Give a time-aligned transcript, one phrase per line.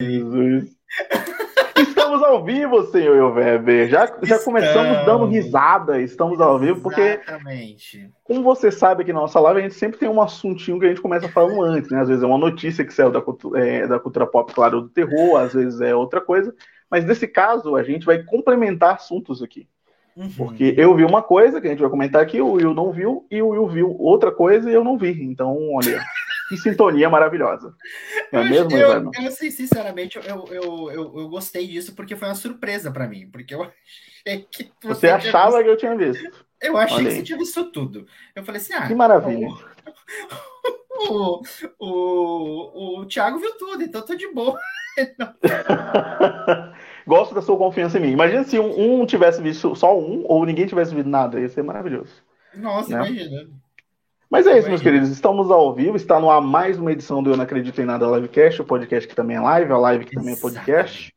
[0.00, 0.70] Jesus.
[1.76, 3.88] Estamos ao vivo, senhor Weber.
[3.88, 6.00] Já, já começamos dando risada.
[6.00, 7.00] Estamos ao vivo, porque.
[7.00, 8.08] Exatamente.
[8.22, 10.88] Como você sabe que na nossa live a gente sempre tem um assuntinho que a
[10.88, 12.00] gente começa falando antes, né?
[12.00, 13.20] Às vezes é uma notícia que saiu da,
[13.56, 16.54] é, da cultura pop, claro, do terror, às vezes é outra coisa.
[16.88, 19.66] Mas nesse caso, a gente vai complementar assuntos aqui.
[20.16, 20.30] Uhum.
[20.36, 23.26] Porque eu vi uma coisa que a gente vai comentar aqui, o Will não viu,
[23.28, 25.10] e o Will viu outra coisa e eu não vi.
[25.24, 26.00] Então, olha.
[26.48, 27.74] Que sintonia maravilhosa.
[28.32, 32.16] Não é mesmo, eu, eu, eu, assim, sinceramente, eu, eu, eu, eu, gostei disso porque
[32.16, 33.28] foi uma surpresa para mim.
[33.30, 33.62] Porque eu
[34.26, 34.72] achei que.
[34.82, 35.64] Você, você achava visto...
[35.64, 36.46] que eu tinha visto?
[36.60, 38.06] Eu achei Olha que você tinha visto tudo.
[38.34, 38.86] Eu falei assim: ah.
[38.86, 39.48] Que maravilha.
[41.08, 41.42] O,
[41.78, 44.58] o, o, o Thiago viu tudo, então tô de boa.
[47.06, 48.10] Gosto da sua confiança em mim.
[48.10, 51.38] Imagina se um, um, tivesse visto só um ou ninguém tivesse visto nada.
[51.38, 52.12] Ia ser maravilhoso.
[52.54, 52.96] Nossa, né?
[52.96, 53.48] imagina.
[54.30, 55.08] Mas é isso, meus queridos.
[55.08, 55.96] Estamos ao vivo.
[55.96, 59.08] Está no ar mais uma edição do Eu Não Acredito em Nada Livecast, o podcast
[59.08, 61.14] que também é live, a live que também é podcast.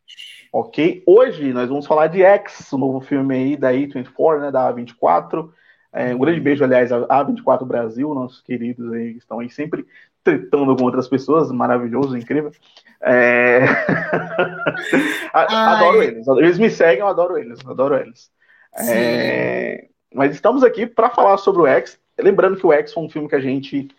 [0.54, 1.04] Ok?
[1.06, 5.50] Hoje nós vamos falar de X, o novo filme aí da A24, né, da A24.
[5.92, 9.86] É, um grande beijo, aliás, à A24 Brasil, nossos queridos aí que estão aí sempre
[10.24, 12.52] tretando com outras pessoas, maravilhoso, incrível.
[13.02, 13.60] É...
[15.34, 16.26] adoro eles.
[16.28, 18.32] Eles me seguem, eu adoro eles, adoro eles.
[18.78, 19.90] É...
[20.14, 22.01] Mas estamos aqui para falar sobre o X.
[22.22, 23.90] Lembrando que o X foi um filme que a gente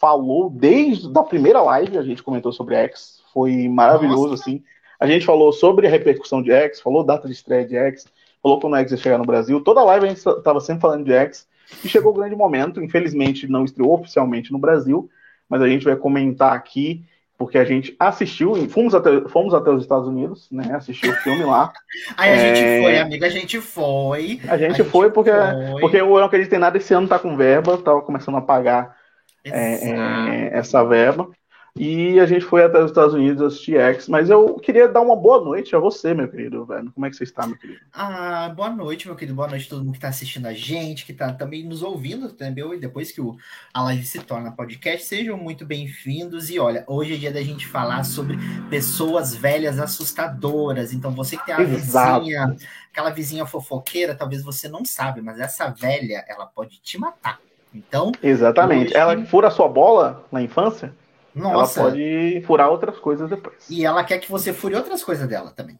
[0.00, 4.42] falou desde a primeira live, a gente comentou sobre X, foi maravilhoso, Nossa.
[4.42, 4.62] assim.
[5.00, 8.06] A gente falou sobre a repercussão de X, falou data de estreia de X,
[8.42, 9.60] falou quando o X ia chegar no Brasil.
[9.62, 11.46] Toda a live a gente estava sempre falando de X,
[11.84, 12.82] e chegou o grande momento.
[12.82, 15.08] Infelizmente, não estreou oficialmente no Brasil,
[15.48, 17.04] mas a gente vai comentar aqui,
[17.38, 20.74] porque a gente assistiu, fomos até, fomos até os Estados Unidos, né?
[20.74, 21.72] Assistiu o filme lá.
[22.18, 22.54] Aí a é...
[22.54, 24.40] gente foi, amiga, a gente foi.
[24.48, 25.80] A gente, a gente foi porque, foi.
[25.80, 28.96] porque eu não acredito em nada, esse ano tá com verba, tava começando a pagar
[29.44, 31.30] é, é, essa verba.
[31.78, 35.14] E a gente foi até os Estados Unidos assistir X, mas eu queria dar uma
[35.14, 36.90] boa noite a você, meu querido, velho.
[36.90, 37.78] Como é que você está, meu querido?
[37.92, 39.36] Ah, boa noite, meu querido.
[39.36, 42.30] Boa noite a todo mundo que está assistindo a gente, que está também nos ouvindo
[42.30, 43.36] também, e depois que o,
[43.72, 45.06] a live se torna podcast.
[45.06, 46.50] Sejam muito bem-vindos.
[46.50, 48.36] E olha, hoje é dia da gente falar sobre
[48.68, 50.92] pessoas velhas assustadoras.
[50.92, 52.56] Então, você que tem a vizinha,
[52.90, 57.38] aquela vizinha fofoqueira, talvez você não sabe, mas essa velha, ela pode te matar.
[57.72, 58.10] Então.
[58.20, 58.88] Exatamente.
[58.88, 58.96] Hoje...
[58.96, 60.92] Ela fura a sua bola na infância?
[61.38, 61.80] Nossa.
[61.80, 63.68] Ela pode furar outras coisas depois.
[63.70, 65.78] E ela quer que você fure outras coisas dela também.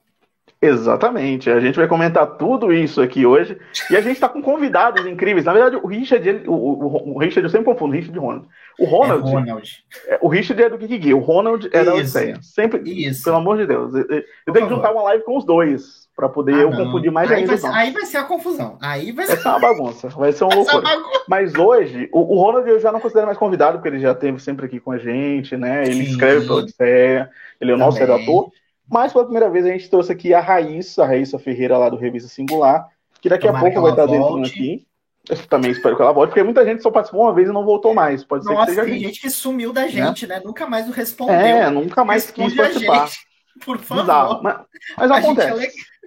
[0.60, 1.48] Exatamente.
[1.50, 3.56] A gente vai comentar tudo isso aqui hoje.
[3.90, 5.44] E a gente está com convidados incríveis.
[5.44, 8.18] Na verdade, o Richard, ele, o, o, o, Richard, eu sempre confundo, o Richard e
[8.18, 8.48] o Ronald.
[8.78, 9.28] O Ronald.
[9.28, 9.84] É Ronald.
[10.08, 11.84] É, o Richard é do Geek O Ronald é isso.
[11.84, 12.38] da Odisseia.
[12.42, 12.80] Sempre.
[12.90, 13.22] Isso.
[13.22, 13.94] Pelo amor de Deus.
[13.94, 16.86] Eu, eu tenho que juntar uma live com os dois para poder ah, eu não.
[16.86, 17.56] confundir mais aí ainda.
[17.56, 18.76] Vai, aí vai ser a confusão.
[18.80, 19.34] Aí vai ser...
[19.34, 20.08] vai ser uma bagunça.
[20.08, 20.82] Vai ser um loucura.
[21.28, 24.40] Mas hoje, o, o, Ronald eu já não considero mais convidado, porque ele já esteve
[24.40, 25.84] sempre aqui com a gente, né?
[25.84, 26.10] Ele Sim.
[26.10, 27.30] escreve para Odisseia,
[27.60, 28.50] ele é o nosso redator.
[28.90, 31.96] Mas pela primeira vez a gente trouxe aqui a Raíssa, a Raíssa Ferreira lá do
[31.96, 32.88] Revista Singular,
[33.22, 34.84] que daqui Tomara a pouco vai estar dentro aqui.
[35.28, 37.64] Eu também espero que ela volte, porque muita gente só participou uma vez e não
[37.64, 38.24] voltou mais.
[38.24, 39.20] Pode Nossa, ser que seja tem gente.
[39.20, 40.36] que sumiu da gente, né?
[40.36, 40.42] né?
[40.44, 41.36] Nunca mais respondeu.
[41.36, 43.08] É, nunca mais quis participar.
[43.64, 44.42] Por favor.
[44.42, 44.58] Mas,
[44.96, 45.64] mas acontece.
[45.64, 45.97] É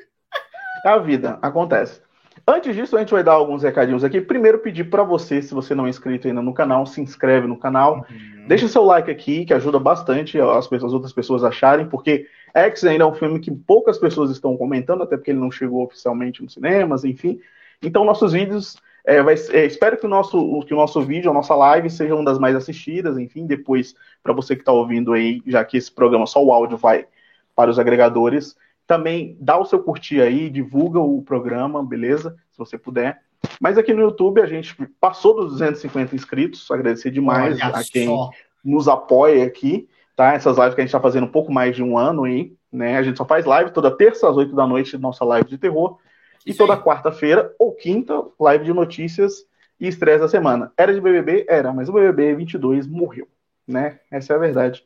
[0.83, 2.01] a vida, acontece.
[2.47, 4.19] Antes disso, a gente vai dar alguns recadinhos aqui.
[4.19, 7.57] Primeiro, pedir para você, se você não é inscrito ainda no canal, se inscreve no
[7.57, 8.05] canal.
[8.09, 8.47] Uhum.
[8.47, 12.83] Deixa seu like aqui, que ajuda bastante as, pessoas, as outras pessoas acharem, porque X
[12.83, 16.41] ainda é um filme que poucas pessoas estão comentando, até porque ele não chegou oficialmente
[16.41, 17.39] nos cinemas, enfim.
[17.81, 18.77] Então, nossos vídeos.
[19.03, 22.13] É, vai, é, espero que o, nosso, que o nosso vídeo, a nossa live, seja
[22.13, 23.17] uma das mais assistidas.
[23.17, 26.77] Enfim, depois, para você que está ouvindo aí, já que esse programa só o áudio
[26.77, 27.07] vai
[27.55, 28.55] para os agregadores,
[28.91, 32.35] também dá o seu curtir aí, divulga o programa, beleza?
[32.51, 33.21] Se você puder.
[33.57, 38.07] Mas aqui no YouTube a gente passou dos 250 inscritos, agradecer demais Olha a quem
[38.07, 38.29] só.
[38.61, 40.33] nos apoia aqui, tá?
[40.33, 42.97] Essas lives que a gente está fazendo um pouco mais de um ano aí, né?
[42.97, 45.97] A gente só faz live toda terça às 8 da noite, nossa live de terror,
[46.45, 49.45] e toda quarta-feira ou quinta, live de notícias
[49.79, 50.69] e estresse da semana.
[50.75, 51.45] Era de BBB?
[51.47, 53.29] Era, mas o BBB 22 morreu,
[53.65, 54.01] né?
[54.11, 54.83] Essa é a verdade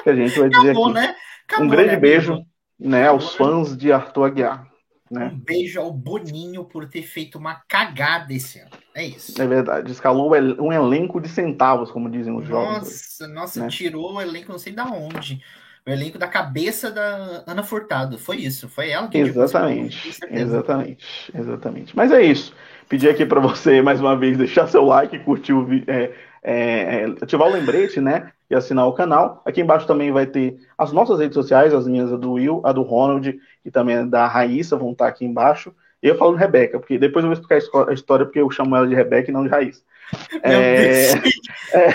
[0.00, 0.94] que a gente vai dizer Acabou, aqui.
[0.94, 1.16] Né?
[1.48, 2.46] Acabou, um grande né, beijo.
[2.78, 4.68] Né, aos fãs de Arthur Aguiar.
[5.10, 5.30] Né?
[5.32, 8.70] Um beijo ao Boninho por ter feito uma cagada esse ano.
[8.94, 9.40] É isso.
[9.40, 9.90] É verdade.
[9.90, 10.30] Escalou
[10.60, 12.78] um elenco de centavos, como dizem os jovens.
[12.78, 13.68] Nossa, nossa, né?
[13.68, 15.42] tirou o elenco não sei da onde.
[15.86, 18.18] O elenco da cabeça da Ana Furtado.
[18.18, 18.68] Foi isso.
[18.68, 20.18] Foi ela que Exatamente.
[20.30, 21.32] Exatamente.
[21.34, 21.96] Exatamente.
[21.96, 22.52] Mas é isso.
[22.88, 25.86] Pedir aqui para você mais uma vez deixar seu like, curtir o vídeo.
[25.88, 28.32] É, é, é, ativar o lembrete, né?
[28.50, 29.42] E assinar o canal.
[29.44, 32.72] Aqui embaixo também vai ter as nossas redes sociais, as minhas, a do Will, a
[32.72, 35.74] do Ronald e também da Raíssa vão estar aqui embaixo.
[36.02, 37.56] E eu falo Rebeca, porque depois eu vou explicar
[37.88, 39.82] a história porque eu chamo ela de Rebeca e não de Raíssa.
[40.42, 41.12] É...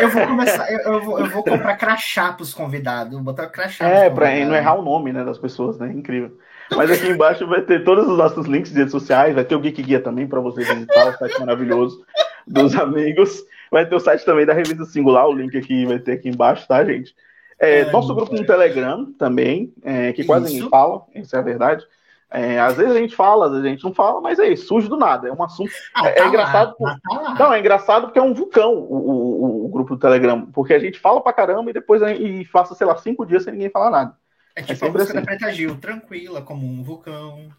[0.04, 3.88] Eu vou começar, eu, vou, eu vou comprar crachá para os convidados, vou botar crachá.
[3.88, 5.92] É, para não errar o nome né, das pessoas, né?
[5.92, 6.38] Incrível.
[6.76, 9.60] Mas aqui embaixo vai ter todos os nossos links de redes sociais, vai ter o
[9.60, 12.06] Geek Guia também para você visitar, o site maravilhoso
[12.48, 13.44] dos amigos.
[13.72, 16.68] Vai ter o site também da revista Singular, o link aqui vai ter aqui embaixo,
[16.68, 17.16] tá, gente?
[17.60, 21.86] É, nosso grupo no Telegram também, é, que quase ninguém fala, isso é a verdade.
[22.30, 24.66] É, às vezes a gente fala, às vezes a gente não fala, mas é isso,
[24.66, 25.28] surge do nada.
[25.28, 25.72] É um assunto.
[25.94, 26.76] Ah, é, é tá engraçado.
[26.80, 30.48] Lá, tá não, é engraçado porque é um vulcão o, o, o, grupo do Telegram.
[30.48, 33.54] Porque a gente fala pra caramba e depois e passa, sei lá, cinco dias sem
[33.54, 34.18] ninguém falar nada.
[34.56, 35.14] É, é tipo é a música assim.
[35.14, 37.50] da Preta Gil, tranquila, como um vulcão.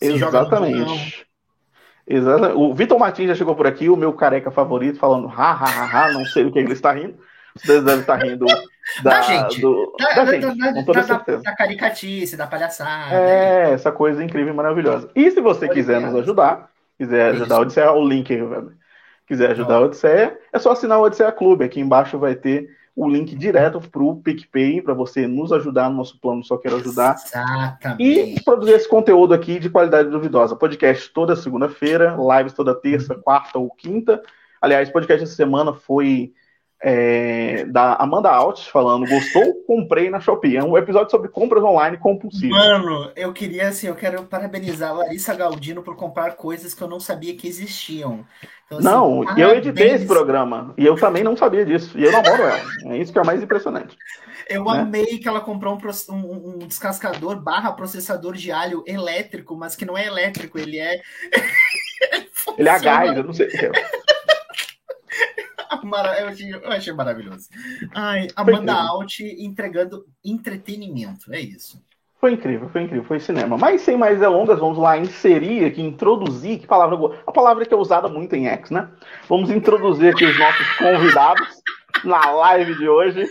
[0.00, 1.24] Exatamente.
[2.06, 2.56] Exatamente.
[2.56, 6.04] O Vitor Martins já chegou por aqui, o meu careca favorito, falando ha, ha, ha,
[6.04, 7.16] ha, não sei o que ele está rindo.
[7.56, 8.46] Vocês devem estar rindo
[9.02, 9.60] da, da gente.
[9.60, 11.42] Do, da, da, gente, da, com toda da, certeza.
[11.42, 13.14] Da caricatice, da palhaçada.
[13.14, 15.08] É, essa coisa incrível e maravilhosa.
[15.14, 16.68] E se você Pode quiser nos ajudar,
[16.98, 18.36] quiser ajudar a Odisseia, o link,
[19.26, 21.64] quiser ajudar a Odisseia, é só assinar o Odisseia Clube.
[21.64, 25.96] Aqui embaixo vai ter o link direto para o PicPay, para você nos ajudar no
[25.96, 27.16] nosso plano Só Quero Ajudar.
[27.16, 28.02] Exatamente.
[28.02, 30.54] E produzir esse conteúdo aqui de qualidade duvidosa.
[30.54, 34.22] Podcast toda segunda-feira, lives toda terça, quarta ou quinta.
[34.60, 36.32] Aliás, podcast essa semana foi
[36.86, 39.54] é, da Amanda Alt falando, gostou?
[39.66, 40.58] Comprei na Shopee.
[40.58, 42.50] É um episódio sobre compras online compulsivas.
[42.50, 46.88] Mano, eu queria assim, eu quero parabenizar a Larissa Galdino por comprar coisas que eu
[46.88, 48.26] não sabia que existiam.
[48.66, 49.48] Então, assim, não, parabéns.
[49.48, 51.98] eu editei esse programa e eu também não sabia disso.
[51.98, 52.60] E eu namoro ela.
[52.92, 53.96] É isso que é mais impressionante.
[54.46, 54.80] Eu né?
[54.80, 59.86] amei que ela comprou um, um, um, descascador barra processador de alho elétrico, mas que
[59.86, 61.00] não é elétrico, ele é.
[62.58, 63.48] ele é a gás, eu não sei.
[66.64, 67.48] eu achei maravilhoso.
[67.94, 71.82] Ai, Amanda Alt entregando entretenimento, é isso.
[72.24, 73.58] Foi incrível, foi incrível, foi cinema.
[73.58, 77.18] Mas sem mais delongas, vamos lá inserir aqui, introduzir, que palavra boa.
[77.26, 78.88] A palavra que é usada muito em X, né?
[79.28, 81.48] Vamos introduzir aqui os nossos convidados
[82.02, 83.28] na live de hoje.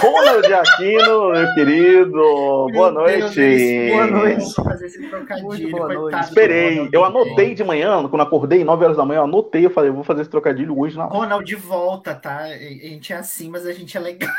[0.00, 3.34] Ronald Aquino, meu querido, meu boa noite.
[3.34, 4.54] Deus, boa noite.
[4.54, 6.20] Fazer esse trocadilho, boa noite.
[6.20, 9.90] Esperei, eu anotei de manhã, quando acordei, 9 horas da manhã, eu anotei, eu falei,
[9.90, 12.40] eu vou fazer esse trocadilho hoje na Ronald de volta, tá?
[12.40, 14.30] A gente é assim, mas a gente é legal.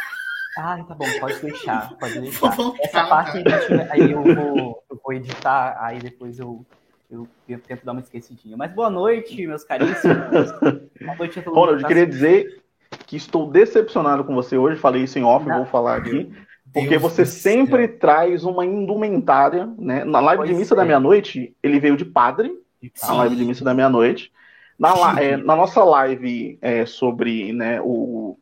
[0.57, 2.50] Ah, tá bom, pode deixar, pode deixar.
[2.51, 3.44] Voltar, Essa parte
[3.90, 6.63] aí eu vou, eu vou editar, aí depois eu,
[7.10, 8.56] eu, eu, tento dar uma esquecidinha.
[8.56, 10.51] Mas boa noite, meus caríssimos.
[11.01, 11.57] boa noite a todos.
[11.57, 12.62] Ronald, eu queria dizer
[13.06, 15.58] que estou decepcionado com você hoje, falei isso em off, Não.
[15.58, 16.32] vou falar aqui,
[16.74, 18.00] porque Deus você sempre Deus.
[18.00, 20.04] traz uma indumentária, né?
[20.04, 20.78] Na live pois de missa é.
[20.78, 22.52] da meia-noite, ele veio de padre,
[22.94, 23.08] Sim.
[23.08, 24.32] na live de missa da meia-noite.
[24.78, 28.38] Na, é, na, nossa live é, sobre né, o,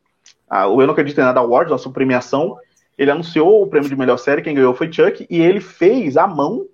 [0.48, 2.56] a, o Eu Não Acredito em Nada Awards, nossa premiação,
[2.96, 6.26] ele anunciou o prêmio de melhor série, quem ganhou foi Chuck, e ele fez à
[6.26, 6.66] mão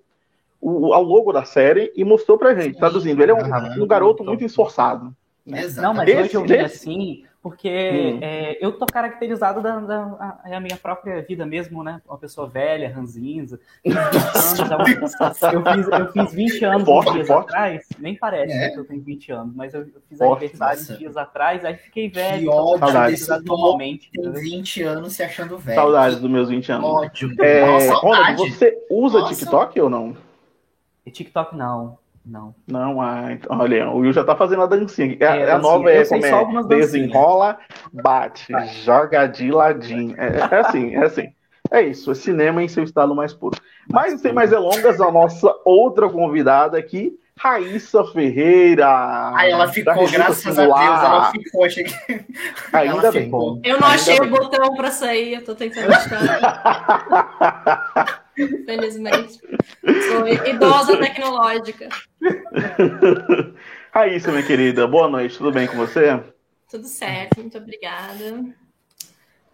[0.61, 3.21] o, o logo da série e mostrou pra gente, traduzindo.
[3.21, 5.13] Ele é um, um garoto muito esforçado.
[5.45, 5.67] Né?
[5.77, 8.19] Não, mas Esse, hoje eu vi assim, porque hum.
[8.21, 12.01] é, eu tô caracterizado da, da a, é a, minha própria vida mesmo, né?
[12.05, 13.59] Uma pessoa velha, ranzinza.
[13.83, 13.93] eu,
[15.63, 17.49] fiz, eu fiz 20 anos forte, dias forte.
[17.49, 18.69] atrás, nem parece é.
[18.71, 20.97] que eu tenho 20 anos, mas eu, eu fiz forte, aniversário nossa.
[20.97, 22.43] dias atrás, aí fiquei velho.
[22.43, 23.27] Que ódio Saudades.
[23.45, 24.11] normalmente.
[24.11, 25.79] Tem 20 anos se achando velho.
[25.79, 26.89] Saudades dos meus 20 anos.
[26.89, 27.41] Ódio.
[27.41, 29.33] É, Ronald, você usa nossa.
[29.33, 30.17] TikTok ou não?
[31.09, 31.97] TikTok não.
[32.25, 32.53] Não.
[32.67, 35.17] Não, ah, então, olha, o Will já tá fazendo a dancinha.
[35.19, 37.57] É, é, a nova é como é, desenrola,
[37.91, 38.67] bate, Vai.
[38.67, 40.15] joga de ladinho.
[40.17, 41.29] É, é, assim, é assim.
[41.71, 43.59] É isso, é cinema em seu estado mais puro.
[43.91, 49.31] Mas sem mais delongas, a nossa outra convidada aqui, Raíssa Ferreira.
[49.35, 51.63] Aí ela ficou, graças a Deus, ela ficou.
[51.63, 51.93] Achei que...
[52.73, 53.23] Ainda ela bem.
[53.25, 53.61] Ficou.
[53.63, 54.27] Eu não Ainda achei bem.
[54.27, 56.19] o botão para sair, eu tô tentando achar.
[58.65, 59.39] Felizmente.
[60.09, 61.87] Sou idosa tecnológica.
[63.91, 66.21] Raíssa, minha querida, boa noite, tudo bem com você?
[66.69, 68.43] Tudo certo, muito obrigada.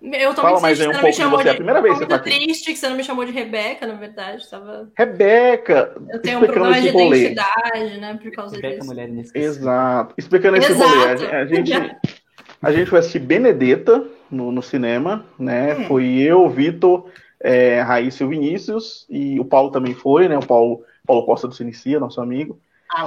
[0.02, 1.44] Eu tô Fala mais um pouco de você.
[1.44, 1.50] De...
[1.50, 2.30] É a primeira vez que você tá aqui.
[2.30, 4.48] triste que você não me chamou de Rebeca, na verdade.
[4.50, 4.90] Tava...
[4.96, 5.96] Rebeca!
[6.10, 7.18] Eu tenho um problema de rolê.
[7.18, 8.20] identidade, né?
[8.22, 8.88] Por causa Rebeca, disso.
[8.88, 10.14] mulher Exato.
[10.18, 10.92] Explicando esse Exato.
[10.92, 11.32] rolê.
[11.32, 11.72] A gente,
[12.62, 15.76] a gente foi assistir Benedetta no, no cinema, né?
[15.76, 15.86] Hum.
[15.86, 17.10] Foi eu, o Vitor
[17.42, 20.38] é, Raíssa e o Vinícius, e o Paulo também foi, né?
[20.38, 22.60] O Paulo, Paulo Costa do Sinicia, nosso amigo.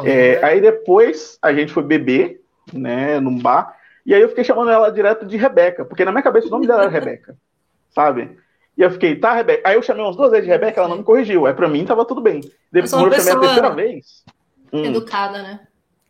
[0.04, 2.42] É, aí depois a gente foi beber,
[2.73, 6.23] né, num bar, e aí eu fiquei chamando ela direto de Rebeca, porque na minha
[6.23, 7.37] cabeça o nome dela era Rebeca,
[7.94, 8.38] sabe?
[8.76, 9.68] E eu fiquei, tá, Rebeca.
[9.68, 11.47] Aí eu chamei umas duas vezes de Rebeca, ela não me corrigiu.
[11.47, 12.40] Aí pra mim tava tudo bem.
[12.70, 14.25] Depois eu, eu chamei a terceira vez.
[14.73, 14.85] Hum.
[14.85, 15.61] Educada, né?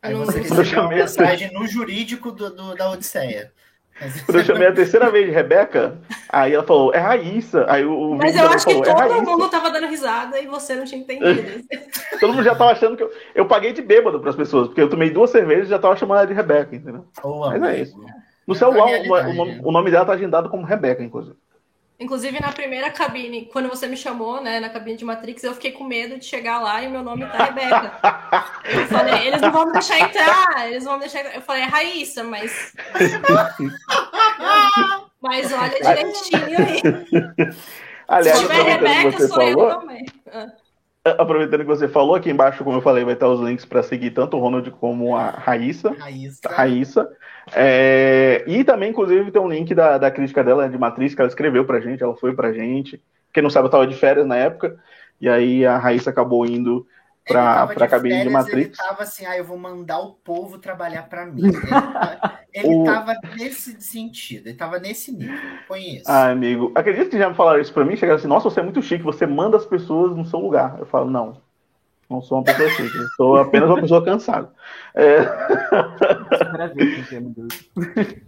[0.02, 3.52] Aí você recebeu uma mensagem no jurídico do, do, da Odisseia.
[4.24, 7.66] Quando eu chamei a terceira vez de Rebeca, aí ela falou, é Raíssa.
[7.68, 10.46] Aí o, Mas eu acho falou, que é todo é mundo tava dando risada e
[10.46, 11.64] você não tinha entendido.
[12.20, 14.80] todo mundo já tava achando que eu, eu paguei de bêbado para as pessoas, porque
[14.80, 17.06] eu tomei duas cervejas e já tava chamando ela de Rebeca, entendeu?
[17.22, 18.00] Oh, Mas é isso.
[18.46, 21.36] No celular, o, nome, o nome dela tá agendado como Rebeca, inclusive.
[22.00, 25.72] Inclusive, na primeira cabine, quando você me chamou, né, na cabine de Matrix, eu fiquei
[25.72, 27.98] com medo de chegar lá e meu nome tá Rebeca.
[28.64, 31.66] Eu falei, eles não vão me deixar entrar, eles vão me deixar Eu falei, é
[31.66, 32.72] Raíssa, mas.
[35.20, 36.80] mas olha direitinho aí.
[38.06, 40.06] Aliás, Se tiver Rebeca, sou falou, eu também.
[40.32, 40.46] Ah.
[41.04, 44.12] Aproveitando que você falou, aqui embaixo, como eu falei, vai estar os links para seguir
[44.12, 45.90] tanto o Ronald como a Raíssa.
[45.98, 46.48] Raíssa.
[46.48, 47.10] Raíssa.
[47.54, 51.28] É, e também, inclusive, tem um link da, da crítica dela de Matriz, que ela
[51.28, 53.02] escreveu pra gente, ela foi pra gente.
[53.32, 54.78] Quem não sabe, eu tava de férias na época,
[55.20, 56.86] e aí a Raíssa acabou indo
[57.26, 58.78] pra, pra cabine férias, de Matrix.
[58.78, 61.42] Ele tava assim, ah, eu vou mandar o povo trabalhar para mim.
[62.52, 62.84] Ele, o...
[62.84, 65.38] tava nesse sentido, ele tava nesse nível,
[65.68, 66.10] conheço.
[66.10, 68.62] Ah, amigo, acredito que já me falaram isso para mim, chegaram assim, nossa, você é
[68.62, 70.76] muito chique, você manda as pessoas no seu lugar.
[70.78, 71.36] Eu falo, não,
[72.08, 74.50] não sou uma pessoa chique, eu sou apenas uma pessoa cansada.
[74.94, 75.22] É...
[76.36, 77.48] Super a ver com o tema do...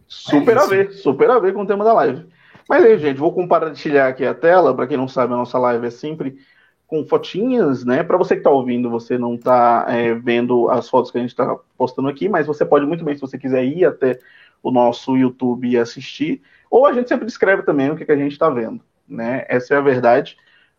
[0.06, 2.26] Super é a ver, super a ver com o tema da live.
[2.68, 5.87] Mas aí, gente, vou compartilhar aqui a tela, para quem não sabe, a nossa live
[5.87, 6.38] é sempre
[6.87, 8.02] com fotinhas, né?
[8.02, 11.30] Para você que está ouvindo, você não está é, vendo as fotos que a gente
[11.30, 14.18] está postando aqui, mas você pode muito bem, se você quiser ir até
[14.62, 18.16] o nosso YouTube e assistir, ou a gente sempre descreve também o que, que a
[18.16, 19.44] gente está vendo, né?
[19.49, 20.37] Essa é a verdade.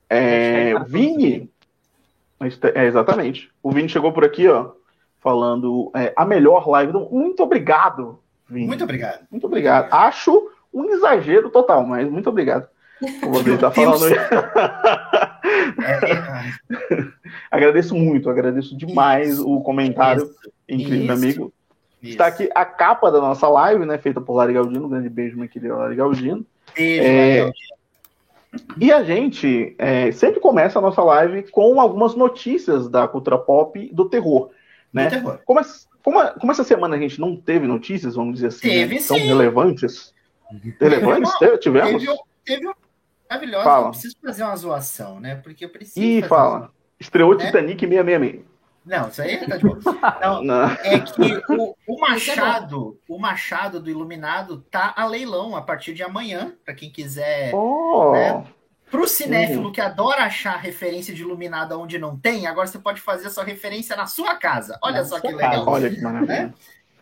[0.09, 1.49] É, Vini,
[2.73, 3.51] é, exatamente.
[3.61, 4.71] O Vini chegou por aqui, ó,
[5.19, 8.19] falando é, a melhor live do Muito obrigado,
[8.49, 8.67] Vini.
[8.67, 9.25] Muito obrigado.
[9.29, 9.93] Muito obrigado.
[9.93, 12.67] Acho um exagero total, mas muito obrigado
[13.19, 14.13] por você estar falando.
[14.13, 14.29] É,
[17.49, 21.53] agradeço muito, agradeço demais isso, o comentário isso, incrível, isso, amigo.
[22.01, 23.97] Está aqui a capa da nossa live, né?
[23.97, 24.85] Feita por Lari Galdino.
[24.85, 26.45] Um grande beijo, meu querido Lari Galdino.
[26.75, 27.51] Beijo, é,
[28.77, 33.89] E a gente é, sempre começa a nossa live com algumas notícias da cultura pop
[33.93, 34.49] do terror.
[34.91, 35.05] Né?
[35.05, 35.39] Do terror.
[35.45, 35.61] Como,
[36.03, 39.17] como, como, essa semana a gente não teve notícias, vamos dizer assim, né, teve, tão
[39.17, 40.13] relevantes.
[40.79, 41.31] Relevantes?
[41.61, 42.03] Tivemos?
[42.03, 42.73] Teve, teve
[43.29, 43.63] maravilhosa.
[43.63, 43.87] Fala.
[43.87, 45.35] Eu preciso fazer uma zoação, né?
[45.35, 46.05] Porque eu preciso.
[46.05, 46.71] Ih, fala.
[46.99, 47.45] Estreou né?
[47.45, 48.50] Titanic 666.
[48.85, 49.79] Não, isso aí tá de boa.
[50.21, 50.65] Não, não.
[50.83, 55.93] É que o, o é Machado, o Machado do Iluminado tá a leilão a partir
[55.93, 57.53] de amanhã, para quem quiser.
[57.53, 58.13] Oh.
[58.13, 58.43] Né?
[58.89, 59.71] Pro cinéfilo uhum.
[59.71, 63.43] que adora achar referência de Iluminado onde não tem, agora você pode fazer a sua
[63.43, 64.77] referência na sua casa.
[64.83, 65.65] Olha na só que legal.
[65.65, 66.47] Olha que maravilha.
[66.47, 66.53] Né?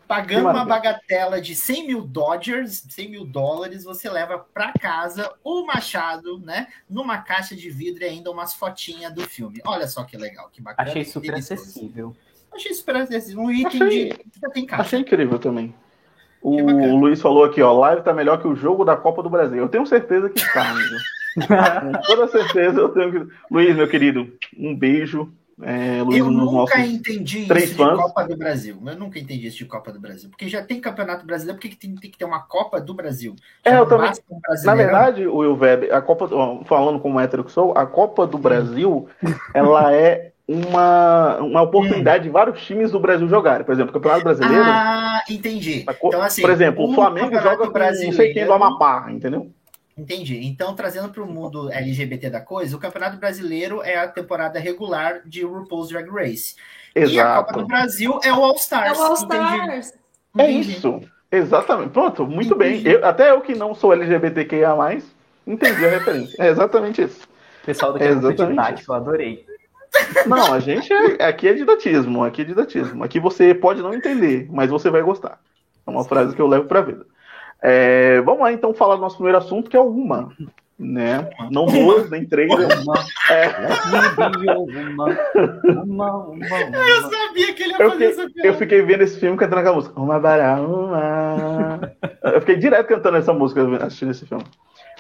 [0.10, 5.64] Pagando uma bagatela de 100 mil Dodgers, 100 mil dólares, você leva para casa o
[5.68, 6.66] Machado, né?
[6.90, 9.62] Numa caixa de vidro e ainda umas fotinhas do filme.
[9.64, 10.90] Olha só que legal, que bacana.
[10.90, 11.62] Achei super delicioso.
[11.62, 12.16] acessível.
[12.52, 13.44] Achei super acessível.
[13.44, 14.52] Um item achei, de.
[14.52, 14.82] Tem caixa.
[14.82, 15.76] Achei incrível também.
[16.42, 19.30] O, o Luiz falou aqui, ó, live tá melhor que o jogo da Copa do
[19.30, 19.60] Brasil.
[19.60, 20.96] Eu tenho certeza que está, amigo.
[21.38, 23.34] Com toda certeza eu tenho que.
[23.52, 25.32] Luiz, meu querido, um beijo.
[25.62, 27.92] É, Luiz, eu nunca entendi isso fãs.
[27.92, 28.82] de Copa do Brasil.
[28.86, 30.30] Eu nunca entendi isso de Copa do Brasil.
[30.30, 33.36] Porque já tem campeonato brasileiro, por que tem, tem que ter uma Copa do Brasil?
[33.66, 34.12] é, eu também.
[34.64, 36.30] Na verdade, o Will Web, a Copa,
[36.66, 39.08] falando como hétero que sou, a Copa do Brasil,
[39.54, 43.66] ela é uma, uma oportunidade de vários times do Brasil jogarem.
[43.66, 44.64] Por exemplo, o Campeonato Brasileiro.
[44.66, 45.86] Ah, entendi.
[46.04, 49.52] Então, assim, por exemplo, o Flamengo joga com não sei quem do Amapá, entendeu?
[50.00, 50.40] Entendi.
[50.46, 55.22] Então, trazendo para o mundo LGBT da coisa, o Campeonato Brasileiro é a temporada regular
[55.26, 56.56] de RuPaul's Drag Race.
[56.96, 57.14] Exato.
[57.14, 58.98] E a Copa do Brasil é o All Stars.
[58.98, 59.94] É o All Stars.
[60.38, 61.02] É isso.
[61.30, 61.90] Exatamente.
[61.90, 62.84] Pronto, muito entendi.
[62.84, 62.94] bem.
[62.94, 64.74] Eu, até eu que não sou LGBTQIA,
[65.46, 66.36] entendi a referência.
[66.42, 67.28] É exatamente isso.
[67.66, 69.46] Pessoal do é exatamente eu adorei.
[70.26, 73.04] Não, a gente é, aqui é didatismo, aqui é didatismo.
[73.04, 75.40] Aqui você pode não entender, mas você vai gostar.
[75.86, 77.06] É uma frase que eu levo para a vida.
[77.62, 80.32] É, vamos lá então falar do nosso primeiro assunto, que é o uma.
[80.78, 81.30] Né?
[81.52, 82.50] Não duas, nem três.
[82.50, 82.94] Uma.
[83.30, 83.50] É.
[85.84, 88.48] Uma, uma, Eu sabia que ele ia eu fazer fiquei, essa piada.
[88.48, 90.00] Eu fiquei vendo esse filme cantando aquela música.
[90.00, 91.94] Uma bará, uma.
[92.24, 94.46] Eu fiquei direto cantando essa música assistindo esse filme.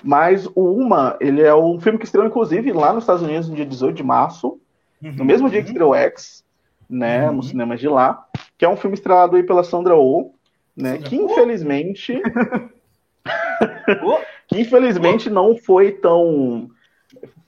[0.04, 3.56] Mas o Uma, ele é um filme que estreou, inclusive, lá nos Estados Unidos no
[3.56, 4.60] dia 18 de março,
[5.02, 5.14] uhum.
[5.14, 6.44] no mesmo dia que estreou X,
[6.90, 7.38] né, uhum.
[7.38, 8.26] nos cinemas de lá,
[8.58, 10.32] que é um filme estrelado aí pela Sandra Oh,
[10.80, 10.98] né?
[10.98, 12.22] Que infelizmente.
[14.48, 16.70] que infelizmente não foi tão.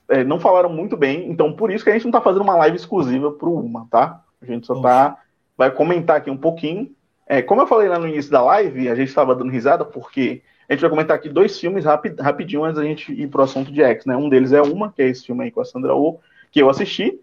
[0.08, 2.56] É, não falaram muito bem, então por isso que a gente não tá fazendo uma
[2.56, 4.22] live exclusiva pro Uma, tá?
[4.40, 5.18] A gente só tá.
[5.56, 6.90] Vai comentar aqui um pouquinho.
[7.26, 10.42] É, como eu falei lá no início da live, a gente estava dando risada porque
[10.68, 13.70] a gente vai comentar aqui dois filmes rapid, rapidinho antes da gente ir pro assunto
[13.70, 14.16] de X, né?
[14.16, 16.18] Um deles é Uma, que é esse filme aí com a Sandra Oh,
[16.50, 17.18] que eu assisti.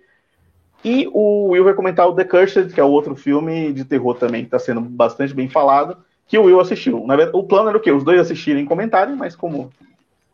[0.84, 4.16] E o Will vai comentar o The Cursed, que é o outro filme de terror
[4.16, 7.06] também, que está sendo bastante bem falado, que o Will assistiu.
[7.06, 7.92] Na verdade, o plano era o quê?
[7.92, 9.72] Os dois assistirem e comentarem, mas como,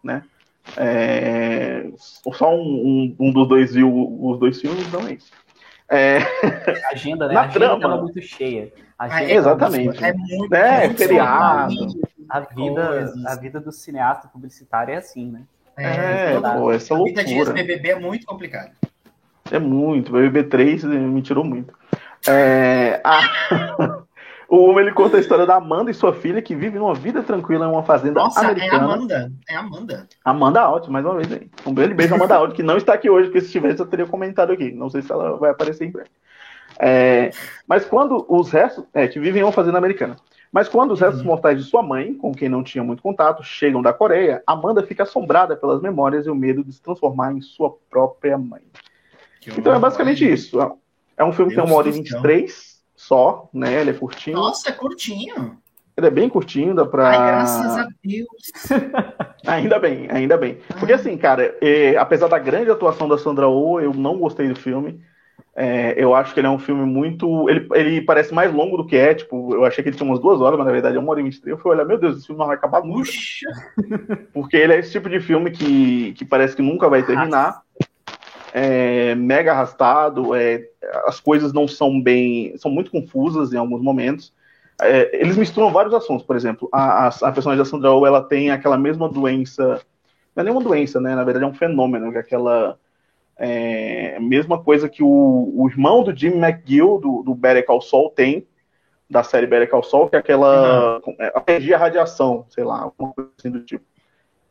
[0.04, 0.24] né?
[0.78, 1.88] É,
[2.34, 5.32] só um, um, um, dos dois viu os dois filmes, não é isso.
[5.90, 6.18] É,
[6.90, 7.34] a agenda, né?
[7.34, 7.98] Na a agenda trama.
[8.02, 8.72] muito cheia.
[8.98, 10.04] Ah, é, exatamente.
[10.04, 11.74] É muito, é, muito feriado.
[12.30, 15.42] A vida, a vida do cineasta publicitário é assim, né?
[15.78, 17.22] É, é pô, essa a loucura.
[17.22, 18.72] A vida de BBB é muito complicado.
[19.52, 20.12] É muito.
[20.12, 21.74] BBB 3 me tirou muito.
[22.28, 24.06] É, a...
[24.48, 27.24] O homem ele conta a história da Amanda e sua filha que vivem uma vida
[27.24, 28.76] tranquila em uma fazenda Nossa, é americana.
[28.76, 29.32] é Amanda.
[29.50, 30.08] É Amanda.
[30.24, 31.50] Amanda Alt, mais uma vez aí.
[31.66, 34.06] Um beijo, beijo Amanda Alt, que não está aqui hoje, porque se estivesse eu teria
[34.06, 34.72] comentado aqui.
[34.72, 36.10] Não sei se ela vai aparecer em breve.
[36.80, 37.32] É,
[37.68, 40.16] mas quando os restos, é, que vivem em uma fazenda americana.
[40.52, 41.28] Mas quando os restos uhum.
[41.28, 45.04] mortais de sua mãe, com quem não tinha muito contato, chegam da Coreia, Amanda fica
[45.04, 48.62] assombrada pelas memórias e o medo de se transformar em sua própria mãe.
[49.58, 50.60] Então é basicamente isso.
[51.18, 53.82] É um filme que tem uma hora e 23 só, né?
[53.82, 54.38] Ele é curtinho.
[54.38, 55.58] Nossa, é curtinho.
[55.98, 57.08] Ele é bem curtinho, dá pra.
[57.08, 58.84] Ai, graças a Deus.
[59.48, 60.58] ainda bem, ainda bem.
[60.78, 64.60] Porque assim, cara, é, apesar da grande atuação da Sandra Oh, eu não gostei do
[64.60, 65.02] filme.
[65.58, 67.50] É, eu acho que ele é um filme muito.
[67.50, 69.16] Ele, ele parece mais longo do que é.
[69.16, 71.22] Tipo, eu achei que ele tinha umas duas horas, mas na verdade é uma hora
[71.22, 71.56] e vinte e três.
[71.56, 73.10] Eu fui olhar, meu Deus, esse filme não vai acabar nunca.
[74.34, 77.62] Porque ele é esse tipo de filme que, que parece que nunca vai terminar
[78.58, 80.70] é, mega arrastado, é,
[81.06, 82.58] as coisas não são bem.
[82.58, 84.34] são muito confusas em alguns momentos.
[84.82, 88.24] É, eles misturam vários assuntos, por exemplo, a, a, a personagem da Sandra Oh, ela
[88.24, 89.82] tem aquela mesma doença.
[90.34, 91.14] Não é nenhuma doença, né?
[91.16, 92.80] Na verdade é um fenômeno, que é aquela.
[93.38, 98.10] É, mesma coisa que o, o irmão do Jim McGill, do, do Better Call Saul,
[98.12, 98.48] tem,
[99.10, 101.16] da série Better Call Saul, que é aquela uhum.
[101.20, 103.84] É, alergia à radiação, sei lá, alguma coisa assim do tipo.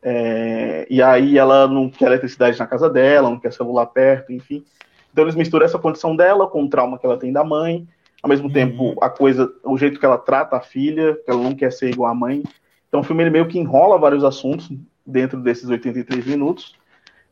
[0.07, 4.63] É, e aí ela não quer eletricidade na casa dela, não quer celular perto, enfim.
[5.11, 7.87] Então eles misturam essa condição dela com o trauma que ela tem da mãe,
[8.21, 8.53] ao mesmo uhum.
[8.53, 11.89] tempo a coisa, o jeito que ela trata a filha, que ela não quer ser
[11.89, 12.43] igual à mãe.
[12.87, 14.69] Então o filme ele meio que enrola vários assuntos
[15.03, 16.75] dentro desses 83 minutos.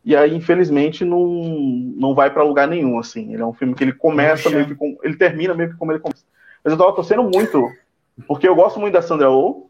[0.04, 1.28] E aí, infelizmente, não,
[1.96, 3.34] não vai para lugar nenhum, assim.
[3.34, 4.56] Ele é um filme que ele começa Poxa.
[4.56, 6.26] meio que com, ele termina meio que como ele começa.
[6.64, 7.70] Mas eu tava torcendo muito,
[8.28, 9.70] porque eu gosto muito da Sandra Oh,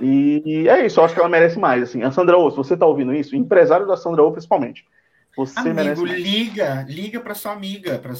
[0.00, 1.82] e é isso, eu acho que ela merece mais.
[1.82, 2.02] Assim.
[2.02, 4.84] A Sandra Oh, se você tá ouvindo isso, empresário da Sandra Oh, principalmente.
[5.34, 8.12] Você Amigo, merece liga, liga para sua amiga, para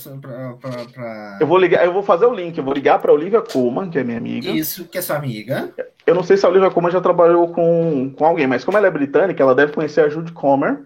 [0.56, 3.90] pra, Eu vou ligar, eu vou fazer o link, eu vou ligar para Olivia Colman,
[3.90, 4.48] que é minha amiga.
[4.48, 5.74] Isso, que é sua amiga.
[6.06, 8.86] Eu não sei se a Olivia Colman já trabalhou com, com alguém, mas como ela
[8.86, 10.80] é britânica, ela deve conhecer a Jude Comer.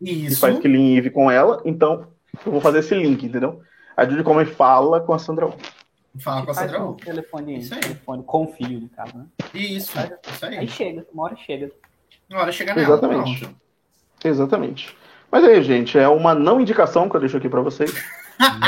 [0.00, 0.34] Isso.
[0.34, 2.08] Que faz Killing Eve com ela, então
[2.44, 3.60] eu vou fazer esse link, entendeu?
[3.96, 5.79] A Jude Comer fala com a Sandra Oh.
[6.18, 7.80] Fala com a Sandra um telefone, isso aí.
[7.80, 9.26] telefone com fio, no caso, né?
[9.54, 10.58] Isso, aí, isso aí.
[10.58, 11.70] Aí chega, uma hora chega.
[12.28, 13.40] Uma hora chega nela, Exatamente.
[13.40, 13.56] Pronto.
[14.24, 14.96] Exatamente.
[15.30, 17.94] Mas aí, gente, é uma não indicação que eu deixo aqui para vocês.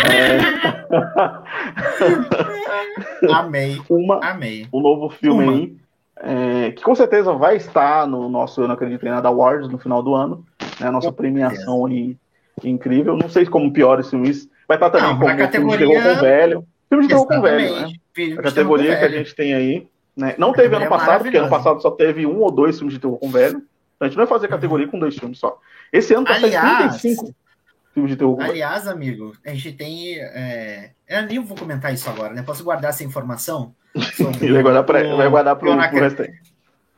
[0.09, 0.39] é...
[3.35, 3.83] Amei.
[3.89, 4.69] Uma, Amei.
[4.73, 5.53] Um novo filme uma.
[5.53, 5.77] aí.
[6.25, 9.79] É, que com certeza vai estar no nosso Eu Não Acredito em Nada Awards no
[9.79, 10.47] final do ano.
[10.79, 12.17] Né, a nossa premiação aí
[12.63, 13.17] incrível.
[13.17, 14.31] Não sei como pior esse filme
[14.69, 15.87] Vai estar também não, como categoria...
[15.87, 16.67] filme de velho.
[16.93, 17.93] Filme de terror com velho, né?
[18.13, 19.89] Filme a categoria que a gente tem aí.
[20.15, 20.35] Né?
[20.37, 23.19] Não teve ano passado, porque ano passado só teve um ou dois filmes de terror
[23.19, 23.63] com velho.
[23.97, 25.59] Então a gente não vai fazer categoria com dois filmes só.
[25.91, 27.35] Esse ano tá Aliás, 35
[27.95, 30.19] filmes de terror com Aliás, amigo, a gente tem.
[30.19, 30.91] É...
[31.09, 32.43] Eu nem vou comentar isso agora, né?
[32.43, 33.75] Posso guardar essa informação?
[34.43, 36.43] Ele vai guardar para vai guardar pro, pro restante.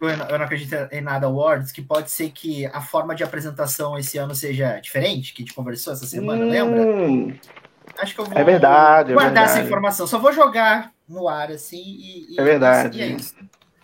[0.01, 4.19] Eu não acredito em nada awards, que pode ser que a forma de apresentação esse
[4.19, 7.39] ano seja diferente, que a gente conversou essa semana, hum, lembra?
[7.99, 9.59] Acho que eu vou é verdade, é guardar verdade.
[9.59, 10.07] essa informação.
[10.07, 12.99] Só vou jogar no ar, assim, e, e é verdade.
[12.99, 13.35] E é isso.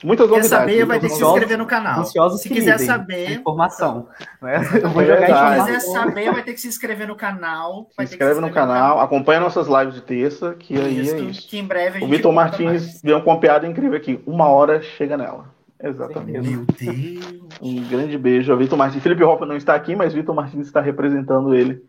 [0.02, 2.00] Muitas Quer saber, vai ter que se inscrever no canal.
[2.00, 3.32] Ansiosos se quiser saber.
[3.32, 4.08] Informação.
[4.40, 4.56] Né?
[4.82, 7.86] Eu vou jogar Se quiser saber, vai ter que se inscrever no canal.
[7.90, 10.98] Se inscreve se no, canal, no canal, acompanha nossas lives de terça, que isso, aí
[10.98, 11.48] é isso.
[11.48, 14.22] Que em breve a gente O Vitor Martins deu uma piada incrível aqui.
[14.26, 15.44] Uma hora chega nela.
[15.82, 16.48] Exatamente.
[16.48, 17.40] Meu Deus.
[17.60, 19.02] Um grande beijo a Vitor Martins.
[19.02, 21.82] Felipe Hopper não está aqui, mas Vitor Martins está representando ele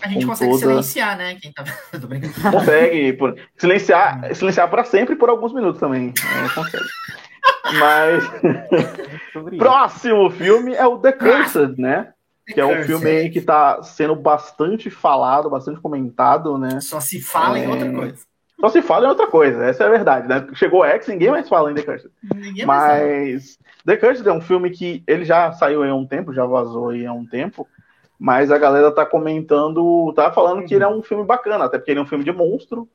[0.00, 0.66] a gente consegue toda...
[0.66, 1.36] silenciar, né?
[1.36, 1.64] Quem tá...
[1.98, 2.56] Tô brincando.
[2.58, 3.12] Consegue.
[3.14, 3.36] Por...
[3.56, 6.12] Silenciar, silenciar para sempre e por alguns minutos também.
[6.18, 6.86] É, consegue.
[7.78, 8.24] Mas.
[9.58, 12.12] Próximo filme é o The Cursed, né?
[12.46, 16.80] Que é um filme que está sendo bastante falado, bastante comentado, né?
[16.80, 17.64] Só se fala é...
[17.64, 18.16] em outra coisa.
[18.60, 20.46] Só se fala em outra coisa, essa é a verdade, né?
[20.54, 22.10] Chegou X, ninguém mais fala em The Cursed.
[22.34, 26.32] Ninguém Mas The Cursed é um filme que ele já saiu aí há um tempo,
[26.32, 27.68] já vazou aí há um tempo.
[28.18, 30.66] Mas a galera tá comentando, tá falando uhum.
[30.66, 32.88] que ele é um filme bacana, até porque ele é um filme de monstro,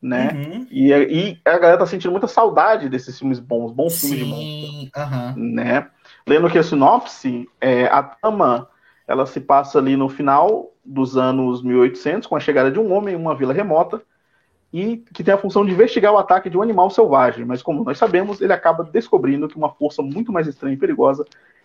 [0.00, 0.30] né?
[0.32, 0.66] Uhum.
[0.70, 4.08] E, e, a galera tá sentindo muita saudade desses filmes bons, bons Sim.
[4.08, 5.02] filmes de monstro.
[5.02, 5.54] Uhum.
[5.54, 5.88] Né?
[6.26, 8.68] Lendo que a sinopse, é, a trama
[9.06, 13.14] ela se passa ali no final dos anos 1800, com a chegada de um homem
[13.14, 14.02] em uma vila remota,
[14.72, 17.82] e que tem a função de investigar o ataque de um animal selvagem, mas como
[17.82, 21.24] nós sabemos, ele acaba descobrindo que uma força muito mais estranha e perigosa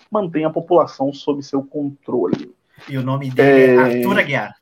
[0.10, 2.54] mantém a população sob seu controle.
[2.90, 4.54] E o nome dele é, é Arthur Aguiar.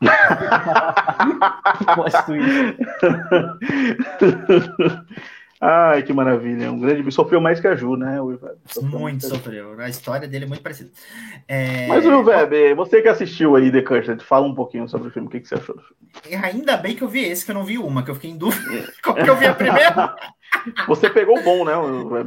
[5.60, 6.72] Ai, que maravilha.
[6.72, 7.12] Um grande.
[7.12, 8.16] Sofreu mais que a Ju, né?
[8.64, 9.78] Sofreu muito sofreu.
[9.78, 10.90] A história dele é muito parecida.
[11.46, 11.86] É...
[11.86, 15.28] Mas, o Web, você que assistiu aí The Cursed, fala um pouquinho sobre o filme.
[15.28, 15.98] O que, que você achou do filme?
[16.42, 18.38] Ainda bem que eu vi esse, que eu não vi uma, que eu fiquei em
[18.38, 18.90] dúvida.
[19.04, 20.16] Como que eu vi a primeira?
[20.86, 21.72] Você pegou o bom, né?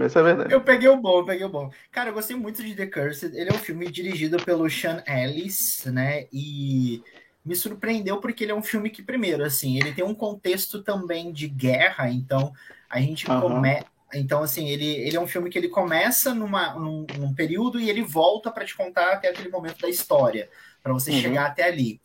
[0.06, 0.54] Essa é verdade.
[0.54, 1.70] Eu peguei o bom, eu peguei o bom.
[1.92, 3.36] Cara, eu gostei muito de The Cursed.
[3.36, 6.28] Ele é um filme dirigido pelo Sean Ellis, né?
[6.32, 7.04] E
[7.46, 11.32] me surpreendeu porque ele é um filme que, primeiro, assim, ele tem um contexto também
[11.32, 12.54] de guerra, então
[12.90, 13.42] a gente uhum.
[13.42, 13.86] começa.
[14.14, 17.90] Então, assim, ele, ele é um filme que ele começa numa, num, num período e
[17.90, 20.50] ele volta para te contar até aquele momento da história,
[20.82, 21.20] para você uhum.
[21.20, 22.00] chegar até ali.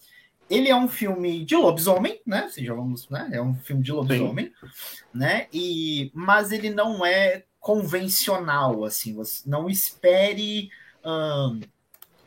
[0.50, 2.48] Ele é um filme de lobisomem, né?
[2.48, 3.28] Se já vamos, né?
[3.32, 4.68] É um filme de lobisomem, Sim.
[5.14, 5.46] né?
[5.52, 9.14] E mas ele não é convencional, assim.
[9.14, 10.70] Você não espere
[11.04, 11.60] hum,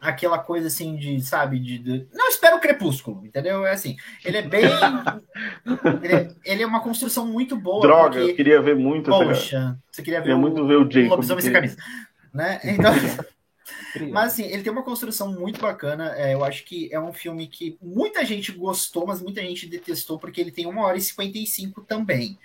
[0.01, 3.65] aquela coisa assim de, sabe, de, de, não espera o crepúsculo, entendeu?
[3.65, 4.63] É assim, ele é bem
[6.03, 7.81] ele, é, ele, é, uma construção muito boa.
[7.81, 9.11] Droga, porque, eu queria ver muito.
[9.11, 11.19] Poxa, você queria ver o, muito ver o Jacob.
[11.19, 11.77] O sem camisa,
[12.33, 12.59] né?
[12.63, 12.91] Então,
[14.11, 16.13] mas assim, ele tem uma construção muito bacana.
[16.15, 20.19] É, eu acho que é um filme que muita gente gostou, mas muita gente detestou
[20.19, 22.37] porque ele tem uma hora e 55 também.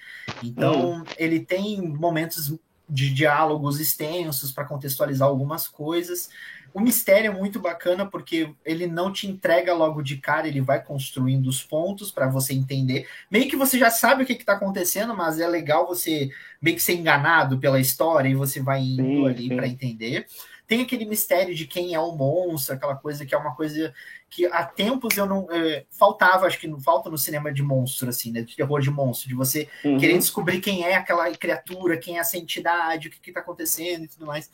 [0.42, 1.04] Então, hum.
[1.16, 2.52] ele tem momentos
[2.88, 6.30] de diálogos extensos para contextualizar algumas coisas.
[6.72, 10.82] O mistério é muito bacana porque ele não te entrega logo de cara, ele vai
[10.82, 13.08] construindo os pontos para você entender.
[13.30, 16.30] Meio que você já sabe o que está acontecendo, mas é legal você
[16.60, 20.26] meio que ser enganado pela história e você vai indo sim, ali para entender.
[20.66, 23.94] Tem aquele mistério de quem é o monstro, aquela coisa que é uma coisa
[24.28, 25.46] que há tempos eu não.
[25.50, 28.42] É, faltava, acho que não falta no cinema de monstro, assim, né?
[28.42, 29.98] De terror de monstro, de você uhum.
[29.98, 34.08] querer descobrir quem é aquela criatura, quem é essa entidade, o que, está acontecendo e
[34.08, 34.50] tudo mais.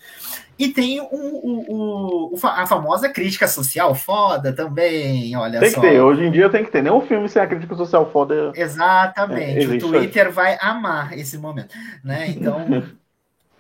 [0.59, 5.81] E tem o, o, o, a famosa crítica social foda também, olha tem só.
[5.81, 6.83] Tem que ter, hoje em dia tem que ter.
[6.83, 8.53] Nenhum filme sem a crítica social foda.
[8.55, 9.65] Exatamente.
[9.65, 12.29] É, o Twitter vai amar esse momento, né?
[12.29, 12.67] Então.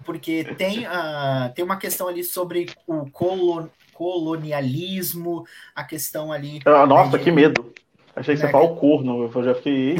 [0.04, 6.60] porque tem, uh, tem uma questão ali sobre o colon, colonialismo, a questão ali.
[6.64, 7.72] Ah, nossa, né, que medo!
[8.14, 9.96] Achei que né, você falou corno, eu já fiquei.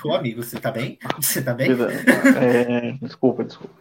[0.00, 0.98] Pô, amigo, você tá bem?
[1.18, 1.70] Você tá bem?
[2.36, 3.74] É, desculpa, desculpa.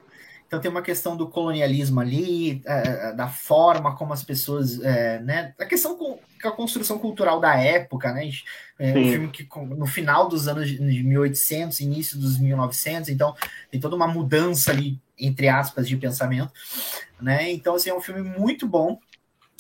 [0.50, 5.20] Então tem uma questão do colonialismo ali, é, é, da forma como as pessoas, é,
[5.20, 8.32] né, a questão com a construção cultural da época, né,
[8.80, 13.36] é um filme que no final dos anos de 1800, início dos 1900, então
[13.70, 16.52] tem toda uma mudança ali, entre aspas, de pensamento,
[17.22, 18.98] né, então assim, é um filme muito bom,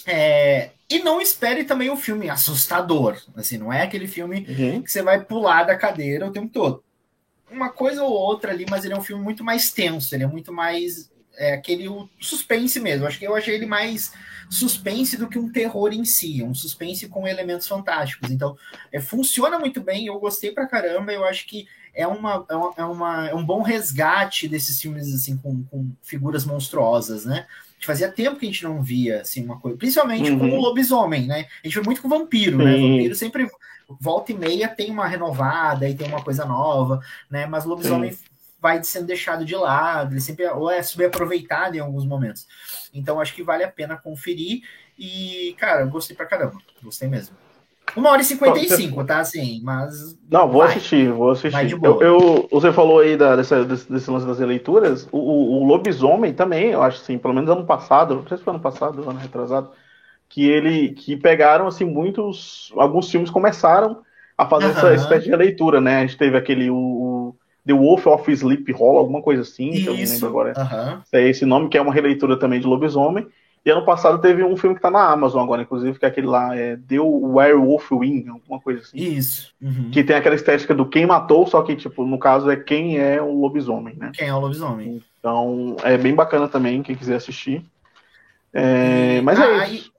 [0.08, 4.82] é, e não espere também um filme assustador, assim, não é aquele filme uhum.
[4.82, 6.84] que você vai pular da cadeira o tempo todo
[7.52, 10.28] uma coisa ou outra ali, mas ele é um filme muito mais tenso, ele é
[10.28, 13.08] muito mais é, aquele o suspense mesmo.
[13.08, 14.14] Acho que eu achei ele mais
[14.50, 18.32] suspense do que um terror em si, um suspense com elementos fantásticos.
[18.32, 18.58] Então,
[18.92, 22.74] é, funciona muito bem, eu gostei pra caramba, eu acho que é, uma, é, uma,
[22.78, 27.46] é, uma, é um bom resgate desses filmes assim com, com figuras monstruosas, né?
[27.86, 30.40] fazia tempo que a gente não via assim uma coisa, principalmente uhum.
[30.40, 31.48] com o lobisomem, né?
[31.64, 32.76] A gente foi muito com o vampiro, né?
[32.76, 32.82] Sim.
[32.82, 32.90] né?
[32.90, 33.50] Vampiro sempre
[34.00, 37.00] volta e meia tem uma renovada e tem uma coisa nova,
[37.30, 37.46] né?
[37.46, 38.24] Mas o lobisomem Sim.
[38.62, 42.48] vai sendo deixado de lado, ele sempre ou é subaproveitado em alguns momentos.
[42.94, 44.62] Então acho que vale a pena conferir
[44.98, 47.36] e, cara, gostei pra caramba, gostei mesmo.
[47.96, 49.20] Uma hora e cinquenta e cinco, tá?
[49.20, 50.16] Assim, mas.
[50.30, 50.70] Não, vou vai.
[50.70, 51.72] assistir, vou assistir.
[51.82, 55.08] Eu, eu, você falou aí da, dessa, desse, desse lance das releituras.
[55.12, 58.44] O, o, o, Lobisomem também, eu acho assim, pelo menos ano passado, não sei se
[58.44, 59.72] foi ano passado, ano retrasado,
[60.30, 64.02] que ele que pegaram assim muitos alguns filmes começaram
[64.38, 64.72] a fazer uhum.
[64.72, 65.98] essa espécie de releitura, né?
[65.98, 69.84] A gente teve aquele o, o The Wolf of Sleep Hall, alguma coisa assim, Isso.
[69.84, 70.54] que eu não lembro agora.
[70.58, 71.02] Uhum.
[71.12, 73.28] É esse nome que é uma releitura também de Lobisomem.
[73.66, 76.28] E ano passado teve um filme que tá na Amazon agora, inclusive, que é aquele
[76.28, 78.98] lá, é The Werewolf Wing, alguma coisa assim.
[78.98, 79.54] Isso.
[79.62, 79.90] Uhum.
[79.92, 83.22] Que tem aquela estética do quem matou, só que, tipo, no caso é quem é
[83.22, 84.12] o lobisomem, né?
[84.14, 85.04] Quem é o lobisomem.
[85.20, 87.62] Então, é bem bacana também, quem quiser assistir.
[88.54, 89.92] É, mas é ah, é isso.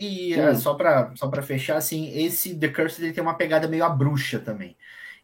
[0.00, 3.66] E é, só para só pra fechar, assim, esse The Cursed ele tem uma pegada
[3.66, 4.76] meio a bruxa também.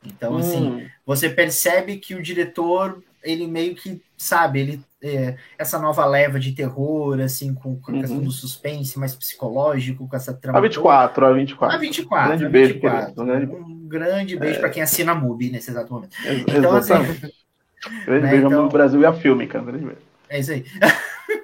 [0.04, 0.86] Então, assim, hum.
[1.06, 6.52] você percebe que o diretor, ele meio que, sabe, ele é, essa nova leva de
[6.52, 8.24] terror, assim, com, com a questão uhum.
[8.24, 10.58] do suspense mais psicológico, com essa trama.
[10.58, 11.76] A 24, a 24.
[11.76, 12.28] A 24.
[12.28, 12.50] Grande a 24.
[12.50, 13.22] beijo, querido.
[13.22, 14.60] Um grande, um grande beijo é...
[14.60, 16.16] para quem assina a MUBI nesse exato momento.
[16.48, 16.94] Então, assim,
[18.06, 18.62] grande né, beijo então...
[18.64, 19.64] ao Brasil e a filme, cara.
[19.64, 20.00] Grande beijo.
[20.28, 20.64] É isso aí.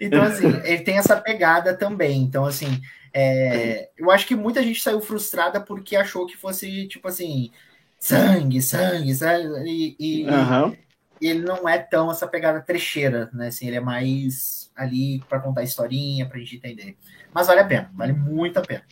[0.00, 2.22] então, assim, ele tem essa pegada também.
[2.22, 2.80] Então, assim,
[3.12, 7.50] é, eu acho que muita gente saiu frustrada porque achou que fosse, tipo assim,
[7.98, 10.76] sangue, sangue, sangue, e, e, uhum.
[11.20, 13.48] e, ele não é tão essa pegada trecheira, né?
[13.48, 16.96] Assim, ele é mais ali para contar historinha, pra gente entender.
[17.32, 18.82] Mas vale a pena, vale muito a pena.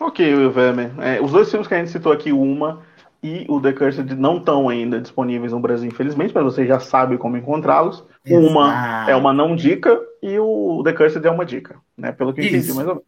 [0.00, 0.52] Ok, Will.
[1.00, 2.82] É, os dois filmes que a gente citou aqui, Uma
[3.22, 7.16] e o The Cursed, não estão ainda disponíveis no Brasil, infelizmente, mas você já sabe
[7.16, 8.04] como encontrá-los.
[8.28, 12.10] Uma é uma não dica e o The Cursed é uma dica, né?
[12.12, 13.02] Pelo que eu entendi mais ou menos.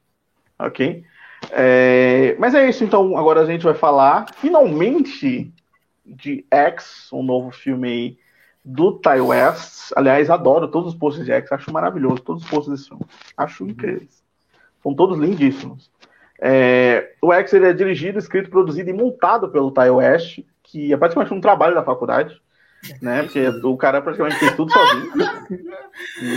[0.59, 1.05] Ok?
[1.51, 5.53] É, mas é isso, então agora a gente vai falar finalmente
[6.05, 8.19] de X, um novo filme aí
[8.65, 9.93] do Ty West.
[9.97, 13.05] Aliás, adoro todos os posts de X, acho maravilhoso todos os posts desse filme.
[13.37, 13.71] Acho uhum.
[13.71, 14.23] incríveis.
[14.83, 15.91] São todos lindíssimos.
[16.41, 20.97] É, o X ele é dirigido, escrito, produzido e montado pelo Ty West, que é
[20.97, 22.41] praticamente um trabalho da faculdade,
[23.01, 23.23] né?
[23.23, 25.13] Porque o cara praticamente fez tudo sozinho.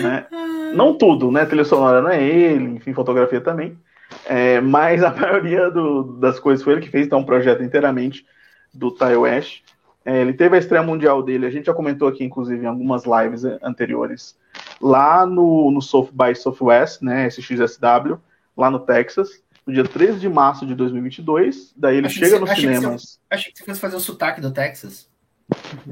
[0.04, 0.26] né?
[0.74, 1.46] Não tudo, né?
[1.46, 3.78] Trilha sonora não é ele, enfim, fotografia também.
[4.26, 8.26] É, mas a maioria do, das coisas foi ele que fez, então, um projeto inteiramente
[8.74, 9.62] do Ty West.
[10.06, 13.04] É, ele teve a estreia mundial dele, a gente já comentou aqui, inclusive, em algumas
[13.06, 14.36] lives anteriores,
[14.82, 18.18] lá no, no South by Southwest, né, SXSW,
[18.56, 21.74] lá no Texas, no dia 13 de março de 2022.
[21.76, 22.82] Daí ele achei chega nos cinemas.
[22.82, 25.09] Que você, achei que você fosse fazer o sotaque do Texas.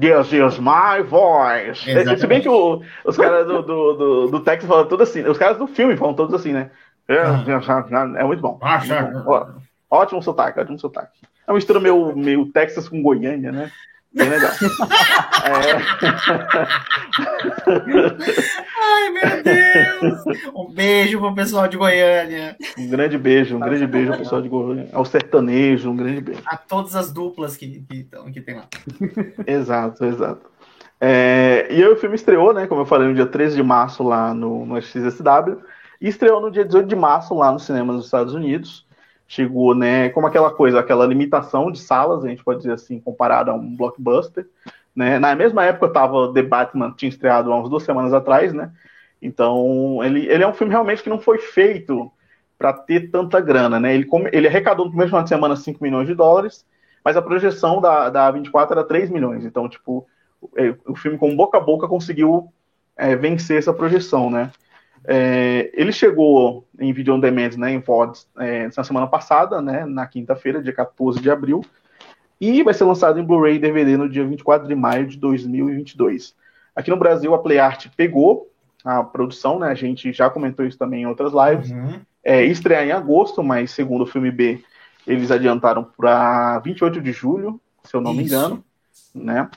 [0.00, 1.88] Yes, yes, my voice.
[1.88, 2.20] Exatamente.
[2.20, 5.38] Se bem que o, os caras do, do, do, do Texas falam tudo assim, os
[5.38, 6.70] caras do filme falam todos assim, né?
[7.08, 8.58] É, muito bom.
[8.62, 9.46] Ah, muito bom.
[9.90, 11.18] Ótimo sotaque, ótimo sotaque.
[11.46, 13.72] É uma mistura meio, meio Texas com Goiânia, né?
[14.18, 14.50] Bem legal.
[15.44, 15.76] é...
[18.82, 20.24] Ai, meu Deus!
[20.54, 22.56] Um beijo pro pessoal de Goiânia.
[22.76, 24.88] Um grande beijo, um grande beijo ao pessoal de Goiânia.
[24.92, 26.42] Ao sertanejo, um grande beijo.
[26.46, 28.66] A todas as duplas que, que, tão, que tem lá.
[29.46, 30.50] Exato, exato.
[31.00, 32.66] É, e aí o filme estreou, né?
[32.66, 35.58] Como eu falei, no dia 13 de março lá no, no XSW.
[36.00, 38.84] E estreou no dia 18 de março lá nos cinemas dos Estados Unidos.
[39.30, 43.50] Chegou, né, como aquela coisa, aquela limitação de salas, a gente pode dizer assim, comparado
[43.50, 44.48] a um blockbuster.
[44.96, 45.18] Né?
[45.18, 48.72] Na mesma época tava The Batman, tinha estreado há umas duas semanas atrás, né?
[49.20, 52.10] Então, ele, ele é um filme realmente que não foi feito
[52.56, 53.94] para ter tanta grana, né?
[53.94, 56.64] Ele, ele arrecadou no primeiro final de semana 5 milhões de dólares,
[57.04, 59.44] mas a projeção da, da 24 era 3 milhões.
[59.44, 60.06] Então, tipo,
[60.56, 62.52] é, o filme com boca a boca conseguiu
[62.96, 64.50] é, vencer essa projeção, né?
[65.04, 69.84] É, ele chegou em Video On Demand, né, em VODs, é, na semana passada, né,
[69.84, 71.64] na quinta-feira, dia 14 de abril,
[72.40, 76.34] e vai ser lançado em Blu-ray e DVD no dia 24 de maio de 2022.
[76.74, 78.50] Aqui no Brasil, a PlayArt pegou
[78.84, 82.00] a produção, né, a gente já comentou isso também em outras lives, uhum.
[82.22, 84.62] é, estrear em agosto, mas segundo o filme B,
[85.06, 88.20] eles adiantaram para 28 de julho, se eu não isso.
[88.20, 88.64] me engano,
[89.14, 89.48] né,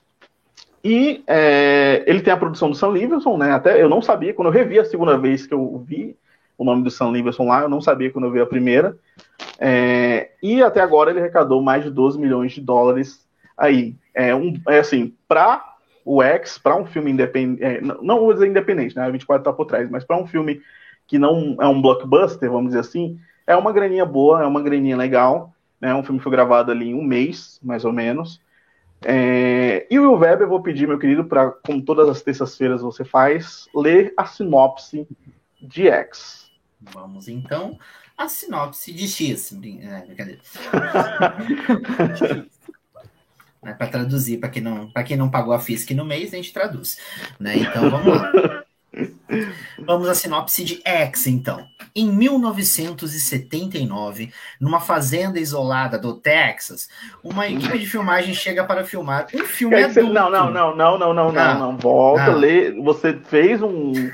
[0.84, 3.52] e é, ele tem a produção do Sam Livingston, né?
[3.52, 6.16] Até eu não sabia, quando eu revi a segunda vez que eu vi
[6.58, 8.98] o nome do Sam Livingston lá, eu não sabia quando eu vi a primeira.
[9.60, 13.96] É, e até agora ele arrecadou mais de 12 milhões de dólares aí.
[14.14, 15.64] É, um, é assim, para
[16.04, 19.04] o X, para um filme independente, é, não vou dizer independente, né?
[19.04, 20.62] A 24 tá por trás, mas para um filme
[21.08, 24.98] que não é um blockbuster, vamos dizer assim, é uma graninha boa, é uma graninha
[24.98, 25.54] legal.
[25.80, 25.94] Né?
[25.94, 28.40] Um filme que foi gravado ali em um mês, mais ou menos.
[29.04, 32.82] É, e o Will Weber, eu vou pedir, meu querido, para, como todas as terças-feiras
[32.82, 35.08] você faz, ler a sinopse
[35.62, 36.52] de X.
[36.80, 37.78] Vamos então
[38.18, 39.52] a sinopse de X.
[39.54, 40.42] É, brincadeira.
[43.66, 46.54] é, para traduzir, para quem, não, quem não pagou a FISC no mês, a gente
[46.54, 47.00] traduz.
[47.40, 47.58] Né?
[47.58, 48.32] Então vamos lá.
[49.80, 51.68] Vamos à sinopse de X, então.
[51.96, 56.90] Em 1979, numa fazenda isolada do Texas,
[57.24, 60.14] uma equipe de filmagem chega para filmar um filme adulto.
[60.14, 61.78] Não, não, não, não, não, não, não, não.
[61.78, 62.36] Volta, ah.
[62.36, 62.72] lê.
[62.82, 64.12] Você fez um, um,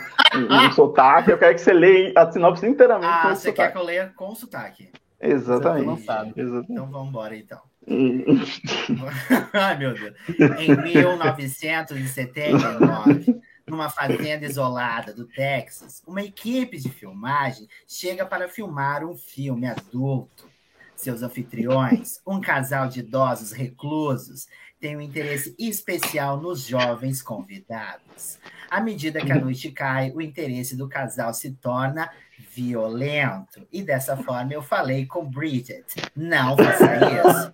[0.49, 3.55] um sotaque, eu quero que você leia a sinopse inteiramente ah, você sotaque.
[3.55, 4.89] quer que eu leia com sotaque?
[5.19, 6.01] Exatamente.
[6.01, 6.39] Exatamente.
[6.71, 7.59] Então vamos embora, então.
[9.53, 10.13] Ai, meu Deus.
[10.59, 19.15] Em 1979 numa fazenda isolada do Texas, uma equipe de filmagem chega para filmar um
[19.15, 20.49] filme adulto.
[20.95, 24.47] Seus anfitriões, um casal de idosos reclusos,
[24.79, 28.39] têm um interesse especial nos jovens convidados.
[28.69, 32.09] À medida que a noite cai, o interesse do casal se torna
[32.51, 33.67] violento.
[33.71, 37.53] E dessa forma eu falei com Bridget: não faça isso.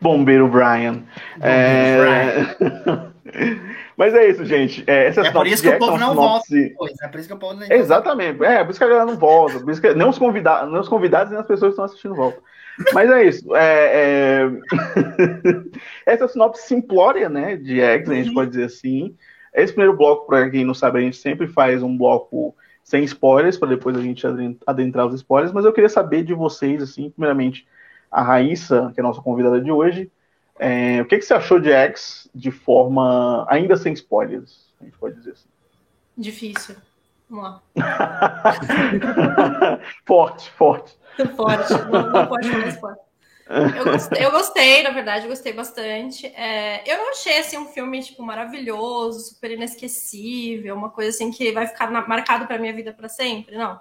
[0.00, 1.04] Bombeiro Brian.
[1.36, 2.54] Bombeiro é...
[2.54, 3.14] Brian.
[3.98, 4.84] Mas é isso, gente.
[4.86, 6.92] É, é por isso que o povo não volta depois.
[7.02, 8.44] É por isso que o povo não Exatamente.
[8.44, 9.58] É, por isso que a galera não volta.
[9.58, 12.14] Por isso que nem os, convidados, nem os convidados nem as pessoas que estão assistindo
[12.14, 12.40] voltam.
[12.94, 13.56] Mas é isso.
[13.56, 14.50] É, é...
[16.06, 18.34] Essa sinopse simplória, né, de X, a gente uhum.
[18.34, 19.16] pode dizer assim.
[19.52, 23.58] Esse primeiro bloco, para quem não sabe, a gente sempre faz um bloco sem spoilers,
[23.58, 24.24] para depois a gente
[24.64, 25.52] adentrar os spoilers.
[25.52, 27.66] Mas eu queria saber de vocês, assim, primeiramente,
[28.12, 30.08] a Raíssa, que é a nossa convidada de hoje.
[30.58, 34.68] É, o que, que você achou de X de forma ainda sem spoilers?
[34.80, 35.48] A gente pode dizer assim.
[36.16, 36.76] Difícil.
[37.28, 37.62] Vamos lá.
[40.04, 40.96] forte, forte.
[41.36, 41.72] Forte.
[41.72, 43.08] Não, não pode falar forte.
[43.48, 46.26] Eu gostei, eu gostei, na verdade, eu gostei bastante.
[46.26, 51.50] É, eu não achei assim, um filme tipo, maravilhoso, super inesquecível, uma coisa assim que
[51.52, 53.80] vai ficar na, marcado para minha vida para sempre, não.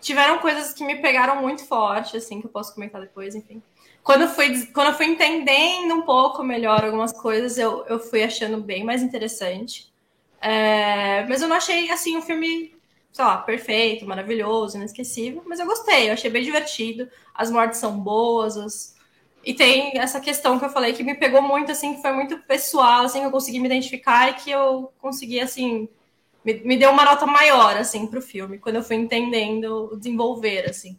[0.00, 3.62] Tiveram coisas que me pegaram muito forte, assim, que eu posso comentar depois, enfim.
[4.02, 8.22] Quando eu fui, quando eu fui entendendo um pouco melhor algumas coisas, eu, eu fui
[8.22, 9.92] achando bem mais interessante.
[10.40, 12.76] É, mas eu não achei assim um filme
[13.12, 17.08] sei lá, perfeito, maravilhoso, inesquecível, mas eu gostei, eu achei bem divertido.
[17.34, 18.94] As mortes são boas,
[19.44, 22.38] e tem essa questão que eu falei que me pegou muito, assim, que foi muito
[22.42, 25.88] pessoal, assim, que eu consegui me identificar e que eu consegui, assim,
[26.44, 30.68] me, me deu uma nota maior, assim, pro filme, quando eu fui entendendo o desenvolver,
[30.68, 30.98] assim.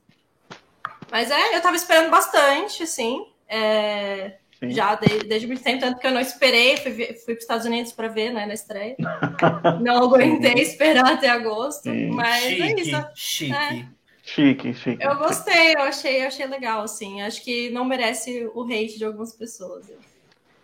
[1.12, 6.08] Mas é, eu tava esperando bastante, assim, é, já desde, desde muito tempo, tanto que
[6.08, 8.95] eu não esperei, fui, fui para os Estados Unidos para ver, né, na estreia.
[9.82, 12.12] não aguentei esperar até agosto, Sim.
[12.12, 13.08] mas é chique, é isso.
[13.15, 13.54] Chique.
[13.54, 13.86] É.
[14.22, 15.04] Chique, chique.
[15.04, 17.22] Eu gostei, eu achei, eu achei legal, assim.
[17.22, 19.91] Acho que não merece o hate de algumas pessoas.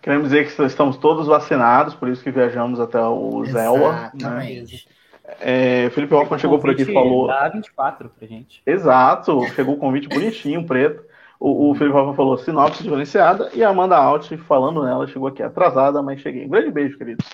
[0.03, 4.11] Queremos dizer que estamos todos vacinados, por isso que viajamos até o Zelwa.
[4.13, 4.63] Né?
[5.39, 7.27] É, Felipe Hoffman chegou por aqui e falou.
[7.27, 8.61] Dá 24 pra gente.
[8.65, 11.03] Exato, chegou o convite bonitinho, preto.
[11.39, 15.43] O, o Felipe Hoffman falou sinopse diferenciada e a Amanda Alt, falando nela, chegou aqui
[15.43, 16.45] atrasada, mas cheguei.
[16.45, 17.25] Um grande beijo, queridos.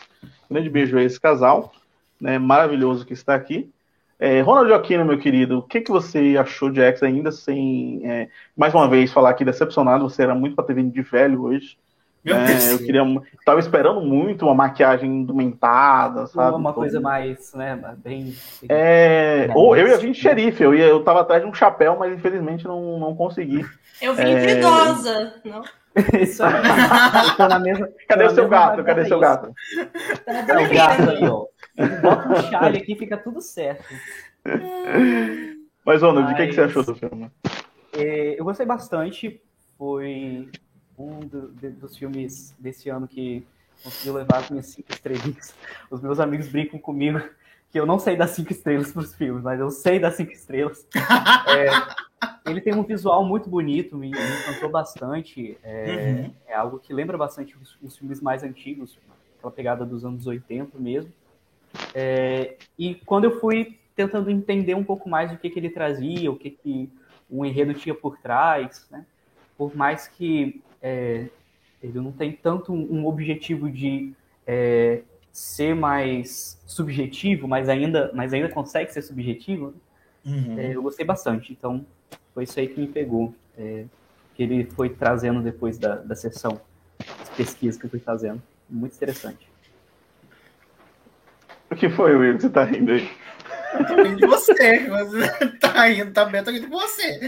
[0.50, 1.72] Um grande beijo a esse casal,
[2.20, 3.72] né, maravilhoso que está aqui.
[4.20, 8.30] É, Ronald Aquino, meu querido, o que, que você achou de X ainda sem, é,
[8.56, 11.76] mais uma vez, falar aqui decepcionado, você era muito para ter vindo de velho hoje.
[12.24, 12.72] Meu é, Deus.
[12.72, 13.02] Eu queria,
[13.44, 16.56] tava esperando muito uma maquiagem indumentada, sabe?
[16.56, 18.36] Uma coisa mais, né, bem...
[18.70, 21.98] É, ou eu ia vir de xerife, eu, ia, eu tava atrás de um chapéu,
[21.98, 23.66] mas infelizmente não, não consegui.
[24.00, 24.46] Eu vim é...
[24.46, 25.64] de idosa, não?
[26.20, 26.54] Isso aí.
[27.38, 28.84] na mesma, Cadê o seu gato?
[28.84, 29.54] Cadê seu gato?
[30.26, 31.46] Tá é o gato aí, ó.
[32.02, 33.84] Bota um chale aqui fica tudo certo.
[35.86, 36.34] Mas, Ronald, Mas...
[36.34, 37.30] o que, que você achou do filme?
[37.94, 39.42] É, eu gostei bastante.
[39.78, 40.48] Foi
[41.02, 43.46] um do, de, dos filmes desse ano que
[43.84, 45.54] conseguiu levar as minhas cinco estrelinhas.
[45.90, 47.22] Os meus amigos brincam comigo
[47.72, 50.32] que eu não sei dar cinco estrelas para os filmes, mas eu sei dar cinco
[50.32, 50.86] estrelas.
[52.46, 55.58] É, ele tem um visual muito bonito, me, me encantou bastante.
[55.64, 56.34] É, uhum.
[56.48, 58.98] é, algo que lembra bastante os, os, filmes mais antigos,
[59.38, 61.12] aquela pegada dos anos 80 mesmo.
[61.94, 66.32] É, e quando eu fui tentando entender um pouco mais o que, que ele trazia,
[66.32, 66.90] o que, que
[67.30, 69.06] o enredo tinha por trás, né?
[69.62, 71.28] Por mais que é,
[71.84, 74.12] ele não tem tanto um objetivo de
[74.48, 79.68] é, ser mais subjetivo, mas ainda, mas ainda consegue ser subjetivo,
[80.26, 80.34] né?
[80.34, 80.60] uhum.
[80.60, 81.54] é, eu gostei bastante.
[81.54, 81.86] Então,
[82.34, 83.86] foi isso aí que me pegou, é,
[84.34, 86.60] que ele foi trazendo depois da, da sessão,
[87.22, 88.42] as pesquisas que eu fui fazendo.
[88.68, 89.48] Muito interessante.
[91.70, 93.08] O que foi, Will, que você tá rindo aí?
[93.74, 97.20] Eu tô rindo de você, você tá rindo também, eu tô rindo de você.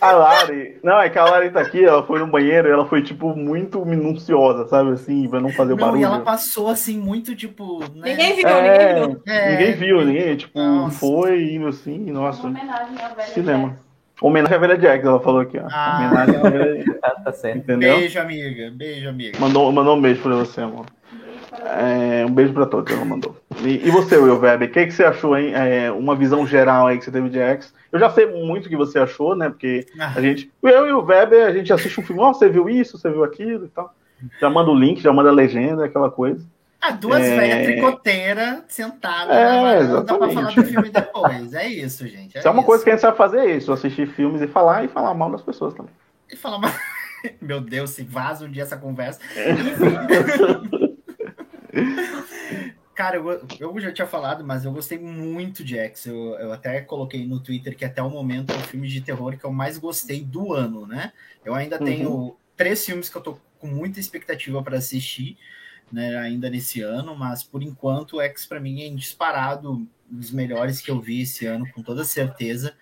[0.00, 2.86] A Lari, não, é que a Lari tá aqui, ela foi no banheiro e ela
[2.86, 6.00] foi, tipo, muito minuciosa, sabe, assim, pra não fazer não, barulho.
[6.00, 7.80] e ela passou, assim, muito, tipo...
[7.94, 8.10] Né?
[8.10, 9.22] Ninguém viu, é, ninguém viu.
[9.26, 10.98] É, ninguém viu, ninguém, tipo, nossa.
[10.98, 12.46] foi indo assim, nossa.
[12.46, 13.68] Uma homenagem à velha Cinema.
[13.68, 13.86] Jack.
[14.20, 15.66] Homenagem à velha Jack, ela falou aqui, ó.
[15.70, 17.58] Ah, homenagem à velha tá, tá certo.
[17.58, 17.96] Entendeu?
[17.96, 19.38] Beijo, amiga, beijo, amiga.
[19.38, 20.86] Mandou, mandou um beijo pra você, amor.
[21.64, 23.36] É, um beijo para todos, ela mandou.
[23.64, 25.52] E, e você, Will Weber, o que, que você achou, hein?
[25.54, 27.72] É, uma visão geral aí que você teve de X.
[27.90, 29.48] Eu já sei muito o que você achou, né?
[29.48, 30.12] Porque ah.
[30.14, 32.68] a gente, eu e o Weber, a gente assiste um filme, ó, oh, você viu
[32.68, 33.94] isso, você viu aquilo e tal.
[34.40, 36.44] Já manda o link, já manda a legenda, aquela coisa.
[36.80, 37.36] Ah, duas é...
[37.36, 39.36] velhas tricoteiras sentadas.
[39.36, 40.06] É, exatamente.
[40.06, 41.54] Dá pra falar do filme depois.
[41.54, 42.36] É isso, gente.
[42.36, 42.66] É isso é uma isso.
[42.66, 43.72] coisa que a gente sabe fazer, é isso.
[43.72, 45.92] Assistir filmes e falar e falar mal das pessoas também.
[46.30, 46.70] E falar mal.
[47.40, 49.20] Meu Deus, se vaza um dia essa conversa.
[49.34, 50.96] Enfim.
[52.96, 56.06] Cara, eu, eu, já tinha falado, mas eu gostei muito de X.
[56.06, 59.36] Eu, eu, até coloquei no Twitter que até o momento é o filme de terror
[59.36, 61.12] que eu mais gostei do ano, né?
[61.44, 61.84] Eu ainda uhum.
[61.84, 65.36] tenho três filmes que eu tô com muita expectativa para assistir,
[65.92, 66.16] né?
[66.16, 70.90] Ainda nesse ano, mas por enquanto o X para mim é disparado dos melhores que
[70.90, 72.74] eu vi esse ano, com toda certeza.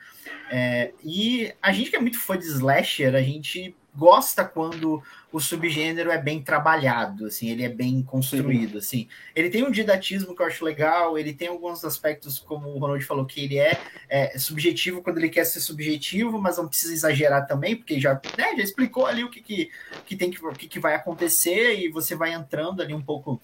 [0.48, 5.02] É, e a gente que é muito fã de slasher, a gente gosta quando
[5.34, 9.08] o subgênero é bem trabalhado, assim, ele é bem construído, assim.
[9.34, 13.04] Ele tem um didatismo que eu acho legal, ele tem alguns aspectos, como o Ronald
[13.04, 13.76] falou, que ele é,
[14.08, 18.54] é subjetivo quando ele quer ser subjetivo, mas não precisa exagerar também, porque já, né,
[18.56, 19.70] já explicou ali o que, que,
[20.06, 23.40] que tem que, o que, que vai acontecer e você vai entrando ali um pouco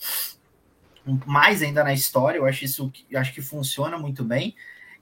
[1.27, 4.55] mais ainda na história, eu acho isso, acho que funciona muito bem.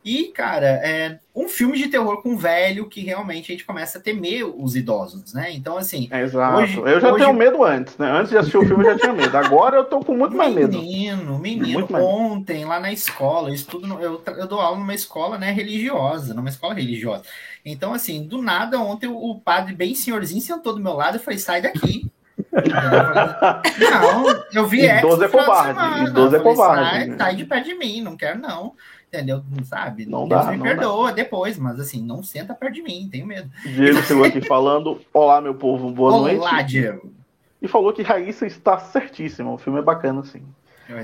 [0.04, 4.00] E, cara, é um filme de terror com velho que realmente a gente começa a
[4.00, 5.52] temer os idosos, né?
[5.52, 6.08] Então, assim.
[6.10, 6.58] É, exato.
[6.58, 7.24] Hoje, eu já hoje...
[7.24, 8.10] tenho medo antes, né?
[8.10, 9.36] Antes de assistir o filme eu já tinha medo.
[9.36, 10.78] Agora eu tô com muito mais medo.
[10.78, 15.50] Menino, menino, ontem lá na escola, eu estudo, eu, eu dou aula numa escola, né,
[15.50, 17.24] religiosa, numa escola religiosa.
[17.64, 21.38] Então, assim, do nada, ontem o padre, bem senhorzinho, sentou do meu lado e falei:
[21.38, 22.10] sai daqui.
[23.90, 26.04] não, eu vi Idoso é covarde.
[26.08, 26.90] Idoso é covarde.
[26.90, 27.16] Sai, né?
[27.18, 28.74] sai de perto de mim, não quero não
[29.12, 29.42] entendeu?
[29.64, 30.06] Sabe?
[30.06, 31.16] Não Deus dá, me perdoa dá.
[31.16, 33.50] depois, mas assim, não senta perto de mim, tenho medo.
[33.64, 36.40] Diego chegou aqui falando: Olá, meu povo, boa Olá, noite.
[36.40, 37.12] Olá, Diego.
[37.60, 40.42] E falou que Raíssa está certíssima, o filme é bacana, sim.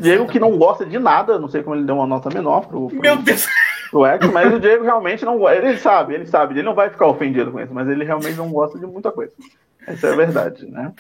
[0.01, 2.89] Diego que não gosta de nada, não sei como ele deu uma nota menor pro,
[2.89, 3.47] pro, Meu Deus.
[3.91, 5.57] pro X, mas o Diego realmente não gosta.
[5.57, 8.51] Ele sabe, ele sabe, ele não vai ficar ofendido com isso, mas ele realmente não
[8.51, 9.33] gosta de muita coisa.
[9.87, 10.93] Essa é a verdade, né?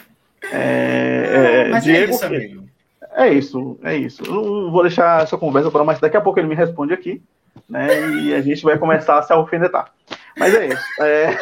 [0.52, 2.64] É, é, mas é Diego, é isso.
[3.14, 4.22] É isso, é isso.
[4.26, 6.00] Eu não vou deixar essa conversa para mais.
[6.00, 7.22] Daqui a pouco ele me responde aqui
[7.68, 8.10] né?
[8.10, 9.92] E a gente vai começar a se alfinetar.
[10.36, 11.02] Mas é isso.
[11.02, 11.36] É...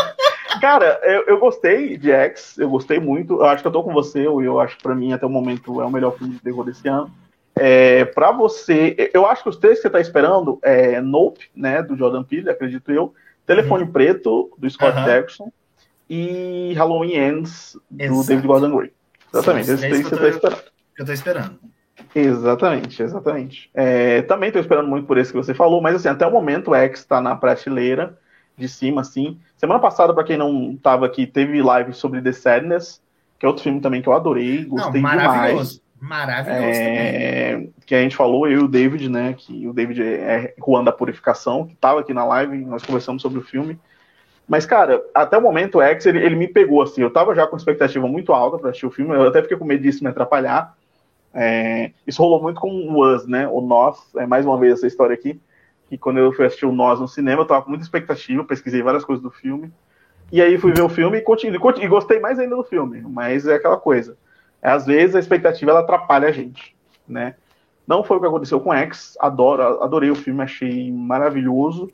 [0.60, 3.34] Cara, eu, eu, gostei de X, eu gostei muito.
[3.34, 5.30] Eu acho que eu tô com você, eu, eu acho que pra mim até o
[5.30, 7.10] momento é o melhor filme de terror desse ano.
[7.56, 11.82] É, para você, eu acho que os três que você tá esperando é Nope, né,
[11.82, 13.14] do Jordan Peele, acredito eu,
[13.46, 13.92] Telefone uhum.
[13.92, 15.04] Preto, do Scott uhum.
[15.04, 15.52] Jackson,
[16.08, 18.26] e Halloween Ends, do Exato.
[18.26, 18.90] David Gordon Green.
[19.32, 20.69] Exatamente, esses três que você tá esperando.
[21.00, 21.58] Eu tô esperando.
[22.14, 23.70] Exatamente, exatamente.
[23.72, 26.72] É, também estou esperando muito por esse que você falou, mas assim, até o momento
[26.72, 28.18] o X está na prateleira
[28.54, 29.40] de cima, assim.
[29.56, 33.00] Semana passada, para quem não estava aqui, teve live sobre The Sadness,
[33.38, 35.82] que é outro filme também que eu adorei, gostei não, maravilhoso, demais.
[35.98, 39.34] Maravilhoso é, Que a gente falou, eu e o David, né?
[39.38, 43.38] Que o David é Juan da Purificação, que estava aqui na live, nós conversamos sobre
[43.38, 43.80] o filme.
[44.46, 47.00] Mas, cara, até o momento o X, ele, ele me pegou, assim.
[47.00, 49.64] Eu tava já com expectativa muito alta para assistir o filme, eu até fiquei com
[49.64, 50.76] medo disso me atrapalhar.
[51.32, 53.46] É, isso rolou muito com o Us, né?
[53.48, 55.40] O Nós, é mais uma vez essa história aqui,
[55.88, 58.82] que quando eu fui assistir o Nós no cinema, eu tava com muita expectativa, pesquisei
[58.82, 59.72] várias coisas do filme,
[60.32, 63.46] e aí fui ver o filme e, continuei, e gostei mais ainda do filme, mas
[63.46, 64.16] é aquela coisa.
[64.62, 66.76] Às vezes a expectativa ela atrapalha a gente,
[67.08, 67.34] né?
[67.86, 71.90] Não foi o que aconteceu com X, adoro, adorei o filme, achei maravilhoso.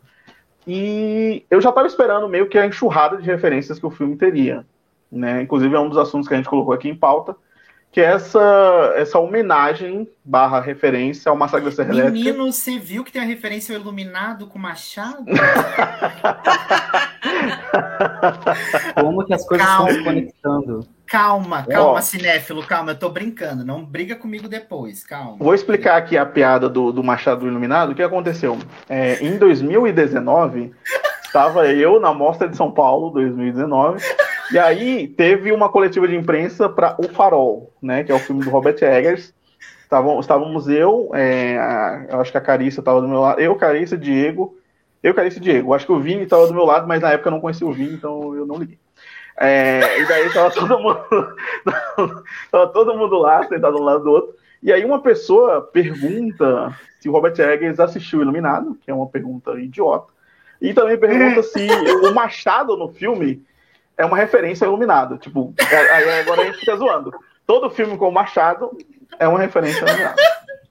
[0.67, 4.67] E eu já estava esperando meio que a enxurrada de referências que o filme teria.
[5.11, 5.41] Né?
[5.41, 7.37] Inclusive é um dos assuntos que a gente colocou aqui em pauta,
[7.97, 12.13] que é essa, essa homenagem barra referência ao Massacre da Serra Elétrica.
[12.13, 15.25] Menino, você viu que tem a referência ao Iluminado com Machado?
[19.01, 19.89] Como que as coisas calma.
[19.89, 20.87] estão se conectando?
[21.07, 22.03] Calma, calma, oh.
[22.03, 25.39] cinéfilo, calma, eu tô brincando, não briga comigo depois, calma.
[25.39, 28.59] Vou explicar aqui a piada do, do Machado Iluminado, o que aconteceu.
[28.91, 30.71] É, em 2019,
[31.25, 34.03] estava eu na Mostra de São Paulo, 2019,
[34.53, 38.05] e aí teve uma coletiva de imprensa para O Farol, né?
[38.05, 39.35] Que é o filme do Robert Eggers.
[39.83, 43.55] Estavam, estávamos eu, é, a, eu acho que a Carissa estava do meu lado, eu,
[43.55, 44.59] Carissa, Diego,
[45.01, 45.73] eu, Carissa e Diego.
[45.73, 47.73] Acho que o Vini estava do meu lado, mas na época eu não conhecia o
[47.73, 48.79] Vini, então eu não liguei.
[49.39, 50.99] É, e daí estava todo mundo,
[52.51, 54.35] tava todo mundo lá, sentado um lado do outro.
[54.63, 59.53] E aí uma pessoa pergunta se o Robert Eggers assistiu Iluminado, que é uma pergunta
[59.61, 60.13] idiota.
[60.61, 61.69] E também pergunta se
[62.03, 63.45] o Machado no filme
[63.97, 65.19] é uma referência ao Iluminado.
[65.19, 67.13] Tipo, é, aí agora a gente fica zoando.
[67.47, 68.77] Todo filme com o Machado
[69.19, 70.17] é uma referência ao Iluminado.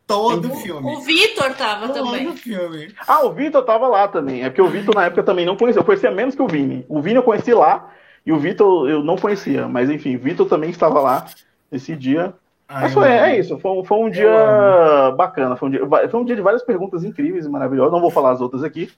[0.07, 0.95] Todo filme.
[0.95, 2.36] O Vitor tava Todo também.
[2.36, 2.93] Filme.
[3.07, 4.43] Ah, o Vitor tava lá também.
[4.43, 5.80] É porque o Vitor na época também não conhecia.
[5.80, 6.86] Eu conhecia menos que o Vini.
[6.88, 7.91] O Vini eu conheci lá
[8.23, 9.67] e o Vitor eu não conhecia.
[9.67, 11.26] Mas enfim, o Vitor também estava lá
[11.71, 12.34] esse dia.
[12.67, 15.55] Ai, Mas foi, é isso, foi, foi um dia bacana.
[15.55, 17.91] Foi um dia, foi um dia de várias perguntas incríveis e maravilhosas.
[17.91, 18.91] Não vou falar as outras aqui,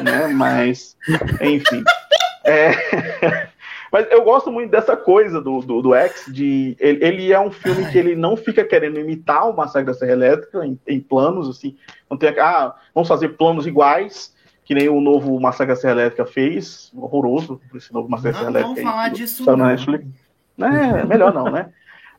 [0.00, 0.28] né?
[0.28, 0.96] Mas,
[1.40, 1.82] enfim.
[2.44, 2.72] É...
[3.94, 7.52] Mas eu gosto muito dessa coisa do, do, do X, de ele, ele, é um
[7.52, 11.48] filme que ele não fica querendo imitar o Massacre da Serra Elétrica em, em planos,
[11.48, 11.76] assim,
[12.10, 14.34] não tem, ah, vamos fazer planos iguais,
[14.64, 18.50] que nem o novo Massacre da Serra Elétrica fez, horroroso, esse novo Massacre da Serra
[18.50, 18.68] Elétrica.
[18.68, 19.56] Não vamos falar disso não.
[19.58, 20.06] Netflix.
[20.58, 21.70] É, melhor não, né?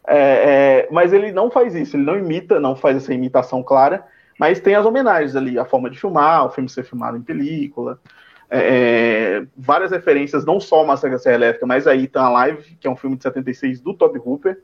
[0.07, 4.05] É, é, mas ele não faz isso, ele não imita, não faz essa imitação clara,
[4.39, 7.99] mas tem as homenagens ali, a forma de filmar, o filme ser filmado em película,
[8.50, 12.78] é, é, várias referências, não só Massacre da Serra Elétrica, mas aí tem a Live,
[12.80, 14.60] que é um filme de 76 do Toby Hooper,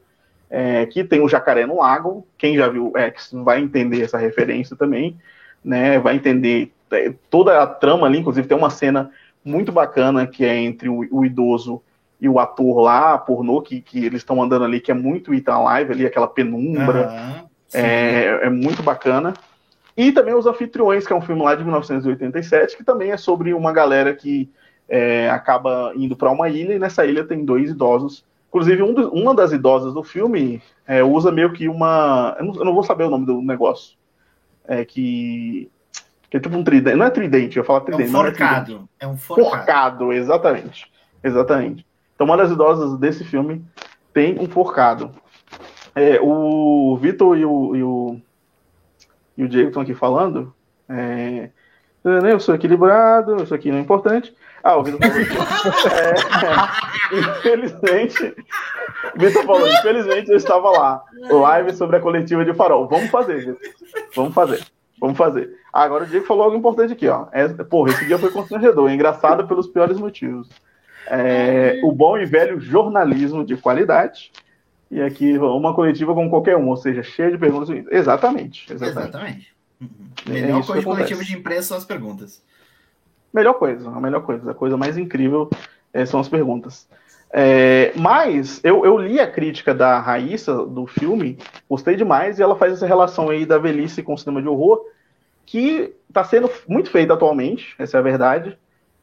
[0.49, 2.27] é, que tem o Jacaré no Lago.
[2.37, 5.17] Quem já viu X vai entender essa referência também,
[5.63, 5.97] né?
[5.97, 9.09] Vai entender é, toda a trama ali, inclusive tem uma cena
[9.43, 11.81] muito bacana que é entre o, o idoso
[12.19, 15.57] e o ator lá, pornô, que, que eles estão andando ali, que é muito Ethan
[15.57, 17.09] Live ali, aquela penumbra.
[17.09, 19.33] Uhum, é, é muito bacana.
[20.01, 23.53] E também Os Anfitriões, que é um filme lá de 1987, que também é sobre
[23.53, 24.49] uma galera que
[24.89, 28.25] é, acaba indo para uma ilha, e nessa ilha tem dois idosos.
[28.49, 32.35] Inclusive, um do, uma das idosas do filme é, usa meio que uma.
[32.39, 33.95] Eu não, eu não, vou saber o nome do negócio.
[34.67, 35.69] É que.
[36.31, 36.97] Que é tipo um tridente.
[36.97, 38.09] Não é tridente, eu ia falar tridente.
[38.09, 38.65] É um é forcado.
[38.65, 38.89] tridente.
[39.01, 39.49] É um forcado.
[39.51, 40.91] Forcado, exatamente.
[41.23, 41.85] Exatamente.
[42.15, 43.63] Então, uma das idosas desse filme
[44.11, 45.11] tem um forcado.
[45.93, 48.21] É, o Vitor e o, e o,
[49.37, 50.53] e o Diego estão aqui falando.
[50.89, 51.49] É,
[52.03, 54.35] eu sou equilibrado, isso aqui não é importante.
[54.63, 55.21] Ah, o Vitor falou.
[55.91, 58.35] é, infelizmente.
[59.15, 61.03] Vitor falou, infelizmente eu estava lá.
[61.29, 62.87] Live sobre a coletiva de farol.
[62.87, 63.57] Vamos fazer, Vitor.
[64.15, 64.65] Vamos fazer.
[64.99, 65.57] Vamos fazer.
[65.73, 67.25] Agora o Diego falou algo importante aqui, ó.
[67.31, 70.49] É, porra, esse dia foi constrangedor, engraçado pelos piores motivos.
[71.07, 74.31] É, o bom e velho jornalismo de qualidade.
[74.91, 77.69] E aqui uma coletiva com qualquer um, ou seja, cheia de perguntas.
[77.89, 78.71] Exatamente.
[78.71, 78.99] Exatamente.
[78.99, 79.55] Exatamente.
[80.27, 81.31] É Melhor coisa de coletivo acontece.
[81.31, 82.43] de imprensa são as perguntas.
[83.33, 84.51] Melhor coisa, a melhor coisa.
[84.51, 85.49] A coisa mais incrível
[85.93, 86.87] é, são as perguntas.
[87.33, 91.37] É, mas eu, eu li a crítica da Raíssa do filme,
[91.69, 94.85] gostei demais, e ela faz essa relação aí da velhice com o cinema de horror,
[95.45, 98.57] que está sendo muito feita atualmente, essa é a verdade.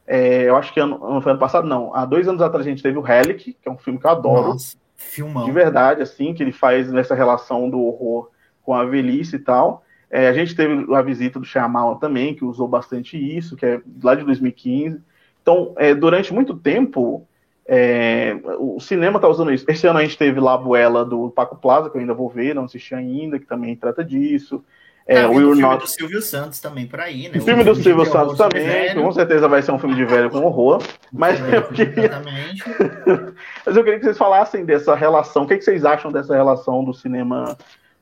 [0.05, 1.93] É, eu acho que ano, ano, foi ano passado, não.
[1.95, 4.11] Há dois anos atrás a gente teve o Relic, que é um filme que eu
[4.11, 4.49] adoro.
[4.49, 5.45] Nossa, filmão.
[5.45, 8.29] De verdade, assim, que ele faz nessa relação do horror
[8.61, 9.83] com a velhice e tal.
[10.11, 13.81] É, a gente teve a visita do Shyamalan também, que usou bastante isso, que é
[14.03, 15.01] lá de 2015.
[15.41, 17.27] Então, é, durante muito tempo,
[17.65, 19.65] é, o cinema está usando isso.
[19.67, 22.29] Esse ano a gente teve lá a Buela do Paco Plaza, que eu ainda vou
[22.29, 24.63] ver, não assisti ainda, que também trata disso.
[25.11, 25.81] É, Tá o Will o filme Not...
[25.83, 27.39] do Silvio Santos também por aí, né?
[27.39, 30.05] O filme do de Silvio terror Santos também, com certeza vai ser um filme de
[30.05, 30.83] velho com horror.
[31.11, 32.11] Mas eu queria.
[33.65, 35.43] Mas eu queria que vocês falassem dessa relação.
[35.43, 37.57] O que, que vocês acham dessa relação do cinema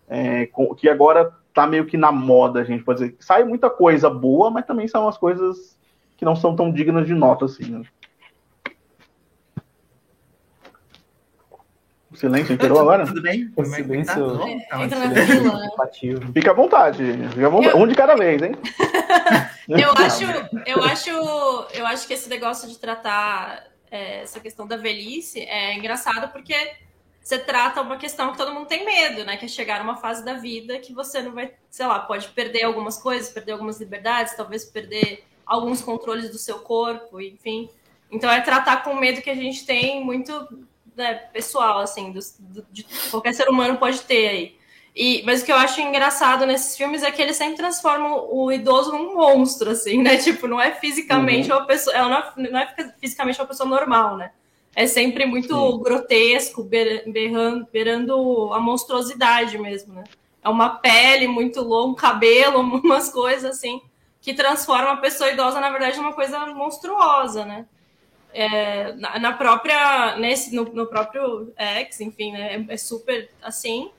[0.09, 3.15] é, com- que agora tá meio que na moda, a gente pode dizer.
[3.19, 5.77] Sai muita coisa boa, mas também são as coisas
[6.17, 7.71] que não são tão dignas de nota assim.
[7.71, 7.81] Né?
[12.17, 13.05] Silêncio inteirou agora?
[13.05, 13.51] Tudo bem?
[13.55, 13.71] O é tá?
[13.71, 14.37] silêncio-?
[14.37, 14.67] Tá, né?
[15.75, 16.33] Participativo.
[16.33, 17.03] Fica à vontade.
[17.33, 17.75] Fica à vontade.
[17.75, 18.51] Eu- Um de cada vez, hein?
[19.67, 20.23] Eu acho,
[20.65, 21.09] eu acho,
[21.73, 26.55] eu acho que esse negócio de tratar é, essa questão da velhice é engraçado porque
[27.21, 29.35] você trata uma questão que todo mundo tem medo, né?
[29.35, 32.63] Que é chegar numa fase da vida que você não vai, sei lá, pode perder
[32.63, 37.69] algumas coisas, perder algumas liberdades, talvez perder alguns controles do seu corpo, enfim.
[38.09, 40.31] Então é tratar com o medo que a gente tem muito
[40.97, 44.57] né, pessoal, assim, dos- do- de qualquer ser humano pode ter aí.
[44.95, 48.51] E, mas o que eu acho engraçado nesses filmes é que eles sempre transformam o
[48.51, 50.17] idoso num monstro, assim, né?
[50.17, 51.95] Tipo, não é fisicamente uma pessoa.
[51.95, 54.31] é, Não é, não é fisicamente uma pessoa normal, né?
[54.75, 55.79] É sempre muito Sim.
[55.83, 56.63] grotesco,
[57.71, 60.03] beirando a monstruosidade mesmo, né?
[60.43, 63.81] É uma pele muito longa, um cabelo, umas coisas assim,
[64.21, 67.65] que transforma a pessoa idosa, na verdade, numa coisa monstruosa, né?
[68.39, 70.15] É, na, na própria.
[70.17, 72.65] Nesse, no, no próprio X, enfim, né?
[72.69, 73.89] É, é super assim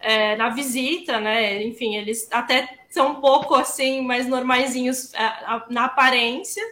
[0.00, 1.62] é, na visita, né?
[1.62, 5.30] Enfim, eles até são um pouco assim, mais normaizinhos é,
[5.68, 6.62] na aparência,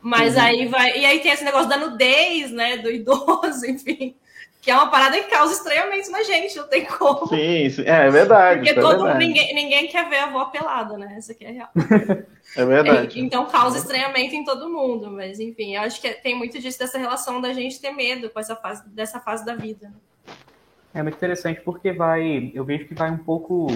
[0.00, 0.42] mas Uhum.
[0.42, 0.98] aí vai.
[0.98, 2.76] E aí tem esse negócio da nudez, né?
[2.76, 4.14] Do idoso, enfim.
[4.60, 7.28] Que é uma parada que causa estranhamento na gente, não tem como.
[7.28, 7.82] Sim, sim.
[7.82, 8.60] É, é verdade.
[8.60, 9.26] Porque isso é todo verdade.
[9.26, 11.14] ninguém, ninguém quer ver a avó pelada, né?
[11.16, 11.70] Essa aqui é real.
[12.56, 13.18] É verdade.
[13.18, 16.78] É, então causa estranhamento em todo mundo, mas enfim, eu acho que tem muito disso
[16.78, 19.92] dessa relação da gente ter medo com essa fase, dessa fase da vida.
[20.94, 23.68] É muito interessante porque vai, eu vejo que vai um pouco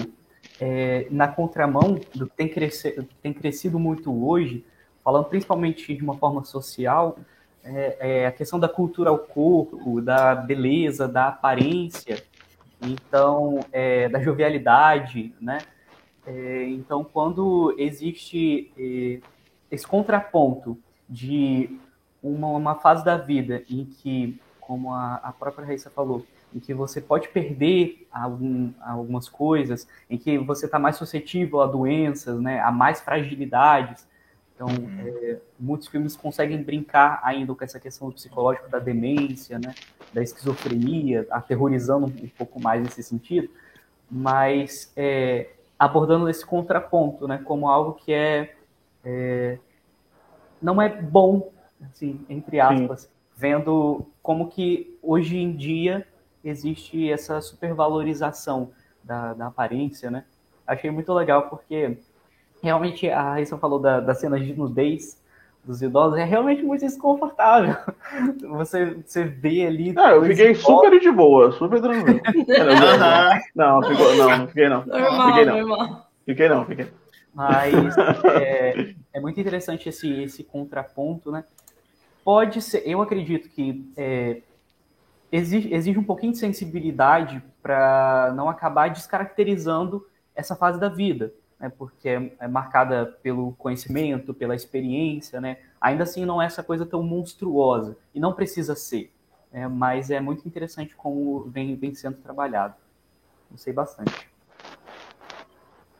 [0.59, 4.65] é, na contramão do que tem, cresce, tem crescido muito hoje,
[5.03, 7.17] falando principalmente de uma forma social,
[7.63, 12.23] é, é a questão da cultura ao corpo, da beleza, da aparência,
[12.81, 15.59] então é, da jovialidade, né?
[16.25, 19.19] É, então, quando existe é,
[19.69, 20.77] esse contraponto
[21.09, 21.77] de
[22.21, 26.73] uma, uma fase da vida em que, como a, a própria Raíssa falou, em que
[26.73, 32.59] você pode perder algum, algumas coisas, em que você está mais suscetível a doenças, né,
[32.59, 34.07] a mais fragilidades.
[34.55, 34.67] Então,
[35.05, 39.73] é, muitos filmes conseguem brincar ainda com essa questão do psicológico da demência, né,
[40.13, 43.49] da esquizofrenia, aterrorizando um pouco mais nesse sentido,
[44.09, 48.55] mas é, abordando esse contraponto, né, como algo que é,
[49.03, 49.57] é
[50.61, 51.51] não é bom,
[51.81, 56.07] assim, entre aspas, vendo como que hoje em dia
[56.43, 58.71] existe essa supervalorização
[59.03, 60.23] da, da aparência, né?
[60.65, 61.97] Achei muito legal porque
[62.63, 65.21] realmente a Raíssa falou da, das cenas de nudez
[65.65, 67.75] dos idosos, é realmente muito desconfortável.
[68.57, 69.93] Você, você vê ali.
[69.97, 72.19] Ah, eu fiquei idosos- super de boa, super tranquilo.
[73.55, 74.85] Não, ficou, não, não fiquei não.
[74.85, 75.57] Normal, Fiquei não.
[75.57, 76.09] normal.
[76.25, 76.87] Fiquei não, fiquei.
[77.33, 77.73] Mas
[78.41, 81.43] é, é muito interessante esse, esse contraponto, né?
[82.23, 84.41] Pode ser, eu acredito que é,
[85.31, 90.05] exige, exige um pouquinho de sensibilidade para não acabar descaracterizando
[90.35, 91.33] essa fase da vida.
[91.63, 95.59] Né, porque é, é, marcada pelo conhecimento, pela experiência, né?
[95.79, 99.09] Ainda assim não é essa coisa tão monstruosa e não precisa ser,
[99.49, 102.75] né, mas é muito interessante como vem, vem sendo trabalhado.
[103.49, 104.29] Gostei bastante.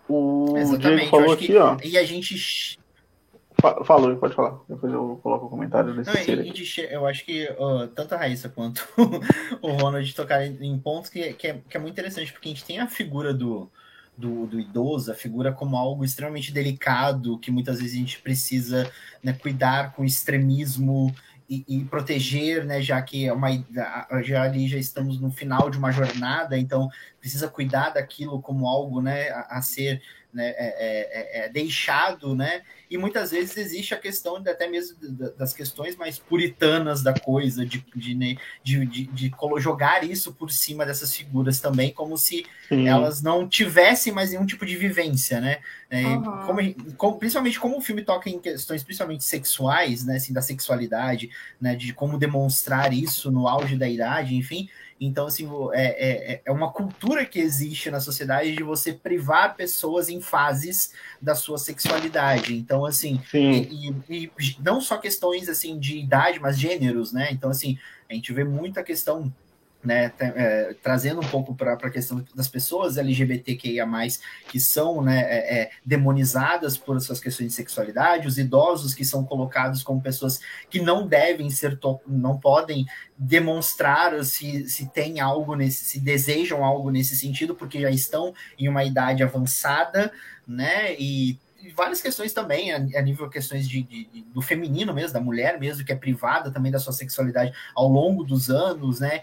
[0.09, 1.78] O Exatamente, falou aqui, que, ó.
[1.82, 2.78] E a gente
[3.86, 4.59] Falou, pode falar.
[4.68, 8.86] Depois eu coloco o comentário desse Não, Eu acho que uh, tanto a Raíssa quanto
[9.61, 12.66] o Ronald tocaram em pontos que, que, é, que é muito interessante, porque a gente
[12.66, 13.72] tem a figura do,
[14.18, 18.91] do, do, idoso, a figura como algo extremamente delicado, que muitas vezes a gente precisa
[19.22, 21.14] né, cuidar com extremismo
[21.49, 23.49] e, e, proteger, né, já que é uma,
[24.24, 26.89] já ali já estamos no final de uma jornada, então
[27.20, 30.01] precisa cuidar daquilo como algo né, a, a ser
[30.34, 32.63] né, é, é, é, é, deixado, né?
[32.89, 34.97] E muitas vezes existe a questão de, até mesmo
[35.38, 40.51] das questões mais puritanas da coisa, de, de, né, de, de, de jogar isso por
[40.51, 42.88] cima dessas figuras também, como se Sim.
[42.88, 45.59] elas não tivessem mais nenhum tipo de vivência, né?
[45.91, 46.23] Uhum.
[46.45, 50.17] Como, como, principalmente como o filme toca em questões principalmente sexuais, né?
[50.17, 51.29] Assim, da sexualidade,
[51.61, 51.75] né?
[51.75, 54.69] De como demonstrar isso no auge da idade, enfim.
[55.06, 60.10] Então, assim, é, é, é uma cultura que existe na sociedade de você privar pessoas
[60.10, 62.56] em fases da sua sexualidade.
[62.56, 67.30] Então, assim, e, e, e, não só questões assim de idade, mas gêneros, né?
[67.32, 67.78] Então, assim,
[68.10, 69.34] a gente vê muita questão
[69.84, 73.86] né, é, trazendo um pouco para a questão das pessoas LGBTQIA,
[74.47, 79.25] que são né, é, é, demonizadas por suas questões de sexualidade, os idosos que são
[79.25, 81.77] colocados como pessoas que não devem ser,
[82.07, 82.86] não podem
[83.17, 88.69] demonstrar se, se tem algo nesse, se desejam algo nesse sentido, porque já estão em
[88.69, 90.11] uma idade avançada,
[90.47, 90.93] né?
[90.99, 91.38] E
[91.72, 95.86] várias questões também, a, nível questões de, de, de, do feminino mesmo, da mulher mesmo,
[95.86, 99.22] que é privada também da sua sexualidade ao longo dos anos, né?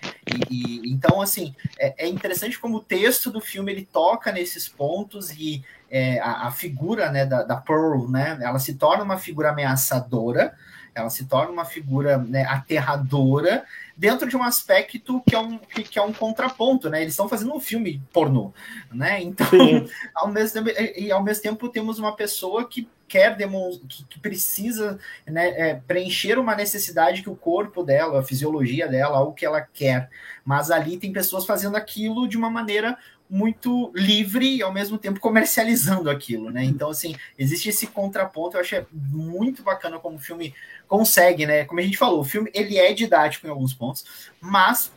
[0.48, 4.68] E, e então, assim, é, é, interessante como o texto do filme ele toca nesses
[4.68, 8.38] pontos e é, a, a, figura né, da, da Pearl, né?
[8.40, 10.54] Ela se torna uma figura ameaçadora,
[10.94, 13.64] ela se torna uma figura né, aterradora
[14.00, 17.02] dentro de um aspecto que é um, que, que é um contraponto, né?
[17.02, 18.50] Eles estão fazendo um filme pornô,
[18.90, 19.20] né?
[19.20, 19.46] Então,
[20.16, 24.98] ao mesmo tempo, e ao mesmo tempo temos uma pessoa que quer que, que precisa
[25.26, 29.60] né, é, preencher uma necessidade que o corpo dela, a fisiologia dela, algo que ela
[29.60, 30.08] quer.
[30.44, 32.96] Mas ali tem pessoas fazendo aquilo de uma maneira
[33.30, 36.64] muito livre e ao mesmo tempo comercializando aquilo, né?
[36.64, 40.52] Então, assim, existe esse contraponto, eu acho muito bacana como o filme
[40.88, 41.64] consegue, né?
[41.64, 44.90] Como a gente falou, o filme ele é didático em alguns pontos, mas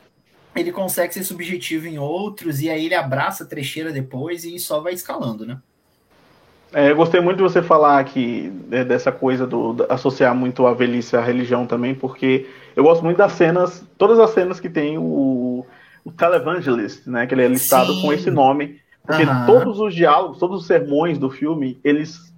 [0.56, 4.80] ele consegue ser subjetivo em outros, e aí ele abraça a trecheira depois e só
[4.80, 5.60] vai escalando, né?
[6.74, 10.66] É, eu gostei muito de você falar aqui né, dessa coisa do, de associar muito
[10.66, 14.68] a velhice à religião também, porque eu gosto muito das cenas, todas as cenas que
[14.68, 15.64] tem o,
[16.04, 17.26] o Televangelist, né?
[17.26, 18.02] Que ele é listado Sim.
[18.02, 18.82] com esse nome.
[19.06, 19.46] Porque uhum.
[19.46, 22.34] todos os diálogos, todos os sermões do filme, eles.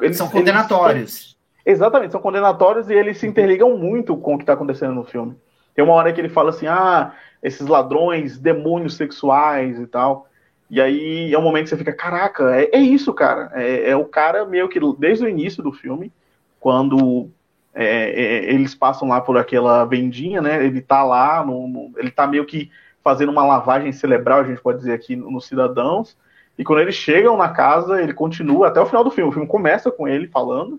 [0.00, 1.36] eles são condenatórios.
[1.64, 5.04] Eles, exatamente, são condenatórios e eles se interligam muito com o que está acontecendo no
[5.04, 5.34] filme.
[5.74, 7.12] Tem uma hora que ele fala assim: ah,
[7.42, 10.28] esses ladrões, demônios sexuais e tal.
[10.70, 13.50] E aí é um momento que você fica, caraca, é, é isso, cara.
[13.54, 16.10] É, é, o cara meio que desde o início do filme,
[16.58, 17.28] quando
[17.74, 20.64] é, é, eles passam lá por aquela vendinha, né?
[20.64, 22.70] Ele tá lá, no, no, ele tá meio que
[23.02, 26.16] fazendo uma lavagem cerebral, a gente pode dizer aqui, nos cidadãos.
[26.58, 29.30] E quando eles chegam na casa, ele continua até o final do filme.
[29.30, 30.78] O filme começa com ele falando,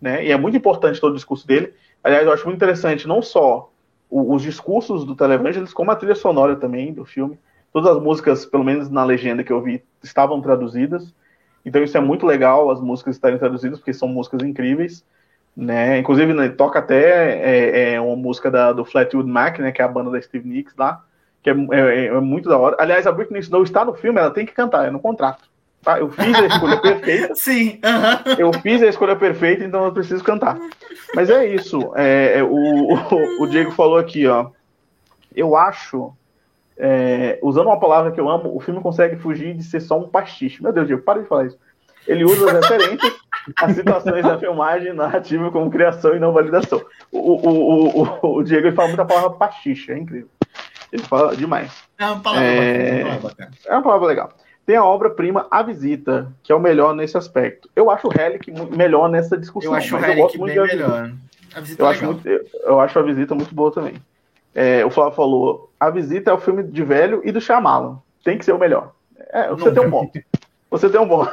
[0.00, 0.24] né?
[0.24, 1.74] E é muito importante todo o discurso dele.
[2.02, 3.70] Aliás, eu acho muito interessante não só
[4.10, 7.38] os discursos do Televangelist, como a trilha sonora também do filme.
[7.72, 11.12] Todas as músicas, pelo menos na legenda que eu vi, estavam traduzidas.
[11.66, 15.04] Então isso é muito legal, as músicas estarem traduzidas, porque são músicas incríveis
[15.58, 15.98] né?
[15.98, 19.72] Inclusive, né, toca até é, é, uma música da, do Flatwood Mac, né?
[19.72, 21.02] Que é a banda da Steve Nicks lá,
[21.42, 22.76] que é, é, é, muito da hora.
[22.78, 25.42] Aliás, a Britney Snow está no filme, ela tem que cantar, é no contrato.
[25.82, 25.98] Tá?
[25.98, 27.34] Eu fiz a escolha perfeita.
[27.34, 27.80] Sim.
[28.38, 30.56] Eu fiz a escolha perfeita, então eu preciso cantar.
[31.12, 31.92] Mas é isso.
[31.96, 34.50] É, é o, o, o, Diego falou aqui, ó.
[35.34, 36.12] Eu acho,
[36.76, 40.08] é, usando uma palavra que eu amo, o filme consegue fugir de ser só um
[40.08, 40.62] pastiche.
[40.62, 41.58] Meu Deus, Diego, para de falar isso.
[42.08, 43.14] Ele usa as referências
[43.56, 46.82] as situações da filmagem narrativa como criação e não validação.
[47.10, 50.28] O, o, o, o, Diego ele fala muita palavra pastiche, é incrível.
[50.92, 51.72] Ele fala demais.
[51.98, 53.18] É uma palavra, é...
[53.18, 54.32] bacana, é uma palavra legal.
[54.66, 57.70] Tem a obra-prima A Visita, que é o melhor nesse aspecto.
[57.74, 59.72] Eu acho o Relic melhor nessa discussão.
[59.72, 61.12] Eu acho o Relic bem melhor.
[61.54, 63.94] A visita eu, é acho muito, eu, eu, acho a Visita muito boa também.
[64.54, 67.98] É, o Flávio falou, A Visita é o filme de velho e do Shyamalan.
[68.22, 68.92] Tem que ser o melhor.
[69.30, 69.80] É, você Nunca.
[69.80, 70.18] tem um ponto.
[70.70, 71.26] Você tem um bom.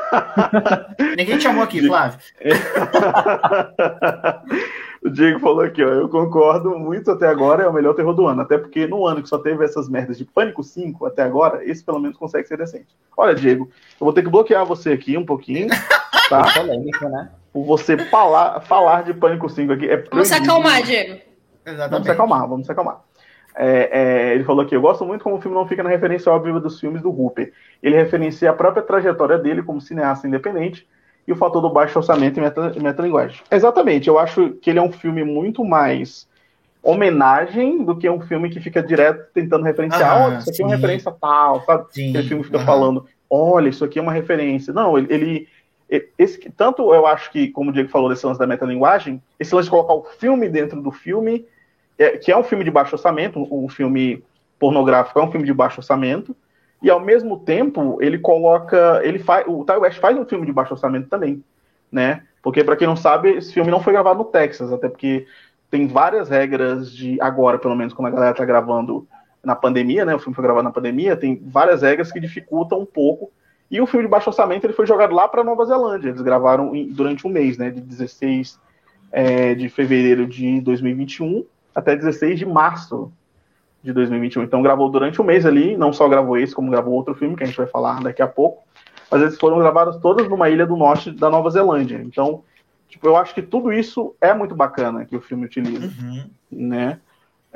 [1.17, 2.17] Ninguém te chamou aqui, Flávio.
[5.05, 5.87] O Diego falou aqui, ó.
[5.87, 8.41] Eu concordo muito até agora, é o melhor terror do ano.
[8.41, 11.83] Até porque no ano que só teve essas merdas de Pânico 5 até agora, esse
[11.83, 12.87] pelo menos consegue ser decente.
[13.15, 13.69] Olha, Diego,
[14.01, 15.67] eu vou ter que bloquear você aqui um pouquinho,
[16.27, 16.51] tá?
[16.55, 17.29] Polêmica, né?
[17.53, 19.87] Por você falar, falar de Pânico 5 aqui.
[19.87, 21.21] É Vamos se acalmar, Diego.
[21.63, 21.91] Exatamente.
[21.91, 23.01] Vamos se acalmar, vamos se acalmar.
[23.57, 23.89] É,
[24.31, 26.59] é, ele falou aqui, eu gosto muito como o filme não fica na referência óbvia
[26.59, 27.53] dos filmes do Hooper.
[27.81, 30.87] Ele referencia a própria trajetória dele como cineasta independente
[31.27, 33.41] e o fator do baixo orçamento e meta, metalinguagem.
[33.49, 36.27] Exatamente, eu acho que ele é um filme muito mais
[36.83, 40.65] homenagem do que um filme que fica direto tentando referenciar, Aham, olha, isso aqui é
[40.65, 40.75] uma sim.
[40.75, 41.85] referência tal, sabe?
[41.91, 42.09] Sim.
[42.09, 44.71] Aquele filme fica falando, olha, isso aqui é uma referência.
[44.71, 45.47] Não, ele, ele-
[46.17, 49.65] esse, tanto eu acho que, como o Diego falou desse lance da metalinguagem, esse lance
[49.65, 51.45] de colocar o filme dentro do filme,
[51.97, 54.23] é, que é um filme de baixo orçamento, um, filme
[54.59, 56.35] pornográfico é um filme de baixo orçamento,
[56.81, 60.51] e ao mesmo tempo ele coloca, ele faz, o Ty West faz um filme de
[60.51, 61.43] baixo orçamento também,
[61.91, 62.23] né?
[62.41, 65.25] Porque para quem não sabe, esse filme não foi gravado no Texas, até porque
[65.71, 69.07] tem várias regras de agora, pelo menos quando a galera tá gravando
[69.43, 70.13] na pandemia, né?
[70.13, 73.31] O filme foi gravado na pandemia, tem várias regras que dificultam um pouco.
[73.69, 76.09] E o filme de baixo orçamento ele foi jogado lá para Nova Zelândia.
[76.09, 77.71] Eles gravaram em- durante um mês, né?
[77.71, 78.59] De 16
[79.11, 81.45] é, de fevereiro de 2021
[81.75, 83.11] até 16 de março
[83.83, 84.43] de 2021.
[84.43, 87.43] Então gravou durante um mês ali, não só gravou esse, como gravou outro filme que
[87.43, 88.63] a gente vai falar daqui a pouco.
[89.11, 92.01] Mas eles foram gravados todas numa ilha do norte da Nova Zelândia.
[92.03, 92.43] Então,
[92.87, 96.29] tipo, eu acho que tudo isso é muito bacana que o filme utiliza Uhum.
[96.51, 96.99] né?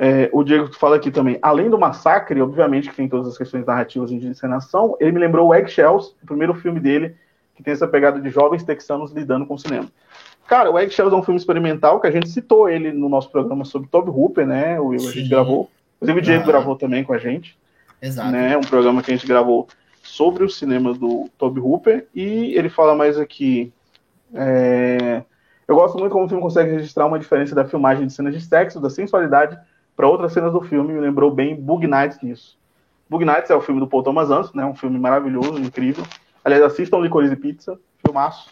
[0.02, 3.66] É, o Diego fala aqui também, além do massacre, obviamente que tem todas as questões
[3.66, 7.14] narrativas de encenação, ele me lembrou o Eggshells, o primeiro filme dele,
[7.54, 9.88] que tem essa pegada de jovens texanos lidando com o cinema.
[10.50, 13.64] Cara, o Eggshells é um filme experimental que a gente citou ele no nosso programa
[13.64, 14.80] sobre Toby Hooper, né?
[14.80, 15.70] O Will, a gente gravou.
[15.94, 16.46] Inclusive o Diego Ah.
[16.46, 17.56] gravou também com a gente
[18.02, 18.32] Exato.
[18.32, 18.56] né?
[18.56, 19.68] Um programa que a gente gravou
[20.02, 23.72] sobre o cinema do Toby Hooper e ele fala mais aqui.
[24.34, 25.22] é,
[25.68, 28.40] Eu gosto muito como o filme consegue registrar uma diferença da filmagem de cenas de
[28.40, 29.56] sexo, da sensualidade
[29.94, 30.92] para outras cenas do filme.
[30.94, 32.58] Me lembrou bem Bug Nights nisso.
[33.08, 34.64] Bug Nights é o filme do Paul Thomas Anderson, né?
[34.66, 36.02] Um filme maravilhoso, incrível.
[36.44, 38.50] Aliás, assistam Licorice e Pizza, filmaço.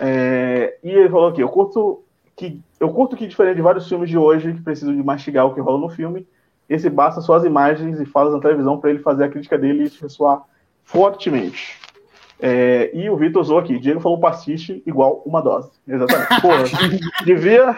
[0.00, 2.02] É, E ele falou aqui, eu curto
[2.36, 5.54] que eu curto que diferente de vários filmes de hoje que precisam de mastigar o
[5.54, 6.26] que rola no filme,
[6.66, 9.84] esse basta só as imagens e falas na televisão para ele fazer a crítica dele
[9.84, 10.42] e ressoar
[10.82, 11.78] fortemente.
[12.40, 15.70] É, e o Vitor usou aqui, Diego falou pastiche igual uma dose.
[15.86, 16.40] Exatamente.
[16.40, 16.64] Porra,
[17.26, 17.76] devia.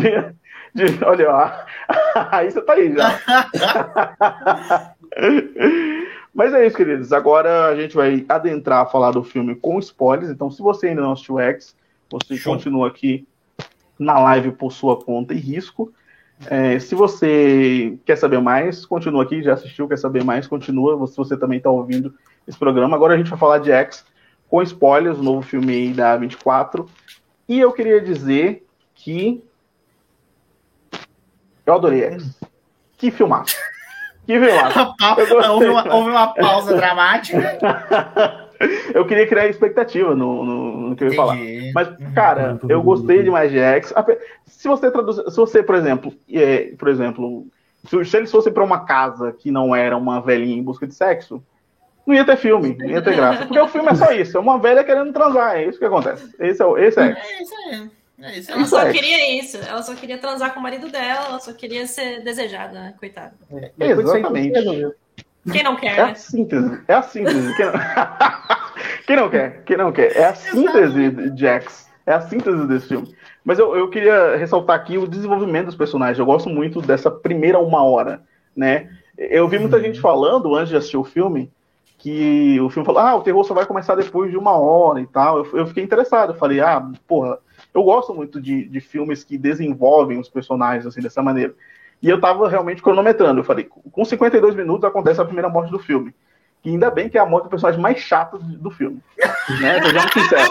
[0.00, 0.34] devia,
[0.74, 1.52] devia olha, ó,
[2.32, 3.20] aí você tá aí já.
[6.38, 7.12] Mas é isso, queridos.
[7.12, 10.30] Agora a gente vai adentrar a falar do filme com spoilers.
[10.30, 11.74] Então, se você ainda não assistiu X,
[12.08, 12.54] você Show.
[12.54, 13.26] continua aqui
[13.98, 15.92] na live por sua conta e risco.
[16.46, 19.42] É, se você quer saber mais, continua aqui.
[19.42, 21.04] Já assistiu, quer saber mais, continua.
[21.08, 22.14] Se você também está ouvindo
[22.46, 22.94] esse programa.
[22.94, 24.06] Agora a gente vai falar de X
[24.48, 26.88] com spoilers, o novo filme aí da 24.
[27.48, 28.64] E eu queria dizer
[28.94, 29.42] que
[31.66, 32.38] eu adorei X.
[32.96, 33.56] Que filmaço.
[35.16, 35.50] Que gostei.
[35.50, 37.58] houve, uma, houve uma pausa dramática.
[38.92, 41.36] eu queria criar expectativa no, no, no que eu ia falar.
[41.74, 42.12] Mas, Uhum.
[42.14, 43.92] cara, eu gostei demais de X.
[44.46, 47.46] Se você traduz, se você, por exemplo, é, por exemplo,
[47.86, 50.94] se, se eles fossem para uma casa que não era uma velhinha em busca de
[50.94, 51.42] sexo,
[52.06, 53.44] não ia ter filme, não ia ter graça.
[53.46, 56.34] Porque o filme é só isso, é uma velha querendo transar, é isso que acontece.
[56.40, 57.04] Esse é, o- esse é.
[57.10, 57.90] É isso aí.
[58.20, 58.50] É isso.
[58.50, 58.92] Ela só É.
[58.92, 59.56] queria isso.
[59.58, 62.94] Ela só queria transar com o marido dela, ela só queria ser desejada, né?
[62.98, 63.32] Coitada.
[63.78, 64.92] É, tudo Exatamente.
[65.52, 66.14] Quem não quer, É a né?
[66.14, 67.56] síntese, é a síntese.
[67.56, 67.72] Quem não,
[69.06, 69.62] Quem não quer?
[69.64, 70.16] Quem não quer?
[70.16, 71.88] É a síntese de X.
[72.04, 73.14] É a síntese desse filme.
[73.44, 76.18] Mas eu, eu queria ressaltar aqui o desenvolvimento dos personagens.
[76.18, 78.22] Eu gosto muito dessa primeira uma hora,
[78.54, 78.90] né?
[79.16, 81.50] Eu vi muita gente falando, antes de assistir o filme,
[81.96, 85.06] que o filme falou, ah, o terror só vai começar depois de uma hora e
[85.06, 85.38] tal.
[85.38, 86.32] Eu, eu fiquei interessado.
[86.32, 87.38] Eu falei, ah, porra,
[87.78, 91.54] eu gosto muito de, de filmes que desenvolvem os personagens assim dessa maneira.
[92.02, 93.40] E eu tava realmente cronometrando.
[93.40, 96.14] Eu falei, com 52 minutos acontece a primeira morte do filme.
[96.64, 99.00] E ainda bem que é a morte do personagem mais chato do filme.
[99.62, 99.82] Né?
[99.82, 100.50] Sejamos sinceros.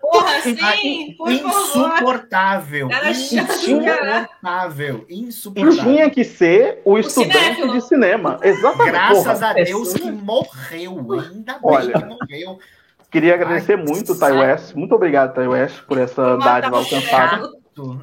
[0.00, 1.30] Porra, Ah, sim, por.
[1.30, 2.88] Insuportável.
[3.08, 5.04] Insuportável.
[5.08, 5.82] E Insuportável.
[5.84, 7.72] tinha que ser o estudante cinéfilo.
[7.72, 8.38] de cinema.
[8.42, 8.90] Exatamente.
[8.90, 9.50] Graças porra.
[9.50, 11.12] a Deus que morreu.
[11.12, 12.58] Ainda bem Olha, que morreu.
[13.16, 14.32] Queria agradecer Ai, muito, que Ty.
[14.32, 14.74] West.
[14.74, 17.48] Muito obrigado, Ty West, por essa dádiva o alcançada.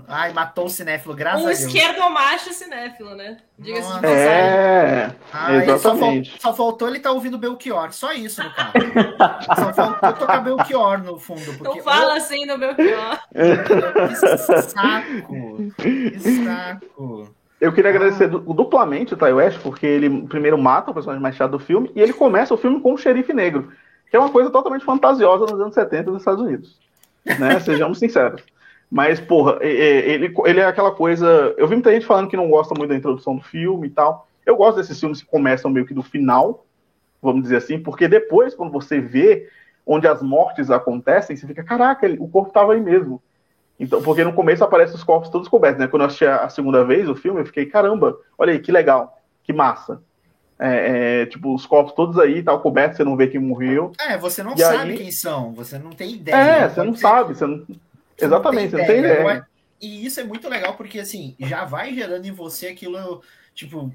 [0.07, 1.59] Ai, matou o cinéfilo, graças Um a Deus.
[1.61, 3.37] esquerdomacho cinéfilo, né?
[3.59, 4.17] Diga-se de passagem.
[4.23, 6.41] É, Ah, ele só, fal- exatamente.
[6.41, 8.71] só faltou ele estar ouvindo Belchior, só isso no carro.
[9.55, 11.53] só faltou tocar Belchior no fundo.
[11.59, 13.19] Porque Não fala assim no meu pior.
[13.31, 14.15] Que
[14.61, 15.73] saco!
[15.77, 17.35] Que saco!
[17.61, 21.35] Eu queria agradecer du- duplamente o Ty West, porque ele primeiro mata o personagem mais
[21.35, 23.71] chato do filme, e ele começa o filme com um xerife negro,
[24.13, 26.77] que é uma coisa totalmente fantasiosa nos anos 70 dos Estados Unidos.
[27.25, 27.57] Né?
[27.65, 28.43] Sejamos sinceros.
[28.87, 31.51] Mas, porra, ele, ele é aquela coisa.
[31.57, 34.27] Eu vi muita gente falando que não gosta muito da introdução do filme e tal.
[34.45, 36.63] Eu gosto desses filmes que começam meio que do final,
[37.19, 39.49] vamos dizer assim, porque depois, quando você vê
[39.83, 43.19] onde as mortes acontecem, você fica, caraca, o corpo tava aí mesmo.
[43.79, 45.87] Então, porque no começo aparecem os corpos todos cobertos, né?
[45.87, 49.17] Quando eu assisti a segunda vez o filme, eu fiquei, caramba, olha aí, que legal,
[49.43, 50.03] que massa.
[50.59, 53.91] É, é, tipo, os corpos todos aí, tal, cobertos, você não vê quem morreu.
[53.99, 54.97] É, você não sabe aí...
[54.97, 56.35] quem são, você não tem ideia.
[56.35, 57.65] É, você não sabe, você não...
[57.65, 59.21] Você Exatamente, não você não tem ideia.
[59.21, 59.47] ideia.
[59.81, 63.21] E isso é muito legal, porque assim, já vai gerando em você aquilo,
[63.53, 63.93] tipo,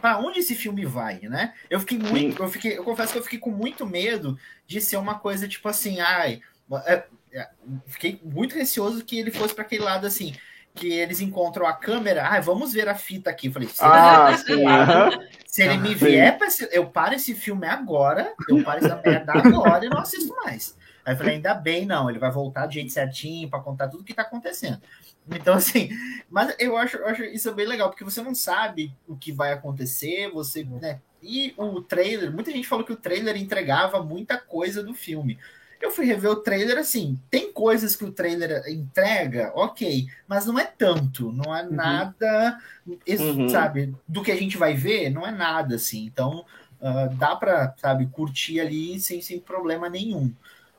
[0.00, 1.54] para onde esse filme vai, né?
[1.68, 2.42] Eu fiquei muito, Sim.
[2.42, 4.36] eu fiquei, eu confesso que eu fiquei com muito medo
[4.66, 6.40] de ser uma coisa tipo assim, ai,
[6.84, 7.48] é, é,
[7.86, 10.34] fiquei muito receoso que ele fosse para aquele lado assim,
[10.74, 13.48] que eles encontram a câmera, ah, vamos ver a fita aqui.
[13.48, 18.32] Eu falei, se, ah, ele, se ele me vier, esse, eu paro esse filme agora,
[18.48, 20.76] eu paro essa merda agora e não assisto mais.
[21.04, 24.00] Aí eu falei, ainda bem, não, ele vai voltar do jeito certinho para contar tudo
[24.00, 24.80] o que tá acontecendo.
[25.28, 25.90] Então, assim,
[26.30, 29.52] mas eu acho, eu acho isso bem legal, porque você não sabe o que vai
[29.52, 31.00] acontecer, você, né?
[31.22, 35.38] E o trailer, muita gente falou que o trailer entregava muita coisa do filme.
[35.80, 40.58] Eu fui rever o trailer assim, tem coisas que o trailer entrega, ok, mas não
[40.58, 41.72] é tanto, não é uhum.
[41.72, 43.48] nada, uhum.
[43.48, 46.04] sabe, do que a gente vai ver, não é nada assim.
[46.04, 46.44] Então,
[46.80, 50.32] uh, dá para, sabe, curtir ali sem, sem problema nenhum,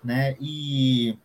[0.04, 0.36] né?
[0.40, 1.18] E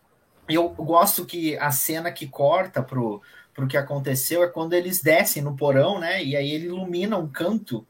[0.49, 3.21] eu gosto que a cena que corta pro,
[3.53, 6.23] pro que aconteceu é quando eles descem no porão, né?
[6.23, 7.85] E aí ele ilumina um canto,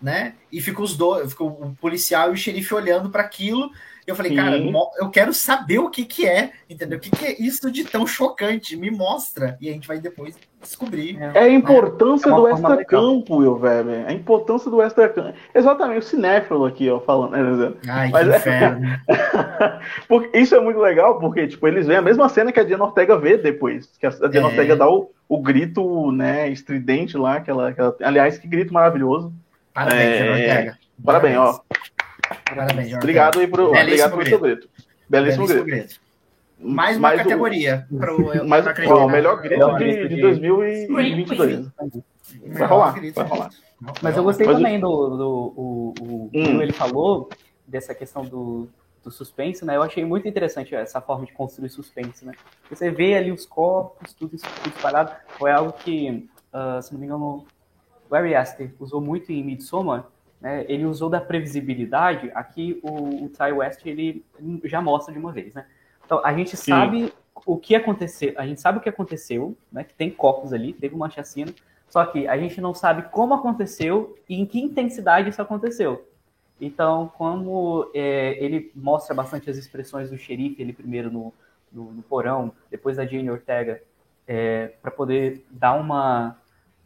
[0.00, 0.34] né?
[0.50, 3.70] E fica os dois, fica o policial e o xerife olhando para aquilo
[4.10, 4.36] eu falei, Sim.
[4.36, 4.56] cara,
[4.98, 6.98] eu quero saber o que que é, entendeu?
[6.98, 8.76] O que que é isso de tão chocante?
[8.76, 9.56] Me mostra.
[9.60, 11.16] E a gente vai depois descobrir.
[11.20, 14.06] É, a importância é do extra-campo, eu, velho.
[14.06, 15.34] A importância do extra-campo.
[15.54, 17.30] Exatamente, o cinéfilo aqui, ó, falando.
[17.32, 19.00] Né, Ai, Mas, que inferno.
[20.08, 22.84] porque isso é muito legal, porque, tipo, eles veem a mesma cena que a Diana
[22.84, 23.90] Ortega vê depois.
[23.98, 24.50] Que a Diana é.
[24.50, 27.96] Ortega dá o, o grito, né, estridente lá, aquela, aquela...
[28.02, 29.32] Aliás, que grito maravilhoso.
[29.72, 30.30] Parabéns, é...
[30.30, 30.78] Ortega.
[31.04, 31.64] Parabéns, Parabéns, ó.
[32.44, 34.68] Parabéns, Obrigado aí pro, obrigado pelo seu grito.
[35.08, 35.64] Belíssimo, Belíssimo grito.
[35.64, 36.00] grito.
[36.58, 37.86] Mais uma mais categoria.
[37.90, 41.68] O, pro, mais, ó, o melhor grito de, de 2022.
[42.46, 43.50] Vai rolar, vai rolar.
[44.02, 44.80] Mas eu gostei Mas também o...
[44.80, 46.62] do, do o, o hum.
[46.62, 47.30] ele falou
[47.66, 48.68] dessa questão do,
[49.02, 49.76] do suspense, né?
[49.76, 52.32] Eu achei muito interessante essa forma de construir suspense, né?
[52.68, 55.12] Você vê ali os corpos, tudo, tudo espalhado.
[55.38, 57.46] Foi algo que, uh, se não me engano,
[58.10, 60.06] o Ari Aster usou muito em Midsommar,
[60.40, 64.24] né, ele usou da previsibilidade, aqui o, o Ty West ele
[64.64, 65.66] já mostra de uma vez, né?
[66.04, 66.72] Então a gente Sim.
[66.72, 67.12] sabe
[67.46, 69.84] o que aconteceu, a gente sabe o que aconteceu, né?
[69.84, 71.54] Que tem corpos ali, teve uma chacina,
[71.88, 76.06] só que a gente não sabe como aconteceu e em que intensidade isso aconteceu.
[76.60, 81.32] Então, como é, ele mostra bastante as expressões do xerife, ele primeiro no,
[81.72, 83.82] no, no porão, depois da Jane Ortega,
[84.26, 86.36] é, para poder dar uma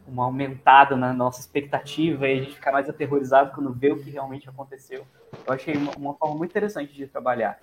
[0.06, 4.10] uma aumentada na nossa expectativa e a gente ficar mais aterrorizado quando vê o que
[4.10, 5.06] realmente aconteceu.
[5.46, 7.58] Eu achei uma, uma forma muito interessante de trabalhar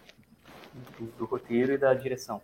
[0.99, 2.41] do, do, roteiro e da direção.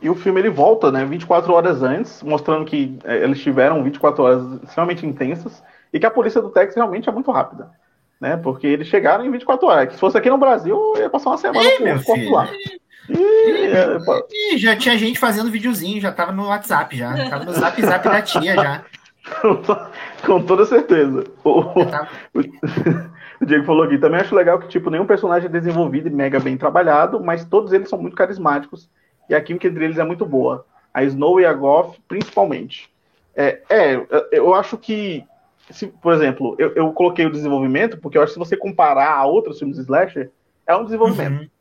[0.00, 4.22] E o filme ele volta, né, 24 horas antes, mostrando que é, eles tiveram 24
[4.22, 5.62] horas extremamente intensas
[5.92, 7.70] e que a polícia do Texas realmente é muito rápida,
[8.20, 8.36] né?
[8.36, 9.94] Porque eles chegaram em 24 horas.
[9.94, 11.68] Se fosse aqui no Brasil, ia passar uma semana
[12.04, 12.48] com o lá.
[13.08, 17.28] Ih, já tinha gente fazendo videozinho, já tava no WhatsApp já.
[17.28, 18.84] Tava no zap zap da tia já.
[20.26, 21.24] Com toda certeza.
[21.44, 26.10] O, o, Diego falou aqui, também acho legal que, tipo, nenhum personagem é desenvolvido e
[26.10, 28.88] mega bem trabalhado, mas todos eles são muito carismáticos
[29.28, 30.64] e a química entre eles é muito boa.
[30.94, 32.90] A Snow e a Goff, principalmente.
[33.34, 35.24] É, é eu acho que,
[35.70, 39.16] se, por exemplo, eu, eu coloquei o desenvolvimento porque eu acho que se você comparar
[39.16, 40.30] a outros filmes de slasher,
[40.66, 41.42] é um desenvolvimento.
[41.42, 41.51] Uhum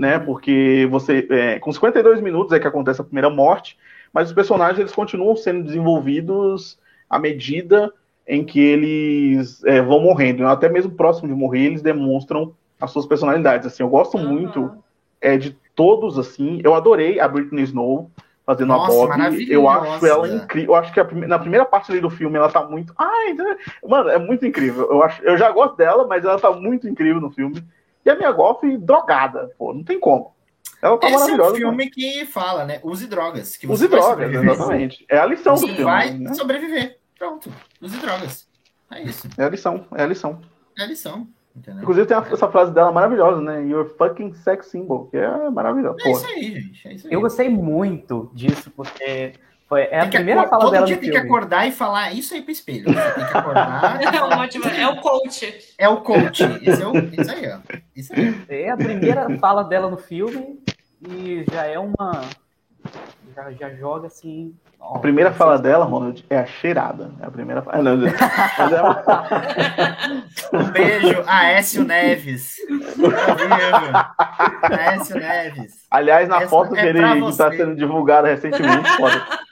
[0.00, 0.18] né?
[0.18, 3.76] Porque você, é, com 52 minutos é que acontece a primeira morte,
[4.10, 6.78] mas os personagens eles continuam sendo desenvolvidos
[7.08, 7.92] à medida
[8.26, 10.46] em que eles é, vão morrendo.
[10.46, 13.66] Até mesmo próximo de morrer, eles demonstram as suas personalidades.
[13.66, 14.26] Assim, eu gosto uhum.
[14.26, 14.72] muito
[15.20, 16.18] é, de todos.
[16.18, 18.10] Assim, eu adorei a Britney Snow
[18.46, 19.52] fazendo Nossa, a Bob.
[19.52, 20.70] Eu acho ela incrível.
[20.70, 22.94] Eu acho que na primeira parte do filme ela tá muito.
[22.96, 23.36] Ai,
[23.86, 24.88] mano, é muito incrível.
[24.90, 27.62] Eu acho, eu já gosto dela, mas ela tá muito incrível no filme.
[28.04, 30.34] E a minha golf drogada, pô, não tem como.
[30.82, 31.50] Ela tá Esse maravilhosa.
[31.50, 31.90] é um filme pô.
[31.94, 32.80] que fala, né?
[32.82, 33.56] Use drogas.
[33.56, 35.04] Que Use drogas, exatamente.
[35.10, 35.84] É a lição você do filme.
[35.84, 36.34] vai né?
[36.34, 36.98] sobreviver.
[37.18, 37.52] Pronto.
[37.82, 38.48] Use drogas.
[38.90, 39.28] É isso.
[39.36, 40.40] É a lição, é a lição.
[40.78, 41.28] É a lição.
[41.54, 41.82] Entendeu?
[41.82, 43.62] Inclusive tem essa frase dela maravilhosa, né?
[43.66, 45.98] Your fucking sex symbol, que é maravilhosa.
[46.02, 46.88] É isso aí, gente.
[46.88, 47.12] É isso aí.
[47.12, 49.34] Eu gostei muito disso, porque
[49.70, 50.84] foi, é a primeira fala todo dela.
[50.84, 52.92] Todo dia tem que acordar e falar isso aí pro espelho.
[52.92, 54.00] Você tem que acordar.
[54.02, 55.74] é, é o coach.
[55.78, 56.42] É o coach.
[56.42, 57.58] Esse é o, isso aí, ó.
[57.94, 58.34] Isso aí.
[58.48, 60.58] É a primeira fala dela no filme
[61.08, 62.22] e já é uma.
[63.32, 64.56] Já, já joga assim.
[64.80, 67.12] Ó, a primeira fala dela, Ronald, é a cheirada.
[67.20, 67.80] É a primeira fala.
[67.80, 68.10] Não, é
[70.52, 72.56] um beijo, Aécio Neves.
[74.62, 75.86] Aécio Neves.
[75.88, 79.48] Aliás, na Essa foto é que ele está sendo divulgada recentemente, foda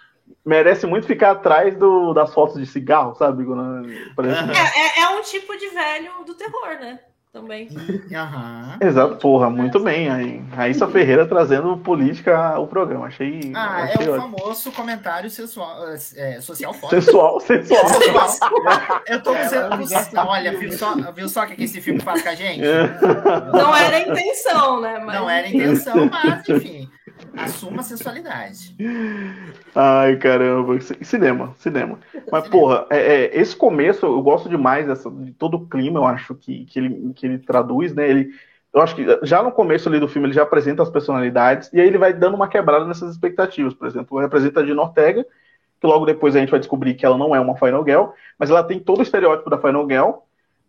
[0.48, 3.44] merece muito ficar atrás do, das fotos de cigarro, sabe?
[3.44, 6.98] É, é, é, um tipo de velho do terror, né?
[7.30, 7.68] Também.
[7.68, 8.88] Uhum.
[8.88, 10.08] Exato, porra, muito bem.
[10.10, 13.06] Aí, Raíssa Ferreira trazendo política ao programa.
[13.06, 13.52] Achei.
[13.54, 14.38] Ah, achei é o ótimo.
[14.38, 15.84] famoso comentário sensual,
[16.16, 16.98] é, social foda.
[16.98, 17.82] Sensual, sensual.
[19.06, 19.68] Eu tô dizendo.
[20.26, 22.62] Olha, viu só, viu só o que esse filme faz com a gente?
[23.52, 24.98] Não era a intenção, né?
[25.04, 25.14] Mas...
[25.14, 26.90] Não era a intenção, mas enfim.
[27.36, 28.76] Assuma a sensualidade.
[29.74, 30.78] Ai, caramba.
[30.80, 31.98] Cinema, cinema.
[32.30, 32.50] Mas, cinema.
[32.50, 36.34] porra, é, é, esse começo eu gosto demais dessa, de todo o clima, eu acho,
[36.34, 38.08] que, que, ele, que ele traduz, né?
[38.08, 38.30] Ele,
[38.72, 41.80] eu acho que já no começo ali do filme ele já apresenta as personalidades e
[41.80, 43.74] aí ele vai dando uma quebrada nessas expectativas.
[43.74, 45.24] Por exemplo, ele apresenta a Gina Ortega,
[45.80, 48.06] que logo depois a gente vai descobrir que ela não é uma Final Girl,
[48.38, 50.10] mas ela tem todo o estereótipo da Final Girl,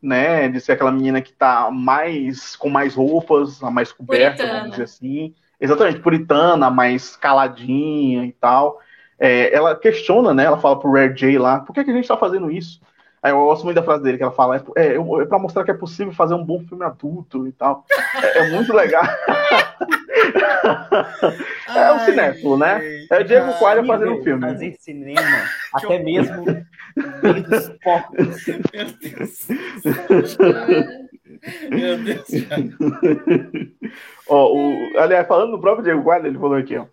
[0.02, 0.48] né?
[0.48, 5.34] De ser aquela menina que tá mais com mais roupas, mais coberta, vamos dizer assim.
[5.60, 8.80] Exatamente, puritana, mais caladinha e tal.
[9.20, 10.46] É, ela questiona, né?
[10.46, 12.80] Ela fala pro Rare J lá, por que, que a gente tá fazendo isso?
[13.22, 15.66] Aí eu gosto muito da frase dele, que ela fala, é, é, é pra mostrar
[15.66, 17.86] que é possível fazer um bom filme adulto e tal.
[18.24, 19.04] É, é muito legal.
[21.76, 22.80] é o cinéfilo, né?
[23.12, 24.42] É o Diego Coelho fazendo um filme.
[24.42, 25.44] Fazer cinema,
[25.74, 26.46] até mesmo
[27.22, 27.70] meio dos.
[28.74, 29.48] Meu Deus.
[31.70, 32.28] Meu Deus,
[34.28, 36.86] ó, o, aliás, falando do próprio Diego Guarda, ele falou aqui, ó.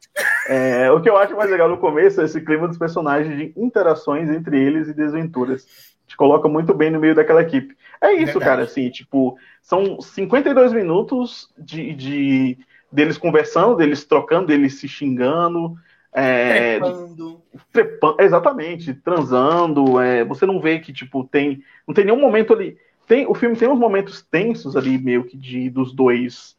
[0.49, 3.53] É, o que eu acho mais legal no começo é esse clima dos personagens de
[3.57, 5.67] interações entre eles e desventuras.
[6.07, 7.77] Te coloca muito bem no meio daquela equipe.
[8.01, 8.45] É isso, Verdade.
[8.45, 12.59] cara, assim, tipo, são 52 minutos de, de
[12.93, 15.75] deles conversando, deles trocando, deles se xingando.
[16.13, 17.43] É, trepando.
[17.73, 20.01] Trepando, exatamente, transando.
[20.01, 21.63] É, você não vê que, tipo, tem.
[21.87, 25.37] Não tem nenhum momento ali tem, o filme tem uns momentos tensos ali, meio que
[25.37, 26.57] de dos dois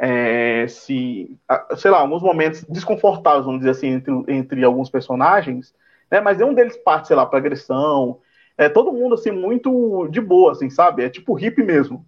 [0.00, 1.36] é, se,
[1.76, 5.74] sei lá, alguns momentos desconfortáveis, vamos dizer assim, entre, entre alguns personagens,
[6.08, 6.20] né?
[6.20, 8.18] Mas nenhum deles parte, sei lá, para agressão.
[8.56, 11.02] É todo mundo assim muito de boa, assim, sabe?
[11.02, 12.06] É tipo hippie mesmo,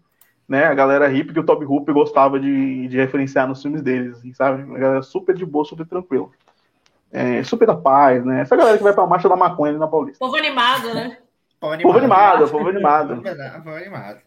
[0.48, 0.66] né?
[0.66, 4.32] A galera hippie que o Toby Hoop gostava de, de referenciar nos filmes deles, assim,
[4.32, 4.62] sabe?
[4.62, 6.28] A galera super de boa, super tranquila.
[7.12, 8.42] É, super da paz, né?
[8.42, 10.24] Essa galera que vai pra marcha da maconha ali na Paulista.
[10.24, 11.18] Povo animado, né?
[11.60, 13.16] Povo animado, povo animado.
[13.16, 13.62] Povo animado.
[13.62, 14.18] Povo animado.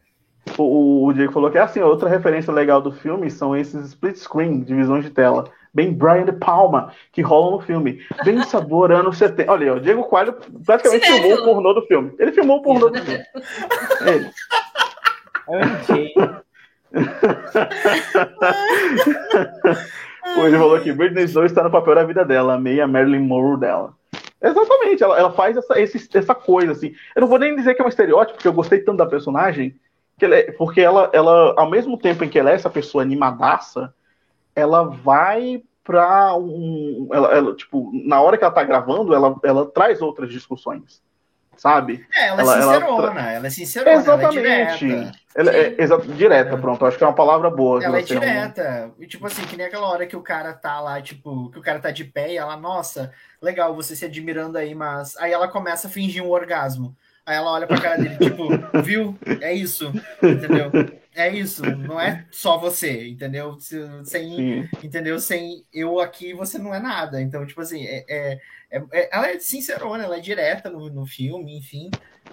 [0.57, 4.17] O, o Diego falou que é assim, outra referência legal do filme são esses split
[4.17, 5.45] screen, divisões de tela.
[5.73, 7.99] Bem Brian De Palma, que rolam no filme.
[8.23, 9.51] Bem sabor anos 70.
[9.51, 12.13] Olha, o Diego Coelho praticamente filmou o pornô do filme.
[12.19, 13.23] Ele filmou o pornô do filme.
[14.05, 14.29] Ele.
[20.37, 23.93] Ele falou que Britney Snow está no papel da vida dela, meia Marilyn Monroe dela.
[24.43, 26.93] Exatamente, ela, ela faz essa, esse, essa coisa, assim.
[27.15, 29.79] Eu não vou nem dizer que é um estereótipo, porque eu gostei tanto da personagem,
[30.19, 33.01] que ela é, porque ela, ela, ao mesmo tempo em que ela é essa pessoa
[33.01, 33.93] animadaça,
[34.53, 37.07] ela vai pra um.
[37.11, 41.01] Ela, ela, tipo, na hora que ela tá gravando, ela, ela traz outras discussões
[41.57, 42.05] sabe?
[42.13, 44.37] É, ela, é ela é sincerona, ela, ela é sincerona, Exatamente.
[44.37, 45.23] ela é direta.
[45.35, 47.83] É, exa direta, pronto, acho que é uma palavra boa.
[47.83, 49.05] Ela é direta, um...
[49.05, 51.79] tipo assim, que nem aquela hora que o cara tá lá, tipo, que o cara
[51.79, 55.87] tá de pé e ela, nossa, legal, você se admirando aí, mas aí ela começa
[55.87, 56.95] a fingir um orgasmo.
[57.25, 58.49] Aí ela olha pra cara dele, tipo,
[58.83, 59.17] viu?
[59.41, 60.71] É isso, entendeu?
[61.15, 63.57] É isso, não é só você, entendeu?
[64.03, 65.19] Sem, entendeu?
[65.19, 67.21] Sem eu aqui, você não é nada.
[67.21, 68.39] Então, tipo assim, é, é,
[68.71, 71.91] é ela é sincerona, ela é direta no, no filme, enfim.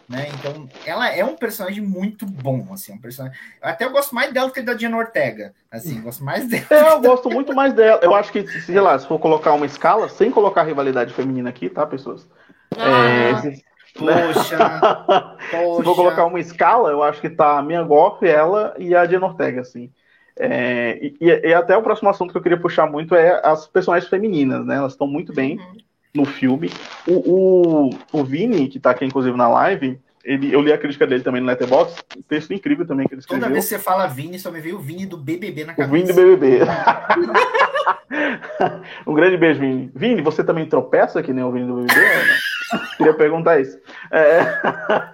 [0.08, 0.28] Né?
[0.34, 3.38] Então, ela é um personagem muito bom, assim, um personagem.
[3.62, 6.66] Até eu gosto mais dela do que da Diana Ortega, assim, gosto mais dela.
[6.70, 8.00] É, eu gosto muito mais dela.
[8.02, 11.68] Eu acho que, sei lá, se for colocar uma escala, sem colocar rivalidade feminina aqui,
[11.68, 12.26] tá, pessoas?
[12.76, 13.46] Ah.
[13.46, 15.36] É, Poxa,
[15.76, 19.04] Se for colocar uma escala, eu acho que tá a Mia Goff, ela e a
[19.04, 19.90] Diana Ortega, assim.
[20.38, 24.08] É, e, e, até o próximo assunto que eu queria puxar muito é as personagens
[24.08, 24.76] femininas, né?
[24.76, 25.76] Elas estão muito bem uhum.
[26.14, 26.70] no filme.
[27.06, 31.06] O, o, o Vini, que tá aqui inclusive na live, ele, eu li a crítica
[31.06, 33.42] dele também no Letterboxd, um texto incrível também que ele escreveu.
[33.42, 35.88] Toda vez que você fala Vini, só me veio o Vini do BBB na cabeça.
[35.88, 36.60] O Vini do BBB.
[39.06, 39.90] um grande beijo, Vini.
[39.94, 42.00] Vini, você também tropeça que nem o Vini do BBB?
[42.96, 43.78] Queria perguntar isso.
[44.10, 44.40] É...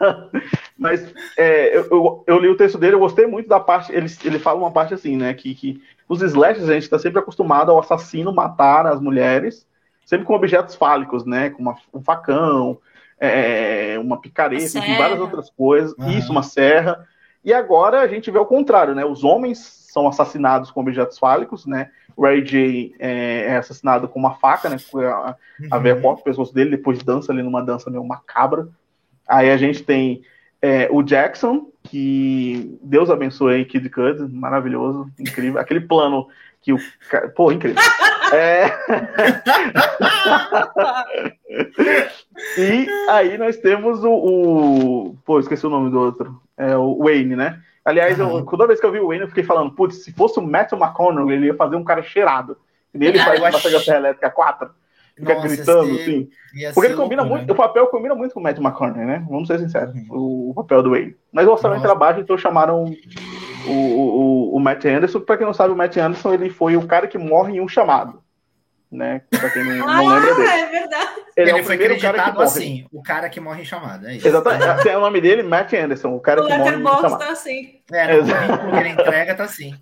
[0.78, 3.92] Mas é, eu, eu, eu, li o texto dele, eu gostei muito da parte.
[3.92, 5.32] Ele, ele fala uma parte assim, né?
[5.32, 9.66] Que, que os slashes a gente está sempre acostumado ao assassino matar as mulheres,
[10.04, 11.50] sempre com objetos fálicos, né?
[11.50, 12.78] Com uma, um facão,
[13.18, 15.94] é, uma picareta, enfim, várias outras coisas.
[15.98, 16.10] Uhum.
[16.10, 17.06] Isso, uma serra.
[17.42, 19.04] E agora a gente vê o contrário, né?
[19.04, 21.88] Os homens são assassinados com objetos fálicos, né?
[22.14, 24.76] O Ray J é, é assassinado com uma faca, né?
[24.94, 25.34] A,
[25.70, 28.68] a veia corta o pescoço dele, depois dança ali numa dança meio macabra.
[29.26, 30.20] Aí a gente tem
[30.60, 35.58] é, o Jackson, que Deus abençoe Kid Cudi, maravilhoso, incrível.
[35.58, 36.28] Aquele plano
[36.60, 36.78] que o.
[37.34, 37.82] Pô, incrível.
[38.34, 38.66] É...
[42.58, 46.38] e aí nós temos o, o, Pô, esqueci o nome do outro.
[46.54, 47.62] É o Wayne, né?
[47.86, 50.40] Aliás, eu, toda vez que eu vi o Wayne, eu fiquei falando, putz, se fosse
[50.40, 52.56] o Matthew McConaughey, ele ia fazer um cara cheirado.
[52.92, 53.80] E ele faz uma acho...
[53.84, 54.70] Serra Elétrica 4.
[55.16, 56.28] Fica Nossa, gritando, assim.
[56.74, 57.54] Porque ele combina louco, muito, né?
[57.54, 59.24] o papel combina muito com o Matthew McConaughey, né?
[59.30, 60.50] Vamos ser sinceros, uhum.
[60.50, 61.16] o, papel do Wayne.
[61.32, 62.84] Mas o orçamento era baixo, então chamaram
[63.66, 65.20] o, o, o Matt Anderson.
[65.20, 67.68] Pra quem não sabe, o Matt Anderson ele foi o cara que morre em um
[67.68, 68.20] chamado
[68.90, 69.22] né?
[69.30, 70.48] Pra quem não, não lembra dele.
[70.48, 71.10] é verdade.
[71.36, 74.10] Ele, ele é o foi acreditado cara que assim, o cara que morre em chamada.
[74.10, 74.82] É Exatamente.
[74.82, 77.18] Tem o nome dele, Matt Anderson, o cara o que morre em chamada.
[77.18, 77.80] tá assim.
[77.92, 79.74] É, no que ele entrega tá assim.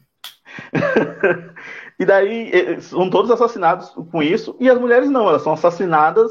[1.99, 6.31] e daí, são todos assassinados com isso, e as mulheres não, elas são assassinadas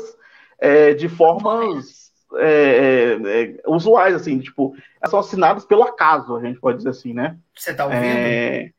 [0.59, 2.03] é, de formas
[2.37, 4.75] é, é, é, usuais, assim, tipo,
[5.07, 7.37] são assassinadas pelo acaso, a gente pode dizer assim, né?
[7.55, 8.03] Você tá ouvindo?
[8.03, 8.71] É,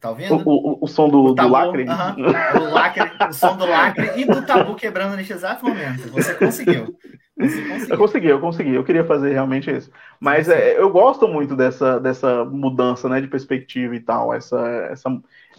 [0.00, 0.34] Tá ouvindo?
[0.34, 1.82] O, o, o som do, o tabu, do lacre.
[1.82, 2.60] Uh -huh.
[2.60, 3.02] o lacre.
[3.28, 6.08] O som do lacre e do tabu quebrando neste exato momento.
[6.10, 6.96] Você conseguiu.
[7.38, 7.88] Você conseguiu.
[7.88, 8.74] Eu consegui, eu consegui.
[8.74, 9.90] Eu queria fazer realmente isso.
[10.18, 14.32] Mas é, eu gosto muito dessa, dessa mudança né, de perspectiva e tal.
[14.32, 14.58] Essa,
[14.90, 15.10] essa,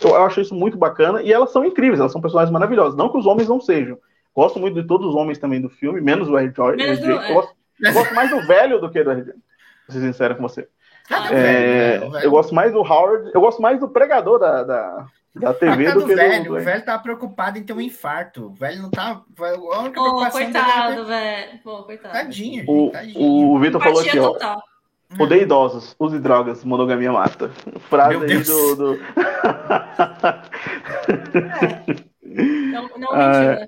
[0.04, 1.22] eu acho isso muito bacana.
[1.22, 2.96] E elas são incríveis, elas são personagens maravilhosas.
[2.96, 3.98] Não que os homens não sejam.
[4.36, 6.52] Gosto muito de todos os homens também do filme, menos o R.
[6.56, 6.78] George.
[6.78, 9.24] Menos do, eu, gosto, eu gosto mais do velho do que do R.
[9.24, 9.42] George.
[9.88, 10.68] Vou ser sincero com você.
[11.12, 12.26] Ah, é, velho, velho.
[12.26, 15.94] Eu gosto mais do Howard, eu gosto mais do pregador da, da, da TV tá
[15.94, 16.44] do, do que velho.
[16.46, 16.56] do.
[16.56, 18.48] O velho tá preocupado em ter um infarto.
[18.48, 19.22] O velho não tá.
[19.40, 21.60] A única Pô, é coitado, velho.
[21.64, 22.14] Pô, coitado.
[22.14, 23.20] Tadinho, o, tadinho.
[23.20, 24.32] O Vitor falou aqui, ó.
[24.32, 24.62] Total.
[25.20, 27.50] Odeie idosos, use drogas, monogamia mata.
[27.90, 28.48] Frase Meu aí Deus.
[28.48, 28.76] do.
[28.76, 29.00] do...
[32.24, 32.72] é.
[32.72, 33.68] Não, não ah,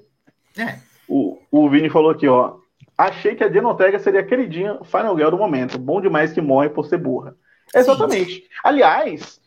[0.57, 0.79] é.
[1.07, 2.55] O, o Vini falou aqui, ó.
[2.97, 5.79] Achei que a Diana Ortega seria a queridinha Final Girl do momento.
[5.79, 7.35] Bom demais que morre por ser burra.
[7.73, 8.35] Exatamente.
[8.35, 8.43] Sim.
[8.63, 9.41] Aliás,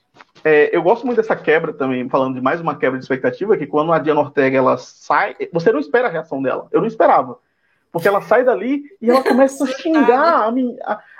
[0.45, 3.67] é, eu gosto muito dessa quebra também, falando de mais uma quebra de expectativa, que
[3.67, 6.69] quando a Diana Ortega ela sai, você não espera a reação dela.
[6.73, 7.39] Eu não esperava.
[7.93, 10.53] Porque ela sai dali e ela começa a xingar a,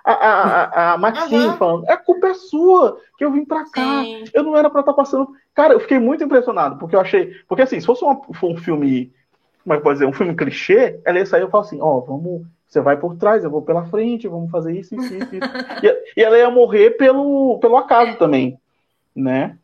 [0.05, 1.57] a, a, a, a Maxine, uhum.
[1.57, 4.03] falando: é culpa é sua que eu vim pra cá.
[4.03, 4.25] Sim.
[4.35, 5.29] Eu não era pra estar tá passando.
[5.55, 7.33] Cara, eu fiquei muito impressionado, porque eu achei.
[7.49, 9.13] Porque assim, se fosse uma, um filme
[9.67, 11.97] como é que pode dizer, um filme clichê, ela ia sair e falar assim, ó,
[11.97, 15.29] oh, vamos, você vai por trás, eu vou pela frente, vamos fazer isso, isso, isso.
[15.83, 18.15] e, e, ela ia morrer pelo, pelo acaso é.
[18.15, 18.61] também,
[19.15, 19.59] né?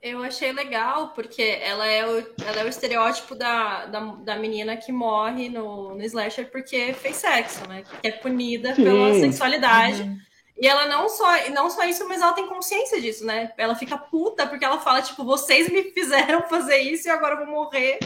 [0.00, 4.76] Eu achei legal, porque ela é o, ela é o estereótipo da, da, da menina
[4.76, 7.82] que morre no, no slasher porque fez sexo, né?
[7.82, 8.84] Que é punida Sim.
[8.84, 10.02] pela sexualidade.
[10.02, 10.16] Uhum.
[10.60, 13.50] E ela não só, não só isso, mas ela tem consciência disso, né?
[13.58, 17.44] Ela fica puta porque ela fala, tipo, vocês me fizeram fazer isso e agora eu
[17.44, 17.98] vou morrer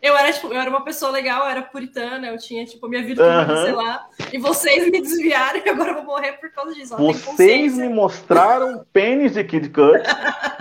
[0.00, 3.02] eu era, tipo, eu era uma pessoa legal, eu era puritana, eu tinha, tipo, minha
[3.02, 3.64] virtude, uhum.
[3.64, 4.06] sei lá.
[4.32, 6.96] E vocês me desviaram e agora eu vou morrer por causa disso.
[6.96, 10.00] vocês me mostraram pênis de Kid Cut.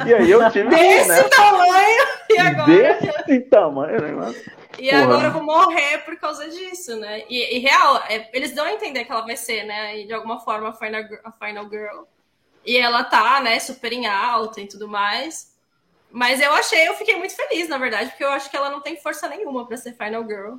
[0.06, 1.24] e aí eu tive Desse né?
[1.24, 2.08] tamanho!
[2.30, 2.66] E agora.
[2.66, 4.36] Desse tamanho, né?
[4.80, 5.04] E Porra.
[5.04, 7.24] agora eu vou morrer por causa disso, né?
[7.30, 10.00] E, e real, é, eles dão a entender que ela vai ser, né?
[10.00, 12.04] E de alguma forma a final, a final girl.
[12.66, 15.56] E ela tá, né, super em alta e tudo mais.
[16.12, 18.82] Mas eu achei, eu fiquei muito feliz, na verdade, porque eu acho que ela não
[18.82, 20.56] tem força nenhuma para ser Final Girl.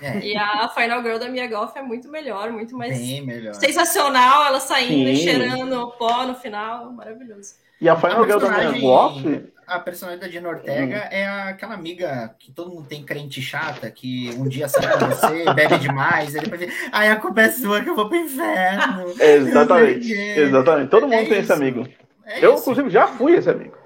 [0.00, 0.18] É.
[0.20, 3.54] E a Final Girl da Mia Goff é muito melhor, muito mais melhor.
[3.54, 5.12] sensacional, ela saindo Sim.
[5.12, 7.54] e cheirando pó no final, maravilhoso.
[7.80, 9.52] E a Final a Girl da Mia Goff?
[9.66, 11.08] A personagem da Gina Ortega hum.
[11.10, 15.44] é aquela amiga que todo mundo tem crente chata, que um dia sai com você,
[15.52, 19.12] bebe demais, aí depois ai, a culpa é sua que eu vou pro inferno.
[19.20, 20.88] Exatamente, exatamente.
[20.88, 21.40] Todo mundo é tem isso.
[21.40, 21.86] esse amigo.
[22.24, 22.62] É eu, isso.
[22.62, 23.76] inclusive, já fui esse amigo.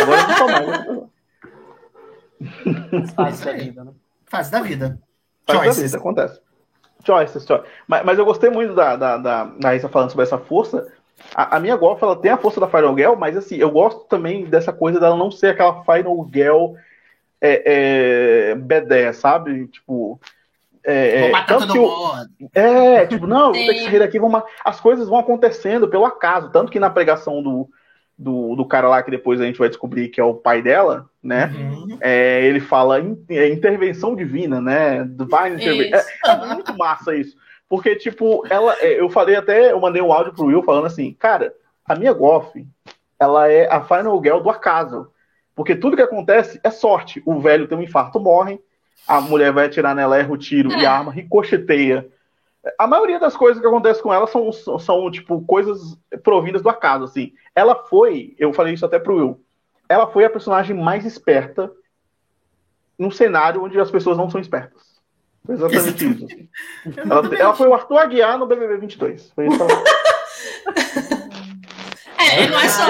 [0.00, 1.12] Agora não sou mais.
[3.14, 3.92] Fase da vida, né?
[4.26, 4.98] Fase da vida.
[5.46, 6.40] Fase da vida, acontece.
[7.04, 7.66] Choices, choices.
[7.86, 10.86] Mas, mas eu gostei muito da, da, da, da Isa falando sobre essa força.
[11.34, 14.04] A, a, minha golf, ela tem a força da Final Girl, mas assim, eu gosto
[14.04, 16.74] também dessa coisa dela não ser aquela Final Girl
[17.40, 19.66] é, é, B10, sabe?
[19.68, 20.20] Tipo.
[20.84, 22.28] É, vou matar todo mundo.
[22.54, 24.42] É, tipo, não, vou ter que sair daqui, vamos...
[24.64, 26.50] as coisas vão acontecendo pelo acaso.
[26.50, 27.68] Tanto que na pregação do,
[28.18, 31.08] do, do cara lá que depois a gente vai descobrir que é o pai dela,
[31.22, 31.46] né?
[31.46, 31.98] Uhum.
[32.00, 35.04] É, ele fala in, é, intervenção divina, né?
[35.04, 35.98] Divine intervention.
[35.98, 37.36] É, é, muito massa isso.
[37.68, 38.76] Porque, tipo, ela.
[38.80, 42.12] É, eu falei até, eu mandei um áudio pro Will falando assim, cara, a minha
[42.12, 42.66] Goff,
[43.18, 45.08] ela é a final girl do acaso.
[45.54, 47.22] Porque tudo que acontece é sorte.
[47.26, 48.60] O velho tem um infarto, morre,
[49.06, 52.08] a mulher vai atirar nela, erra o tiro e a arma ricocheteia
[52.78, 56.68] A maioria das coisas que acontecem com ela são, são, são, tipo, coisas provindas do
[56.68, 57.32] acaso, assim.
[57.54, 59.44] Ela foi, eu falei isso até pro Will,
[59.88, 61.70] ela foi a personagem mais esperta
[62.98, 64.82] num cenário onde as pessoas não são espertas.
[65.44, 66.24] Foi exatamente isso.
[66.24, 66.48] Assim.
[67.10, 69.32] Ela, ela, foi o Arthur Aguiar no BBB 22.
[69.32, 69.58] Foi isso
[72.18, 72.86] é, não é só,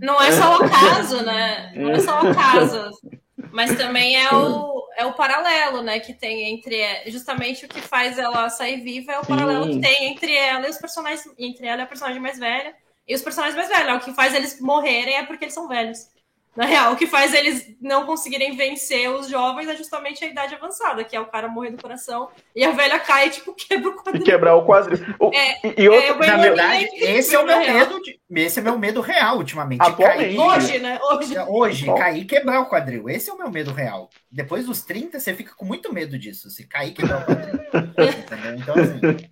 [0.00, 1.72] não é só o caso, né?
[1.76, 2.90] Não é só o caso.
[3.52, 8.18] Mas também é o, é o paralelo, né, que tem entre justamente o que faz
[8.18, 9.28] ela sair viva é o Sim.
[9.28, 12.74] paralelo que tem entre ela e os personagens, entre ela e a personagem mais velha
[13.06, 13.88] e os personagens mais velhos.
[13.88, 16.08] É o que faz eles morrerem é porque eles são velhos.
[16.54, 20.54] Na real, o que faz eles não conseguirem vencer os jovens é justamente a idade
[20.54, 23.94] avançada, que é o cara morrer do coração e a velha cai tipo, quebra o
[23.94, 24.22] quadril.
[24.22, 24.98] E quebrar o quadril.
[25.32, 28.02] É, e, e outro, é, na verdade, esse é o meu medo.
[28.02, 29.80] De, esse é meu medo real ultimamente.
[29.96, 30.98] Cair, hoje, né?
[31.02, 31.38] Hoje.
[31.48, 31.94] Hoje, Bom.
[31.94, 33.08] cair e quebrar o quadril.
[33.08, 34.10] Esse é o meu medo real.
[34.30, 36.50] Depois dos 30, você fica com muito medo disso.
[36.50, 37.60] Se cair e quebrar o quadril.
[37.72, 38.54] Entendeu?
[38.56, 39.30] Então, assim.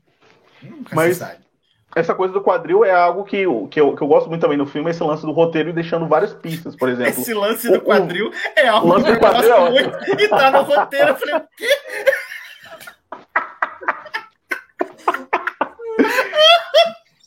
[0.62, 1.16] Nunca Mas...
[1.16, 1.49] se sabe
[1.94, 4.56] essa coisa do quadril é algo que, eu, que, eu, que eu gosto muito também
[4.56, 7.10] no filme, esse lance do roteiro e deixando várias pistas, por exemplo.
[7.10, 10.50] Esse lance do quadril o, é algo lance que eu gosto é muito e tá
[10.50, 11.08] no roteiro.
[11.08, 11.68] Eu falei, o quê?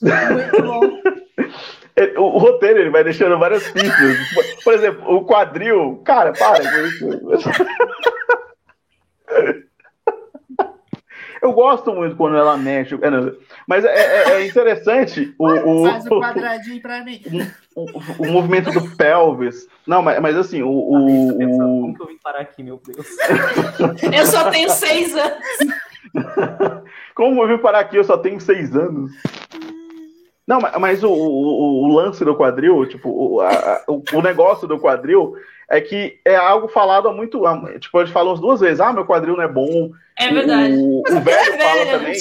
[0.02, 1.04] Muito bom.
[2.18, 4.18] O, roteiro ele vai deixando várias pistas.
[4.64, 6.02] Por exemplo, o quadril.
[6.04, 7.50] Cara, para com isso.
[11.44, 12.98] Eu gosto muito quando ela mexe.
[13.68, 17.22] Mas é, é, é interessante o, o, Faz o quadradinho pra mim.
[17.76, 17.86] O,
[18.20, 19.68] o, movimento do pelvis.
[19.86, 20.70] Não, mas, mas assim, o.
[20.70, 21.82] o, o...
[21.82, 23.06] Como que eu vim parar aqui, meu Deus?
[24.16, 25.44] eu só tenho seis anos.
[27.14, 29.12] Como eu vim parar aqui, eu só tenho seis anos.
[30.46, 35.36] Não, mas, o, o, o, lance do quadril, tipo, o, a, o, negócio do quadril
[35.70, 37.42] é que é algo falado há muito.
[37.80, 39.92] Tipo, eles falam duas vezes: ah, meu quadril não é bom.
[40.20, 40.76] É verdade.
[40.76, 42.16] O, o velho fala também.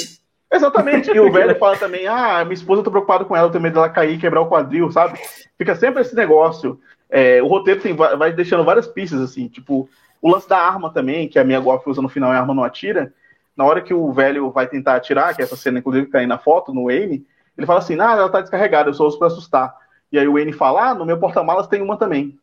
[0.53, 1.11] Exatamente.
[1.11, 3.62] E o velho fala também: ah, minha esposa, eu tô preocupado com ela, eu tenho
[3.62, 5.19] medo dela cair e quebrar o quadril, sabe?
[5.59, 6.78] Fica sempre esse negócio.
[7.11, 9.89] É, o roteiro tem, vai deixando várias pistas, assim, tipo,
[10.20, 12.55] o lance da arma também, que a minha golf usa no final e a arma
[12.55, 13.12] não atira.
[13.57, 16.20] Na hora que o velho vai tentar atirar, que é essa cena, inclusive, que tá
[16.20, 17.27] aí na foto, no Wayne,
[17.57, 19.74] ele fala assim: ah, ela tá descarregada, eu só uso pra assustar.
[20.11, 22.39] E aí o Wayne fala: ah, no meu porta-malas tem uma também,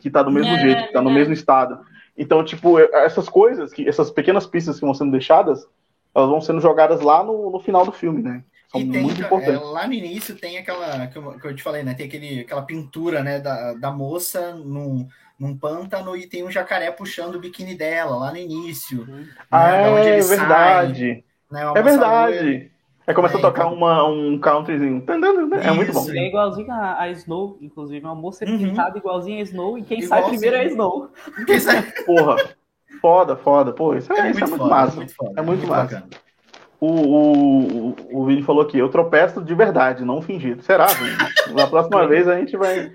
[0.00, 1.14] que tá do mesmo é, jeito, que tá no é.
[1.14, 1.80] mesmo estado.
[2.16, 5.66] Então, tipo, essas coisas, que, essas pequenas pistas que vão sendo deixadas,
[6.14, 8.42] elas vão sendo jogadas lá no, no final do filme, né?
[8.70, 9.54] São e tem, muito importantes.
[9.54, 11.94] É, lá no início tem aquela, que eu, que eu, te falei, né?
[11.94, 15.08] Tem aquele, aquela pintura, né, da, da moça num,
[15.38, 19.06] num pântano e tem um jacaré puxando o biquíni dela lá no início.
[19.06, 21.24] Né, ah, né, é, verdade.
[21.50, 22.72] Sai, né, é verdade.
[23.08, 23.74] Aí começa é, a tocar então...
[23.74, 25.02] uma, um countryzinho.
[25.62, 26.10] É muito bom.
[26.10, 28.04] É igualzinho a, a Snow, inclusive.
[28.04, 28.58] Uma moça uhum.
[28.58, 29.78] pintada igualzinho a Snow.
[29.78, 31.08] E quem sai primeiro é a Snow.
[31.46, 31.82] Quem sai...
[32.04, 32.36] Porra.
[33.00, 33.72] Foda, foda.
[33.72, 34.96] Pô, isso é, é, isso muito, é muito foda, massa.
[34.96, 36.04] Muito foda, é muito, muito massa.
[36.78, 40.62] O, o, o Vini falou aqui, eu tropeço de verdade, não fingido.
[40.62, 41.16] Será, Vini?
[41.54, 42.92] Na próxima vez a gente vai.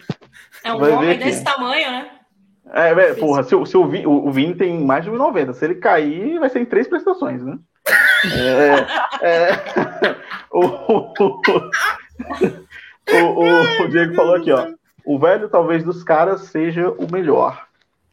[0.64, 2.12] É um vai homem desse tamanho, né?
[2.72, 5.54] É, é porra, se, se o, Vini, o, o tem mais de 1,90.
[5.54, 7.58] Se ele cair, vai ser em três prestações, né?
[9.22, 9.52] É, é,
[10.52, 10.66] o,
[13.12, 14.68] o, o, Diego falou aqui, ó.
[15.06, 17.68] O velho, talvez, dos caras seja o melhor.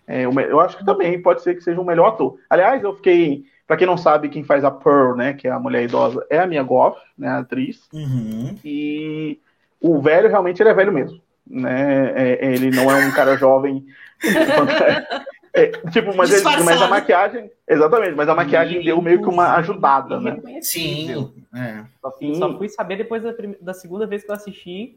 [0.07, 2.37] É, eu acho que também pode ser que seja o melhor ator.
[2.49, 3.45] Aliás, eu fiquei.
[3.65, 6.41] Pra quem não sabe, quem faz a Pearl, né, que é a mulher idosa, é
[6.41, 7.89] a Mia Goff, né, a atriz.
[7.93, 8.59] Uhum.
[8.65, 9.39] E
[9.81, 11.21] o velho, realmente, ele é velho mesmo.
[11.51, 12.13] Né?
[12.15, 13.85] É, ele não é um cara jovem.
[15.53, 17.51] É, tipo, mas, ele, mas, a maquiagem.
[17.69, 20.41] Exatamente, mas a maquiagem deu meio que uma ajudada, né?
[20.63, 21.33] Sim.
[21.53, 21.85] É.
[22.01, 24.97] Só, fui, só, fui saber depois da, da, segunda vez que eu assisti.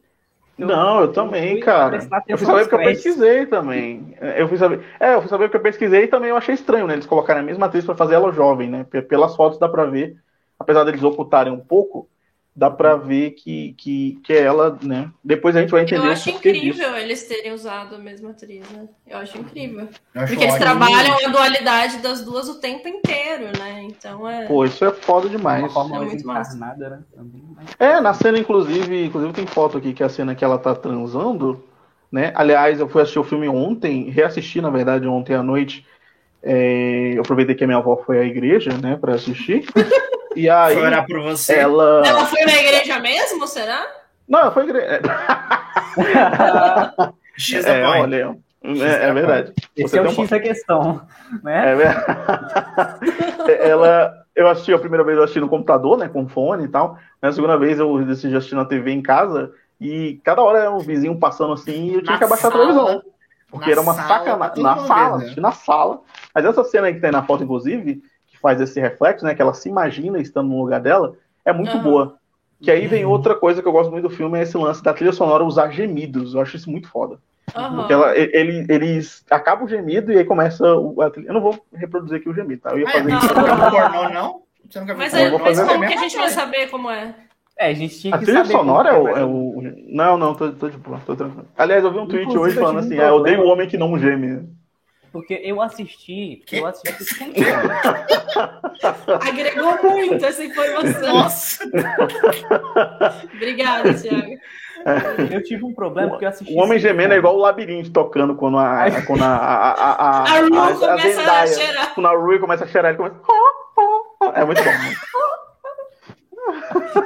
[0.57, 2.07] Eu, não, eu também, cara.
[2.27, 4.15] Eu fui saber porque eu pesquisei também.
[4.37, 4.81] Eu fui saber.
[4.99, 6.93] É, eu fui saber porque eu pesquisei e também eu achei estranho, né?
[6.93, 8.83] Eles colocarem a mesma atriz para fazer ela jovem, né?
[9.09, 10.15] Pelas fotos dá pra ver,
[10.59, 12.07] apesar deles ocultarem um pouco,
[12.55, 15.09] dá para ver que, que, que é ela, né?
[15.23, 16.05] Depois a gente vai entender.
[16.05, 16.95] Eu acho incrível disso.
[16.97, 18.87] eles terem usado a mesma atriz, né?
[19.07, 19.87] Eu acho incrível.
[20.13, 23.83] Eu acho Porque eles trabalham a dualidade das duas o tempo inteiro, né?
[23.83, 24.45] Então é.
[24.45, 25.63] Pô, isso é foda demais.
[25.63, 26.99] É uma é muito encarnada, né?
[27.79, 30.75] É, na cena, inclusive, inclusive tem foto aqui que é a cena que ela tá
[30.75, 31.63] transando,
[32.11, 32.31] né?
[32.35, 35.85] Aliás, eu fui assistir o filme ontem, reassisti, na verdade, ontem à noite.
[36.43, 39.65] É, eu aproveitei que a minha avó foi à igreja, né, para assistir.
[40.35, 40.75] E aí.
[40.75, 41.53] Foi orar por você.
[41.55, 42.03] Ela...
[42.05, 43.85] ela foi na igreja mesmo, será?
[44.27, 45.01] Não, ela foi igreja.
[47.37, 49.53] X é, olha, é, é, verdade.
[49.75, 51.01] Esse Você é o X da questão,
[51.43, 51.71] né?
[51.71, 53.51] É verdade.
[53.59, 56.97] ela, eu assisti a primeira vez eu assisti no computador, né, com fone e tal.
[57.21, 60.79] Na segunda vez eu decidi assistir na TV em casa e cada hora era um
[60.79, 63.03] vizinho passando assim e eu tinha na que abaixar sala, a televisão.
[63.51, 64.63] Porque era uma sacanagem.
[64.63, 66.01] Na sala, na sala.
[66.33, 68.01] Mas essa cena aí que tem na foto, inclusive,
[68.43, 69.33] faz esse reflexo, né?
[69.33, 71.15] Que ela se imagina estando no lugar dela,
[71.45, 71.83] é muito uhum.
[71.83, 72.17] boa.
[72.61, 74.93] Que aí vem outra coisa que eu gosto muito do filme, é esse lance da
[74.93, 76.33] trilha sonora usar gemidos.
[76.33, 77.17] Eu acho isso muito foda.
[77.55, 77.75] Uhum.
[77.75, 81.27] Porque ela, ele, eles acabam o gemido e aí começa o, a trilha.
[81.27, 82.71] Eu não vou reproduzir aqui o gemido, tá?
[82.71, 83.33] Eu ia fazer não, isso.
[83.33, 84.41] Não, não, pornô, não?
[84.69, 87.15] Você nunca viu mas, é, mas como que a gente vai saber como é?
[87.57, 90.33] É, a gente tinha a que trilha saber sonora é o, é o, Não, não,
[90.33, 91.47] tô, tô de boa, tô tranquilo.
[91.57, 93.77] Aliás, eu vi um tweet Inclusive, hoje falando assim: ah, eu odeio o homem que
[93.77, 94.47] não geme.
[95.13, 96.57] Porque eu assisti, que?
[96.57, 97.31] eu assisti sem
[99.21, 101.13] Agregou muito essa informação.
[101.13, 101.63] Nossa!
[103.35, 104.39] Obrigada, Thiago.
[105.31, 106.51] Eu tive um problema porque eu assisti.
[106.51, 108.89] O homem gemendo é igual o labirinto tocando quando a.
[109.05, 111.93] Quando a, a, a, a, a, Ru a, começa a, a cheirar.
[111.93, 113.15] Quando a Rui começa a cheirar, ele começa.
[114.35, 114.71] É muito bom.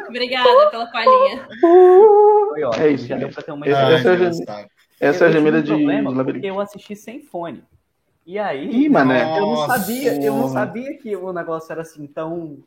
[0.07, 1.47] Obrigada pela palhinha.
[2.79, 3.07] É isso.
[3.07, 3.95] Já deu pra ter uma ideia.
[3.95, 4.67] Essa,
[4.99, 6.45] essa é a gemida de, de labirinto.
[6.45, 7.63] Eu assisti sem fone.
[8.27, 9.39] E aí, Ih, mané.
[9.39, 12.57] eu não sabia, eu não sabia que o negócio era assim tão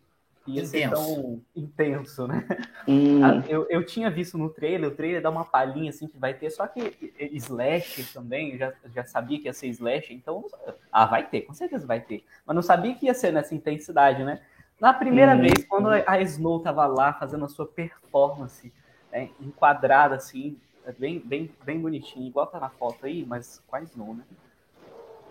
[0.47, 2.47] ia ser tão intenso, né?
[2.89, 3.21] Hum.
[3.47, 6.49] Eu, eu tinha visto no trailer, o trailer dá uma palhinha assim que vai ter,
[6.49, 10.47] só que slash também, eu já, já sabia que ia ser slash, então,
[10.91, 12.25] ah, vai ter, com certeza vai ter.
[12.47, 14.41] Mas não sabia que ia ser nessa intensidade, né?
[14.81, 15.43] Na primeira hum.
[15.43, 18.73] vez, quando a Snow tava lá fazendo a sua performance,
[19.13, 20.57] né, enquadrada assim,
[20.99, 24.25] bem, bem, bem bonitinho, igual tá na foto aí, mas com a Snow, né?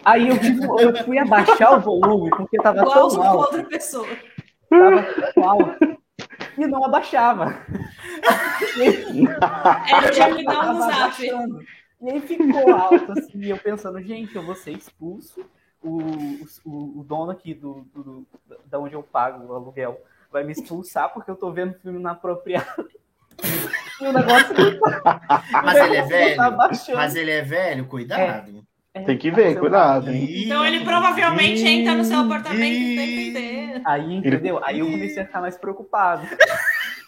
[0.04, 0.36] Aí eu,
[0.80, 3.38] eu fui abaixar o volume, porque tava Igual tão alto.
[3.40, 4.08] outra pessoa.
[4.70, 5.04] Tava
[5.34, 5.98] tão alto.
[6.58, 7.56] E não abaixava.
[8.78, 11.24] É, tinha que dar um zap.
[12.02, 15.46] E aí ficou alto, assim, eu pensando, gente, eu vou ser expulso.
[15.82, 16.00] O,
[16.66, 18.28] o, o dono aqui do, do,
[18.66, 22.90] da onde eu pago o aluguel vai me expulsar porque eu tô vendo filme inapropriado.
[24.02, 24.56] E o negócio.
[25.62, 26.38] Mas ele é velho.
[26.38, 28.50] Tá mas ele é velho, cuidado.
[28.50, 28.69] É.
[29.00, 30.12] É, Tem que ver, cuidado.
[30.12, 33.82] Então ele provavelmente entra no seu apartamento tempo inteiro.
[33.86, 34.60] Aí, entendeu?
[34.64, 36.28] Aí eu comecei a ficar mais preocupado.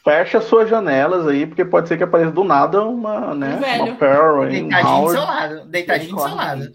[0.04, 3.58] Fecha suas janelas aí, porque pode ser que apareça do nada uma, né?
[3.58, 3.84] Velho.
[3.84, 5.66] Uma Pearl, Deitadinho do seu lado.
[5.66, 6.72] Deitadinho do seu lado.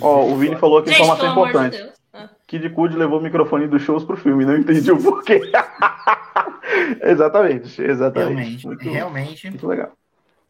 [0.00, 1.76] Ó, o Vini falou que informação importante.
[1.76, 2.28] De ah.
[2.46, 5.40] Kid Cudi levou o microfone dos shows pro filme, não entendi o porquê.
[7.02, 8.34] exatamente, exatamente.
[8.34, 9.48] Realmente, muito, realmente.
[9.48, 9.92] Muito legal.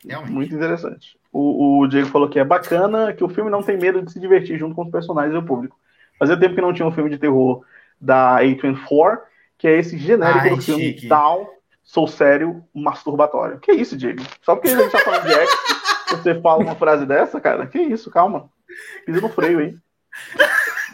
[0.06, 0.32] Realmente.
[0.32, 1.18] Muito interessante.
[1.32, 4.18] O, o, Diego falou que é bacana, que o filme não tem medo de se
[4.18, 5.78] divertir junto com os personagens e o público.
[6.18, 7.62] Fazia tempo que não tinha um filme de terror
[8.00, 9.18] da A24,
[9.58, 11.08] que é esse genérico Ai, do filme chique.
[11.08, 11.46] Down,
[11.82, 13.58] Sou Sério, Masturbatório.
[13.58, 14.22] Que isso, Diego?
[14.42, 15.50] Só porque a gente tá falando de X,
[16.10, 17.66] você fala uma frase dessa, cara?
[17.66, 18.48] Que isso, calma.
[19.04, 19.76] Pisa no freio aí.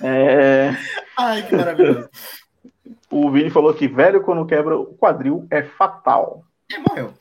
[0.03, 0.70] É...
[1.19, 2.09] Ai, que maravilhoso.
[3.09, 6.45] O Vini falou que velho quando quebra o quadril é fatal.
[6.70, 7.15] É, morreu.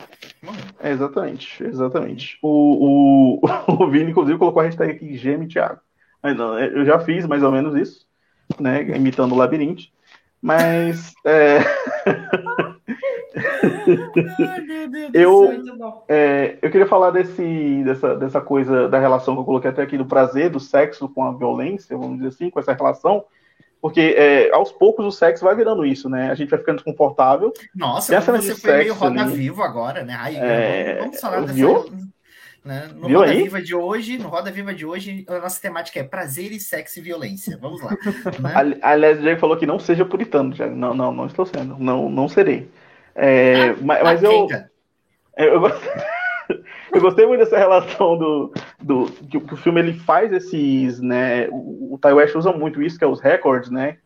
[0.79, 2.37] É, exatamente, exatamente.
[2.41, 3.43] O, o,
[3.83, 5.79] o Vini, inclusive, colocou a hashtag aqui, geme Thiago.
[6.73, 8.07] Eu já fiz mais ou menos isso,
[8.59, 8.81] né?
[8.83, 9.83] Imitando o labirinto.
[10.41, 11.13] Mas.
[11.23, 11.59] É...
[15.13, 15.49] eu,
[16.07, 19.97] é, eu queria falar desse, dessa, dessa coisa da relação que eu coloquei até aqui
[19.97, 23.25] do prazer, do sexo com a violência, vamos dizer assim, com essa relação
[23.81, 26.31] porque é, aos poucos o sexo vai virando isso, né?
[26.31, 27.53] A gente vai ficando desconfortável.
[27.75, 30.15] Nossa, você foi meio roda vivo agora, né?
[30.17, 30.97] Ai, é...
[30.99, 31.53] Vamos falar dessa.
[31.53, 31.85] Viu?
[32.65, 32.89] Né?
[32.95, 33.43] No Viu Roda aí?
[33.43, 36.97] Viva de hoje, no Roda Viva de hoje, a nossa temática é prazer e sexo
[36.97, 37.57] e violência.
[37.61, 37.95] Vamos lá.
[38.39, 38.77] Né?
[38.81, 40.65] Aliás, o Diego falou que não seja puritano, já.
[40.65, 41.77] Não, não, não estou sendo.
[41.77, 42.67] Não, não serei.
[43.13, 44.47] É, ah, mas, mas eu,
[45.37, 45.71] eu, eu,
[46.95, 51.49] eu gostei muito dessa relação do, do que, que, o filme ele faz esses, né?
[51.49, 53.97] O, o Ty West usa muito isso, que é os records, né?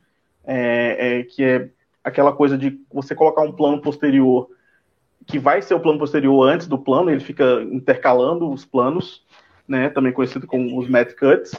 [0.43, 1.69] É, é, que é
[2.03, 4.49] aquela coisa de você colocar um plano posterior
[5.27, 9.23] que vai ser o plano posterior antes do plano, ele fica intercalando os planos,
[9.67, 9.89] né?
[9.89, 11.51] Também conhecido como os Matt Cuts.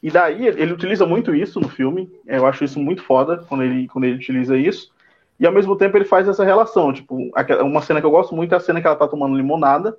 [0.00, 2.08] E daí ele utiliza muito isso no filme.
[2.24, 4.92] Eu acho isso muito foda quando ele, quando ele utiliza isso.
[5.40, 6.92] E ao mesmo tempo ele faz essa relação.
[6.92, 7.16] Tipo,
[7.62, 9.96] uma cena que eu gosto muito é a cena que ela tá tomando limonada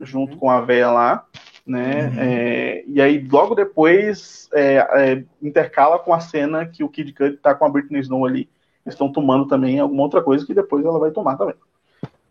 [0.00, 0.38] junto uhum.
[0.38, 1.26] com a véia lá,
[1.66, 2.08] né?
[2.08, 2.20] Uhum.
[2.20, 7.36] É, e aí logo depois é, é, intercala com a cena que o Kid Cudi
[7.36, 8.48] tá com a Britney Snow ali.
[8.86, 11.56] estão tomando também alguma outra coisa que depois ela vai tomar também,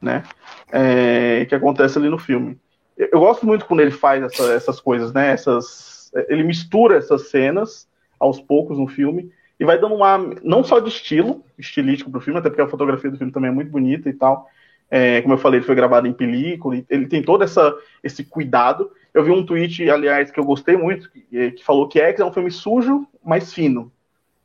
[0.01, 0.23] né?
[0.71, 2.57] É, que acontece ali no filme.
[2.97, 5.31] Eu, eu gosto muito quando ele faz essa, essas coisas, né?
[5.31, 7.87] Essas, ele mistura essas cenas
[8.19, 12.39] aos poucos no filme e vai dando uma não só de estilo estilístico pro filme,
[12.39, 14.47] até porque a fotografia do filme também é muito bonita e tal,
[14.89, 18.91] é, como eu falei, ele foi gravado em película, ele tem todo essa, esse cuidado.
[19.13, 22.19] Eu vi um tweet, aliás, que eu gostei muito, que, é, que falou que X
[22.19, 23.91] é um filme sujo, mas fino,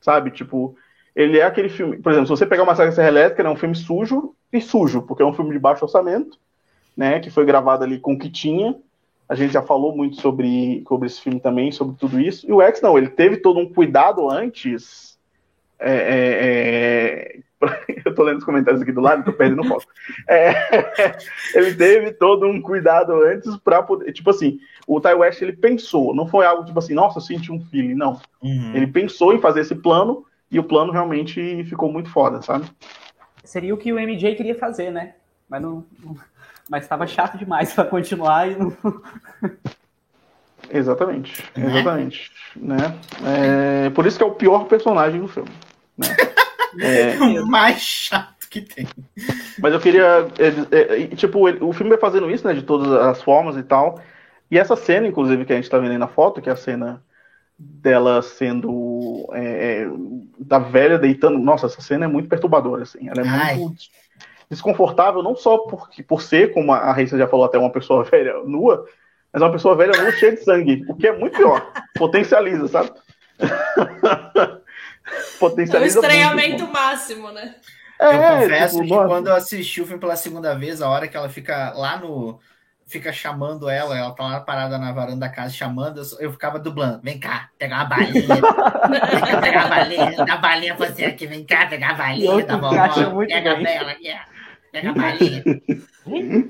[0.01, 0.31] sabe?
[0.31, 0.75] Tipo,
[1.15, 3.57] ele é aquele filme, por exemplo, se você pegar uma saga Serra Elétrica, é um
[3.57, 6.39] filme sujo e sujo, porque é um filme de baixo orçamento,
[6.97, 8.77] né, que foi gravado ali com o que tinha.
[9.29, 12.49] A gente já falou muito sobre, sobre esse filme também, sobre tudo isso.
[12.49, 15.17] E o X não, ele teve todo um cuidado antes
[15.79, 17.41] é, é, é
[18.05, 19.87] eu tô lendo os comentários aqui do lado, tô perdendo foto.
[20.29, 20.53] É,
[21.55, 24.13] ele teve todo um cuidado antes para poder.
[24.13, 27.53] Tipo assim, o Ty West ele pensou, não foi algo tipo assim, nossa, eu senti
[27.53, 28.21] um feeling, não.
[28.43, 28.75] Uhum.
[28.75, 32.67] Ele pensou em fazer esse plano e o plano realmente ficou muito foda, sabe?
[33.45, 35.15] Seria o que o MJ queria fazer, né?
[35.49, 35.85] Mas não.
[36.69, 38.73] Mas estava chato demais para continuar e não.
[40.73, 41.67] Exatamente, né?
[41.67, 42.31] exatamente.
[42.55, 42.77] Né?
[43.27, 45.51] É, por isso que é o pior personagem do filme.
[45.99, 46.07] Né?
[46.79, 48.87] É, o mais chato que tem.
[49.59, 50.29] Mas eu queria.
[50.39, 52.53] É, é, tipo, o filme vai fazendo isso, né?
[52.53, 54.01] De todas as formas e tal.
[54.51, 56.57] E essa cena, inclusive, que a gente tá vendo aí na foto, que é a
[56.57, 57.03] cena
[57.59, 59.29] dela sendo.
[59.33, 59.91] É, é
[60.39, 61.39] da velha deitando.
[61.39, 63.09] Nossa, essa cena é muito perturbadora, assim.
[63.09, 63.57] Ela é Ai.
[63.57, 63.81] muito
[64.51, 68.35] desconfortável, não só porque, por ser, como a Raíssa já falou, até uma pessoa velha
[68.45, 68.85] nua,
[69.33, 71.73] mas uma pessoa velha nua cheia de sangue, o que é muito pior.
[71.95, 72.91] Potencializa, sabe?
[75.39, 75.99] Potencializa.
[75.99, 77.55] É o estranhamento muito, máximo, né?
[78.01, 79.09] É, eu confesso tipo, que nossa.
[79.09, 82.41] quando eu assisti o filme pela segunda vez, a hora que ela fica lá no.
[82.87, 87.01] Fica chamando ela, ela tá lá parada na varanda da casa chamando, eu ficava dublando.
[87.03, 88.27] Vem cá, pegar uma balinha.
[88.27, 90.25] vem cá pegar uma balinha.
[90.25, 93.27] Dá balinha pra você aqui, vem cá pegar a balinha da vovó.
[93.27, 93.77] Pega bem.
[93.77, 94.13] ela aqui,
[94.73, 95.45] Pega a balinha.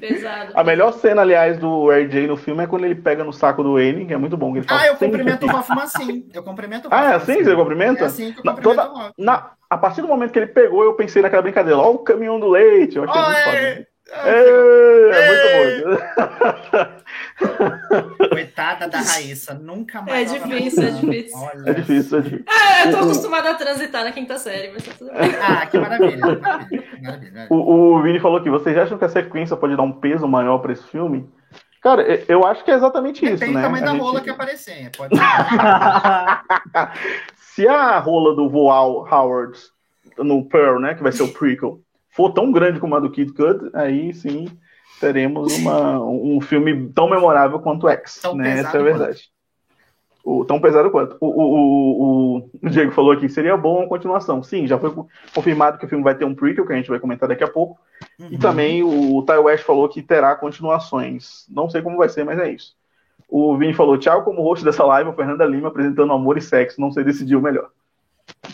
[0.01, 0.53] Pesado.
[0.55, 3.79] A melhor cena, aliás, do RJ no filme é quando ele pega no saco do
[3.79, 4.53] N, que é muito bom.
[4.69, 6.29] ah, eu cumprimento o Hoffman assim.
[6.33, 6.89] Eu cumprimento o.
[6.93, 7.45] Ah, é assim?
[7.45, 8.05] Você cumprimenta?
[8.05, 10.85] É assim que eu cumprimento na, toda, na, A partir do momento que ele pegou,
[10.85, 11.79] eu pensei naquela brincadeira.
[11.79, 12.97] Ó, o caminhão do leite.
[12.97, 13.90] Eu achei oh, muito é, foda.
[14.13, 17.01] É, é, muito bom.
[18.29, 20.33] Coitada da Raíssa, nunca mais.
[20.33, 21.39] É difícil, é difícil.
[21.39, 21.71] Olha.
[21.71, 22.45] É difícil, é difícil.
[22.49, 25.31] É, eu tô acostumada a transitar na quinta série, mas tá tudo bem.
[25.41, 26.19] Ah, que maravilha.
[26.41, 27.47] maravilha, maravilha.
[27.51, 30.59] O, o Vini falou que vocês acham que a sequência pode dar um peso maior
[30.59, 31.29] para esse filme?
[31.81, 33.55] Cara, eu acho que é exatamente isso, Tem né?
[33.55, 34.01] Tem o tamanho da gente...
[34.03, 35.17] rola que aparecer, pode
[37.37, 39.59] Se a rola do Voal Howard
[40.19, 41.81] no Pearl, né, que vai ser o prequel,
[42.21, 44.47] for tão grande como a do Kid Cudi, aí sim
[45.01, 48.21] teremos uma, um filme tão memorável quanto X.
[48.21, 48.59] Tão né?
[48.59, 49.31] Essa é a verdade.
[50.23, 51.17] O, tão pesado quanto.
[51.19, 54.43] O, o, o, o, Diego falou aqui, seria bom uma continuação.
[54.43, 54.93] Sim, já foi
[55.35, 57.49] confirmado que o filme vai ter um prequel, que a gente vai comentar daqui a
[57.49, 57.81] pouco.
[58.19, 58.29] Uhum.
[58.31, 61.47] E também o Ty West falou que terá continuações.
[61.49, 62.75] Não sei como vai ser, mas é isso.
[63.27, 66.81] O Vini falou, tchau como host dessa live, o Fernanda Lima apresentando amor e sexo.
[66.81, 67.71] Não sei decidir o melhor.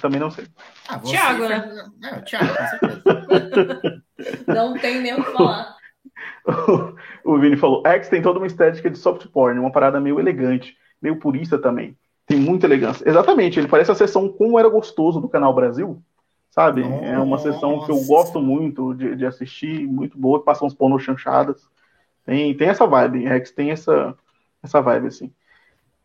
[0.00, 0.46] Também não sei.
[0.88, 1.90] Ah, Tiago, né?
[2.04, 4.02] É, Tiago, com certeza.
[4.46, 5.76] não tem nem o que falar.
[7.24, 10.76] o Vini falou: X tem toda uma estética de soft porn, uma parada meio elegante,
[11.00, 11.96] meio purista também.
[12.26, 13.08] Tem muita elegância.
[13.08, 16.02] Exatamente, ele parece a sessão Como Era Gostoso do Canal Brasil.
[16.50, 16.82] Sabe?
[16.82, 17.04] Nossa.
[17.04, 20.74] É uma sessão que eu gosto muito de, de assistir, muito boa, que passa uns
[20.74, 21.68] pornos chanchadas.
[22.24, 24.16] Tem, tem essa vibe, X tem essa,
[24.62, 25.30] essa vibe, assim.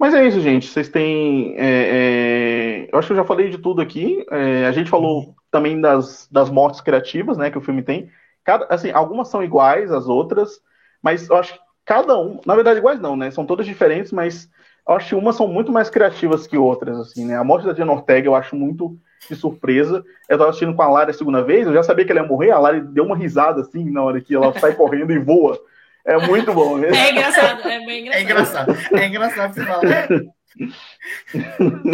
[0.01, 0.65] Mas é isso, gente.
[0.65, 1.53] Vocês têm.
[1.55, 2.89] É, é...
[2.91, 4.25] Eu acho que eu já falei de tudo aqui.
[4.31, 8.09] É, a gente falou também das, das mortes criativas, né, que o filme tem.
[8.43, 10.59] Cada, assim, algumas são iguais às outras,
[11.03, 13.29] mas eu acho que cada um, na verdade, iguais não, né?
[13.29, 14.49] São todas diferentes, mas
[14.89, 17.37] eu acho que umas são muito mais criativas que outras, assim, né?
[17.37, 18.97] A morte da Diana Ortega eu acho muito
[19.29, 20.03] de surpresa.
[20.27, 22.27] Eu tava assistindo com a Lara a segunda vez, eu já sabia que ela ia
[22.27, 25.59] morrer, a Lara deu uma risada, assim, na hora que ela sai correndo e voa.
[26.05, 26.77] É muito bom.
[26.77, 26.89] Né?
[26.89, 28.17] É engraçado, é bem engraçado.
[28.17, 29.81] É engraçado, é engraçado você falar.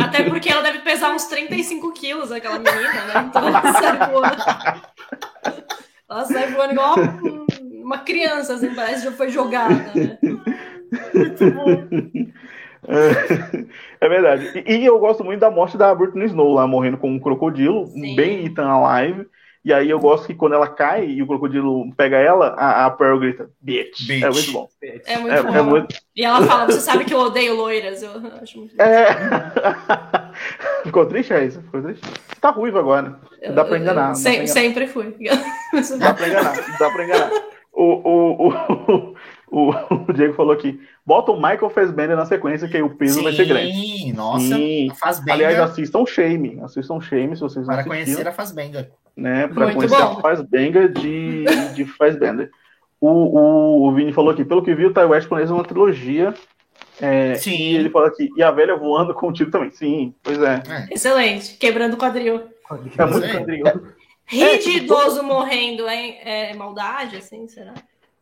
[0.04, 3.26] Até porque ela deve pesar uns 35 quilos, aquela menina, né?
[3.30, 4.44] Então ela sai voando.
[6.10, 6.96] Ela sai voando igual
[7.62, 10.18] uma criança, assim, parece que já foi jogada, né?
[11.14, 11.88] Muito bom.
[12.88, 14.64] É, é verdade.
[14.66, 17.88] E, e, eu gosto muito da morte da Britney Snow lá morrendo com um crocodilo,
[17.88, 18.16] Sim.
[18.16, 19.28] bem Ethan Alive.
[19.68, 22.90] E aí eu gosto que quando ela cai e o crocodilo pega ela, a, a
[22.90, 24.08] Pearl grita, bitch.
[24.08, 24.24] bitch.
[24.24, 24.70] É muito bom.
[24.82, 25.56] É muito é, bom.
[25.56, 25.96] É muito...
[26.16, 28.02] E ela fala, você sabe que eu odeio loiras.
[28.02, 28.12] Eu
[28.42, 29.08] acho muito é...
[30.86, 31.62] Ficou triste, é isso?
[31.64, 32.02] Ficou triste?
[32.40, 33.20] Tá ruivo agora.
[33.46, 34.16] Não dá pra enganar.
[34.16, 34.54] Sem, pra enganar.
[34.54, 35.18] Sempre fui.
[36.00, 36.78] Dá pra enganar.
[36.80, 37.32] Dá pra enganar.
[37.74, 39.16] O, o, o,
[39.52, 39.72] o,
[40.10, 43.24] o Diego falou aqui, bota o Michael Fassbender na sequência, que aí o peso Sim,
[43.24, 43.74] vai ser grande.
[43.74, 44.56] Sim, nossa.
[44.98, 45.34] Fassbender...
[45.34, 46.58] Aliás, assistam Shame.
[46.62, 49.48] Assistam Shame, se vocês não Para conhecer a Fassbender né?
[49.48, 50.20] Para conhecer bom.
[50.20, 52.52] a Fassbender de, de Fassbender.
[53.02, 56.34] O, o, o Vini falou aqui, pelo que viu, o Ty West planeja uma trilogia.
[57.02, 57.56] É, Sim.
[57.56, 59.72] E ele fala aqui, e a velha voando com o tiro também.
[59.72, 60.64] Sim, pois é.
[60.68, 60.94] é.
[60.94, 62.44] Excelente, quebrando o quadril.
[62.98, 63.68] É muito quadril.
[63.68, 63.74] É.
[64.26, 67.74] Rir é, de tipo, idoso morrendo é, é, maldade, assim, será?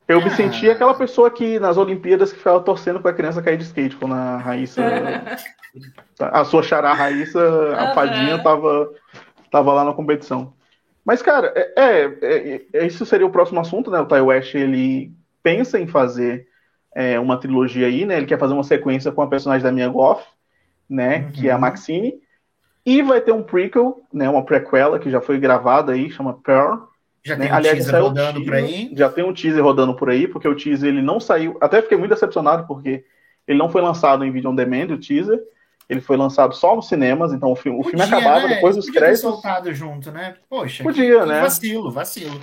[0.07, 3.57] Eu me senti aquela pessoa que nas Olimpíadas que ficava torcendo para a criança cair
[3.57, 4.83] de skate, quando a Raíssa.
[6.19, 7.41] a sua xará Raíssa,
[7.75, 8.91] a fadinha, tava,
[9.49, 10.53] tava lá na competição.
[11.05, 13.99] Mas, cara, é, é, é, isso seria o próximo assunto, né?
[13.99, 15.13] O Ty West, ele
[15.43, 16.47] pensa em fazer
[16.95, 18.17] é, uma trilogia aí, né?
[18.17, 20.25] Ele quer fazer uma sequência com a personagem da Mia Goff,
[20.89, 21.19] né?
[21.19, 21.31] Uhum.
[21.31, 22.19] Que é a Maxine.
[22.83, 26.83] E vai ter um prequel, né, uma prequela que já foi gravada aí, chama Pearl.
[27.23, 27.45] Já né?
[27.45, 28.91] tem um Aliás, teaser rodando por teaser, aí.
[28.95, 31.57] Já tem um teaser rodando por aí, porque o teaser ele não saiu.
[31.59, 33.03] Até fiquei muito decepcionado, porque
[33.47, 35.39] ele não foi lançado em vídeo on demand, o teaser.
[35.87, 38.55] Ele foi lançado só nos cinemas, então o filme, o filme Podia, acabava né?
[38.55, 39.31] depois dos Podia ter créditos.
[39.31, 40.35] soltado junto, né?
[40.49, 41.41] Poxa, Podia, que né?
[41.41, 42.41] vacilo, vacilo.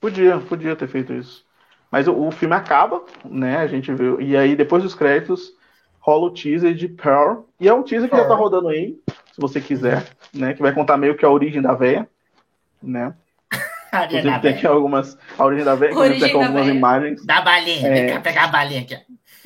[0.00, 1.44] Podia, podia ter feito isso.
[1.90, 3.58] Mas o, o filme acaba, né?
[3.58, 4.20] A gente viu.
[4.20, 5.52] E aí, depois dos créditos,
[5.98, 7.40] rola o teaser de Pearl.
[7.58, 8.96] E é um teaser que já tá rodando aí,
[9.32, 10.54] se você quiser, né?
[10.54, 12.08] Que vai contar meio que a origem da véia,
[12.82, 13.12] né?
[13.92, 15.18] Inclusive tem aqui algumas.
[15.36, 16.74] A origem da véia, tem Origem da algumas véia.
[16.76, 17.26] imagens.
[17.26, 17.92] Dá a balinha, É.
[17.92, 18.96] vem cá pegar a balinha aqui.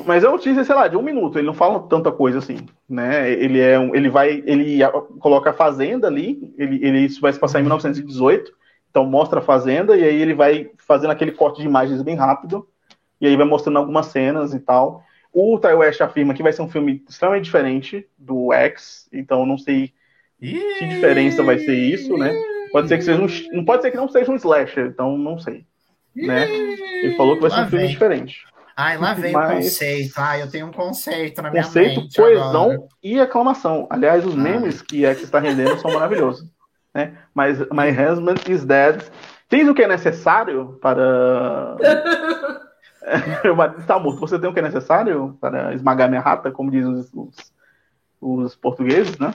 [0.05, 1.39] Mas é um teaser, sei lá, de um minuto.
[1.39, 2.59] Ele não fala tanta coisa assim,
[2.89, 3.31] né?
[3.31, 4.79] Ele é um, ele vai, ele
[5.21, 6.53] coloca a fazenda ali.
[6.59, 8.53] Ele, ele isso vai se passar em 1918.
[8.91, 12.67] Então mostra a fazenda e aí ele vai fazendo aquele corte de imagens bem rápido.
[13.21, 15.03] E aí vai mostrando algumas cenas e tal.
[15.33, 19.09] O Ty West afirma que vai ser um filme extremamente diferente do X.
[19.13, 19.93] Então não sei
[20.41, 22.35] que diferença vai ser isso, né?
[22.71, 23.27] Pode ser que seja um,
[23.57, 24.87] não pode ser que não seja um slasher.
[24.87, 25.65] Então não sei,
[26.15, 26.49] né?
[26.53, 28.45] Ele falou que vai ser um filme diferente.
[28.77, 30.13] Ai, lá vem Mas- o conceito.
[30.17, 32.89] Ai, eu tenho um conceito na minha Conceito, mente coesão agora.
[33.03, 33.87] e aclamação.
[33.89, 34.37] Aliás, os Ah.
[34.37, 36.45] memes que X está rendendo são maravilhosos.
[36.95, 37.13] Né?
[37.35, 39.03] Mas My Husband is Dead.
[39.49, 41.77] Tens o que é necessário para.
[43.45, 44.21] Meu marido está morto.
[44.21, 47.53] Você tem o que é necessário para esmagar minha rata, como dizem os, os,
[48.21, 49.35] os portugueses, né?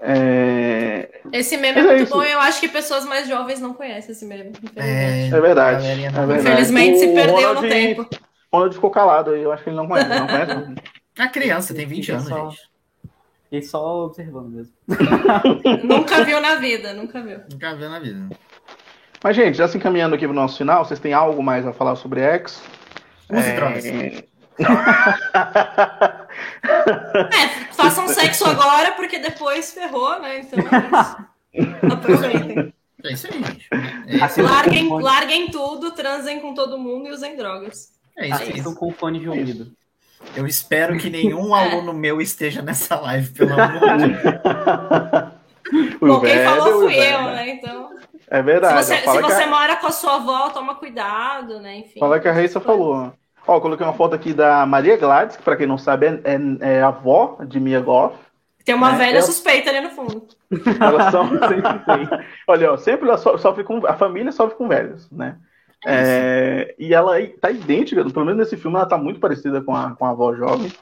[0.00, 2.12] É, Esse meme é Mas é muito isso.
[2.14, 4.50] bom e eu acho que pessoas mais jovens não conhecem esse meme.
[4.50, 5.34] infelizmente.
[5.34, 5.82] é verdade.
[5.82, 6.40] galerinha É verdade.
[6.40, 8.08] Infelizmente se perdeu no Ronald- tempo.
[8.54, 10.08] Ronald ficou calado eu acho que ele não conhece.
[10.08, 10.74] Não conhece?
[11.18, 12.62] A criança tem 20 anos, Só- gente.
[13.44, 14.72] Fiquei só observando mesmo.
[15.84, 17.38] Nunca viu na vida, nunca viu.
[17.52, 18.28] Nunca viu na vida.
[19.22, 21.72] Mas, gente, já se encaminhando aqui para o nosso final, vocês têm algo mais a
[21.72, 22.62] falar sobre X?
[23.30, 23.84] Use É, drogas.
[27.32, 30.40] É, façam sexo agora, porque depois ferrou, né?
[30.40, 31.16] Então é isso.
[31.92, 32.72] aproveitem.
[33.04, 33.68] É isso aí, gente.
[34.06, 37.92] É isso, Larguem, larguem tudo, transem com todo mundo e usem drogas.
[38.16, 38.50] É isso aí.
[38.50, 39.72] Assistam com fone de ouvido.
[40.36, 45.34] Eu espero que nenhum aluno meu esteja nessa live, pelo amor de Deus.
[46.00, 47.14] O Bom, quem velho, falou o fui velho.
[47.16, 47.48] eu, né?
[47.48, 47.90] Então.
[48.28, 48.84] É Se verdade.
[48.84, 51.78] você, fala se você a, mora com a sua avó, toma cuidado, né?
[51.78, 51.98] Enfim.
[51.98, 53.12] fala que a Raíssa falou.
[53.46, 56.74] Ó, coloquei uma foto aqui da Maria Gladys, que pra quem não sabe é, é-
[56.76, 58.14] é a avó de Mia Goff.
[58.64, 60.26] Tem uma É, velha eu- suspeita ali no fundo.
[60.80, 62.08] Elas são sempre tem.
[62.46, 63.86] Olha, ó, sempre ela so- sofre com.
[63.86, 65.36] A família sofre com velhos, né?
[65.86, 69.94] É, e ela tá idêntica, pelo menos nesse filme, ela tá muito parecida com a,
[69.94, 70.72] com a avó jovem.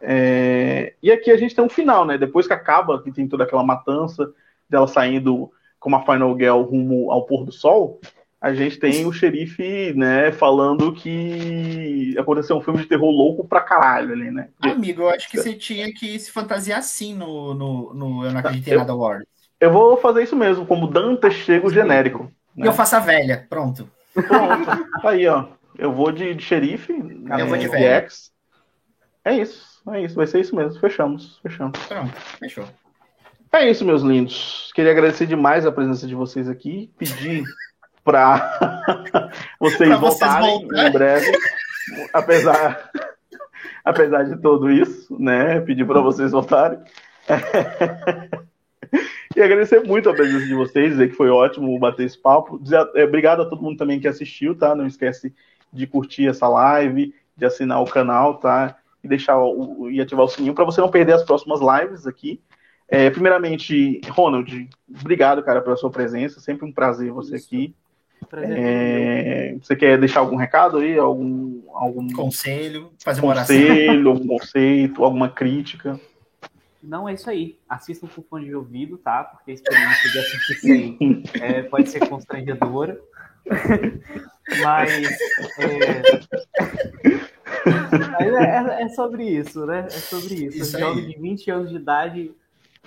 [0.00, 2.16] É, e aqui a gente tem um final, né?
[2.16, 4.32] Depois que acaba, que tem toda aquela matança
[4.68, 8.00] dela saindo como a Final Girl rumo ao pôr do sol,
[8.40, 13.60] a gente tem o xerife, né, falando que aconteceu um filme de terror louco pra
[13.60, 14.48] caralho ali, né?
[14.60, 18.40] Amigo, eu acho que você tinha que se fantasiar assim no, no, no Eu Não
[18.40, 19.26] Acreditei Nada Award.
[19.60, 22.32] Eu vou fazer isso mesmo, como Dante chega o genérico.
[22.56, 23.90] E eu faço a velha, pronto.
[24.14, 24.66] Pronto.
[25.02, 25.46] Tá aí, ó.
[25.78, 26.92] Eu vou de, de xerife.
[26.92, 27.84] Eu vou de é, velho.
[27.84, 28.30] X.
[29.24, 29.82] É isso.
[29.90, 30.14] É isso.
[30.14, 30.78] Vai ser isso mesmo.
[30.80, 31.38] Fechamos.
[31.42, 31.78] Fechamos.
[31.86, 32.64] Pronto, fechou.
[33.52, 34.70] É isso, meus lindos.
[34.74, 36.90] Queria agradecer demais a presença de vocês aqui.
[36.98, 37.44] Pedir
[38.04, 38.58] para
[39.58, 40.88] vocês Pra vocês voltarem voltarem.
[40.88, 41.32] em breve.
[42.12, 42.90] Apesar,
[43.84, 45.60] apesar de tudo isso, né?
[45.60, 46.78] Pedir para vocês voltarem.
[49.36, 52.58] E agradecer muito a presença de vocês, dizer que foi ótimo bater esse papo.
[52.58, 54.74] Dizer, é, obrigado a todo mundo também que assistiu, tá?
[54.74, 55.32] Não esquece
[55.72, 58.76] de curtir essa live, de assinar o canal, tá?
[59.04, 62.40] E deixar o, e ativar o sininho para você não perder as próximas lives aqui.
[62.88, 64.68] É, primeiramente, Ronald,
[65.00, 66.40] obrigado, cara, pela sua presença.
[66.40, 67.72] Sempre um prazer você aqui.
[68.28, 68.58] Prazer.
[68.58, 70.98] É, você quer deixar algum recado aí?
[70.98, 73.56] Algum, algum Conselho, fazer uma oração.
[73.56, 76.00] conselho, algum conceito, alguma crítica?
[76.82, 77.58] Não, é isso aí.
[77.68, 79.24] Assistam com fone de ouvido, tá?
[79.24, 83.00] Porque a experiência de assistir sem é, pode ser constrangedora.
[84.62, 84.90] Mas,
[85.58, 86.02] é...
[88.10, 89.86] Mas é, é sobre isso, né?
[89.86, 90.58] É sobre isso.
[90.58, 91.14] Isso um jovem aí.
[91.14, 92.34] de 20 anos de idade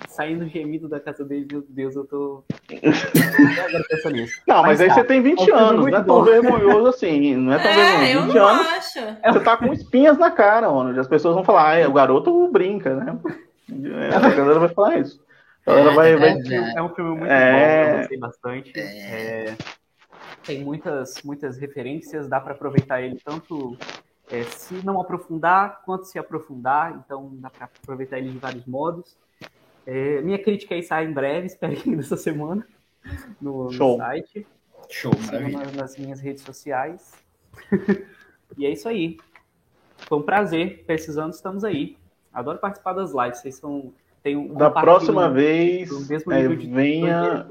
[0.08, 2.44] saindo gemido da casa dele, meu Deus, eu tô.
[2.70, 2.92] Eu
[3.64, 4.40] agora pensando nisso.
[4.46, 4.94] Não, mas, Mas aí tá.
[4.94, 7.36] você tem 20 É um anos, não é tão vergonhoso assim.
[7.36, 8.16] Não é tão É, vergonhoso.
[8.18, 9.00] eu 20 não anos, acho.
[9.32, 10.98] você tá com espinhas na cara, Ronald.
[10.98, 13.18] As pessoas vão falar, ah, o garoto brinca, né?
[13.70, 15.22] É, a galera vai falar isso.
[15.66, 17.52] A galera vai, vai, É, É um filme muito É.
[17.52, 18.72] bom, eu gostei bastante.
[18.78, 19.56] É,
[20.44, 23.76] tem muitas, muitas referências, dá para aproveitar ele tanto
[24.30, 29.16] é, se não aprofundar, quanto se aprofundar, então dá para aproveitar ele de vários modos.
[29.86, 32.66] É, minha crítica aí sai em breve, espero que ainda essa semana,
[33.40, 33.96] no, no Show.
[33.98, 34.46] site,
[34.90, 35.12] Show,
[35.52, 37.12] nas, nas minhas redes sociais.
[38.58, 39.16] e é isso aí.
[40.08, 41.96] Foi um prazer, precisando, estamos aí.
[42.34, 43.92] Adoro participar das lives, vocês são
[44.22, 47.46] Tem um da próxima vez, é, venha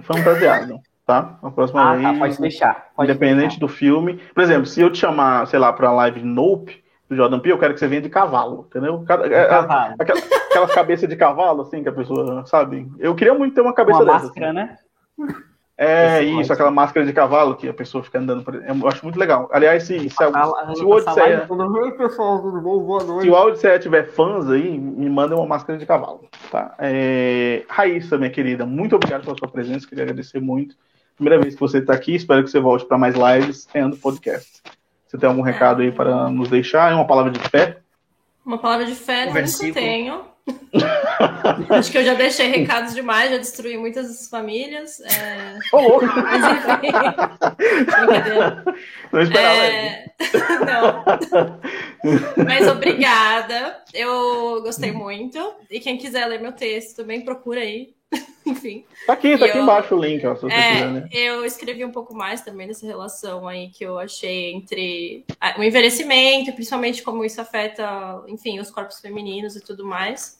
[0.00, 1.38] fantasiado, tá?
[1.42, 2.02] A próxima ah, vez.
[2.02, 2.92] Tá, pode deixar.
[2.94, 3.60] Pode independente deixar.
[3.60, 4.20] do filme.
[4.34, 7.58] Por exemplo, se eu te chamar, sei lá, pra live Nope do Jordan Peele, eu
[7.58, 9.04] quero que você venha de cavalo, entendeu?
[9.06, 9.94] Cada, De cavalo.
[9.98, 12.90] Aquelas, aquelas cabeças de cavalo, assim, que a pessoa, sabe?
[12.98, 14.24] Eu queria muito ter uma cabeça Uma dessa.
[14.26, 14.56] máscara, assim.
[14.56, 14.78] né?
[15.76, 19.04] É Esse isso, aquela máscara de cavalo que a pessoa fica andando por Eu acho
[19.04, 19.48] muito legal.
[19.52, 21.46] Aliás, se, se, a- se o Odisseia.
[21.48, 22.78] toda, "Oi, pessoal, tudo bom?
[22.78, 26.28] Boa Se o Odisseia tiver fãs aí, me mandem uma máscara de cavalo.
[26.48, 26.74] Tá?
[26.78, 27.64] É...
[27.68, 29.86] Raíssa, minha querida, muito obrigado pela sua presença.
[29.88, 30.76] Queria agradecer muito.
[31.16, 34.62] Primeira vez que você está aqui, espero que você volte para mais lives and podcast.
[35.06, 36.94] Você tem algum recado aí para nos deixar?
[36.94, 37.78] Uma palavra de fé?
[38.46, 40.33] Uma palavra de fé eu nunca tenho.
[41.70, 45.00] Acho que eu já deixei recados demais, já destruí muitas famílias.
[45.00, 46.04] é, louco!
[46.06, 46.92] Mas enfim.
[49.12, 49.62] Não esperava.
[49.64, 50.04] É,
[50.66, 51.04] Não.
[52.44, 53.82] Mas obrigada.
[53.92, 55.38] Eu gostei muito.
[55.70, 57.94] E quem quiser ler meu texto também procura aí.
[58.46, 58.84] Enfim.
[59.06, 61.08] Tá aqui, tá aqui eu- embaixo o link, ó, se você quiser, né?
[61.12, 65.24] É, eu escrevi um pouco mais também dessa relação aí que eu achei entre
[65.58, 70.38] o envelhecimento, principalmente como isso afeta, enfim, os corpos femininos e tudo mais.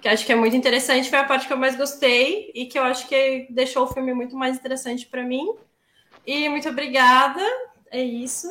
[0.00, 2.78] Que acho que é muito interessante, foi a parte que eu mais gostei e que
[2.78, 5.46] eu acho que deixou o filme muito mais interessante para mim.
[6.26, 7.40] E muito obrigada.
[7.90, 8.48] É isso.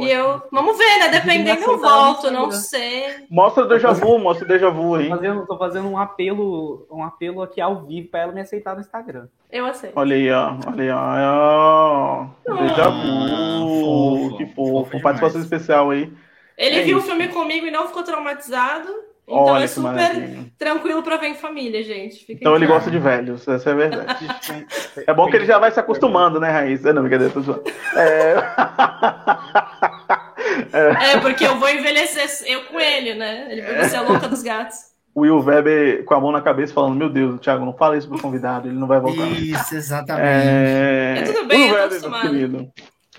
[0.00, 1.08] E eu, vamos ver, né?
[1.08, 3.26] Dependendo eu volto, não sei.
[3.30, 5.08] Mostra o déjà vu, mostra o déjà vu aí.
[5.08, 8.74] Tô fazendo, tô fazendo um apelo, um apelo aqui ao vivo para ela me aceitar
[8.74, 9.26] no Instagram.
[9.50, 9.92] Eu aceito.
[9.96, 10.54] Olha aí, ó.
[10.66, 12.26] Olha aí, ó.
[12.48, 12.56] ó.
[12.62, 14.36] Déjà vu.
[14.36, 15.02] que fofo fofo.
[15.02, 16.12] Participação especial aí.
[16.56, 17.06] Ele É viu isso.
[17.06, 18.88] o filme comigo e não ficou traumatizado.
[19.26, 22.18] Então Olha é super tranquilo pra ver em família, gente.
[22.18, 24.26] Fiquem Então ele gosta de velhos, essa é a verdade.
[25.06, 26.92] É bom que ele já vai se acostumando, né, Raíssa?
[26.92, 27.62] Não, brincadeira, tô zoando.
[27.96, 28.34] É...
[30.72, 33.48] É, porque eu vou envelhecer eu com ele, né?
[33.50, 34.76] Ele vai ser a louca dos gatos.
[35.14, 38.08] O Will Weber com a mão na cabeça falando, meu Deus, Thiago, não fala isso
[38.08, 39.26] pro convidado, ele não vai voltar.
[39.28, 40.26] Isso, exatamente.
[40.26, 41.14] É...
[41.18, 42.30] É tudo bem, Will eu tô Weber, meu acostumada.
[42.30, 42.72] querido.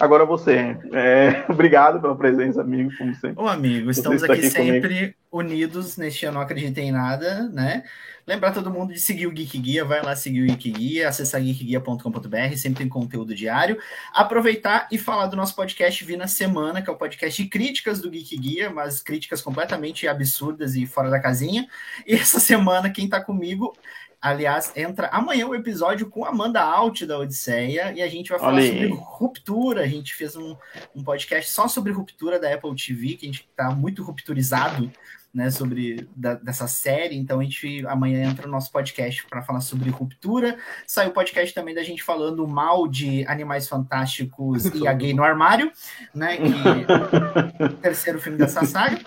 [0.04, 0.78] Agora você.
[0.92, 1.46] É...
[1.50, 3.42] Obrigado pela presença, amigo, como sempre.
[3.42, 4.74] Ô, amigo, estamos está aqui, aqui comigo.
[4.74, 7.84] sempre unidos neste Eu Não Acreditei em Nada, né?
[8.26, 11.42] Lembrar todo mundo de seguir o Geek Guia, vai lá seguir o Geek Guia, acessar
[11.42, 13.78] geekguia.com.br, sempre tem conteúdo diário.
[14.14, 18.00] Aproveitar e falar do nosso podcast Vi na Semana, que é o podcast de críticas
[18.00, 21.68] do Geek Guia, mas críticas completamente absurdas e fora da casinha.
[22.08, 23.76] E essa semana, quem tá comigo,
[24.24, 28.54] aliás, entra amanhã o episódio com Amanda Alt da Odisseia, e a gente vai falar
[28.54, 28.70] Olha aí.
[28.70, 29.82] sobre ruptura.
[29.82, 30.56] A gente fez um,
[30.96, 34.90] um podcast só sobre ruptura da Apple TV, que a gente tá muito rupturizado
[35.34, 37.18] né, sobre da- dessa série.
[37.18, 40.58] Então a gente amanhã entra no nosso podcast para falar sobre ruptura.
[40.88, 45.24] Sai o podcast também da gente falando mal de Animais Fantásticos e a Gay no
[45.24, 45.72] Armário,
[46.14, 46.38] né?
[46.38, 49.00] Que o terceiro filme dessa saga.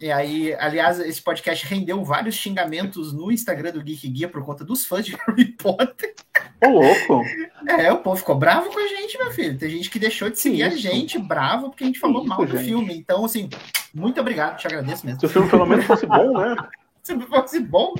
[0.00, 4.64] E aí, aliás, esse podcast rendeu vários xingamentos no Instagram do Geek Guia por conta
[4.64, 6.14] dos fãs de Harry Potter.
[6.62, 7.22] Ô, louco!
[7.68, 9.58] É, o povo ficou bravo com a gente, meu filho.
[9.58, 10.78] Tem gente que deixou de seguir a isso?
[10.78, 12.64] gente bravo porque a gente falou isso, mal do gente?
[12.64, 12.96] filme.
[12.96, 13.48] Então, assim,
[13.92, 16.56] muito obrigado, te agradeço mesmo Se o filme pelo menos fosse bom, né?
[17.02, 17.94] se fosse bom,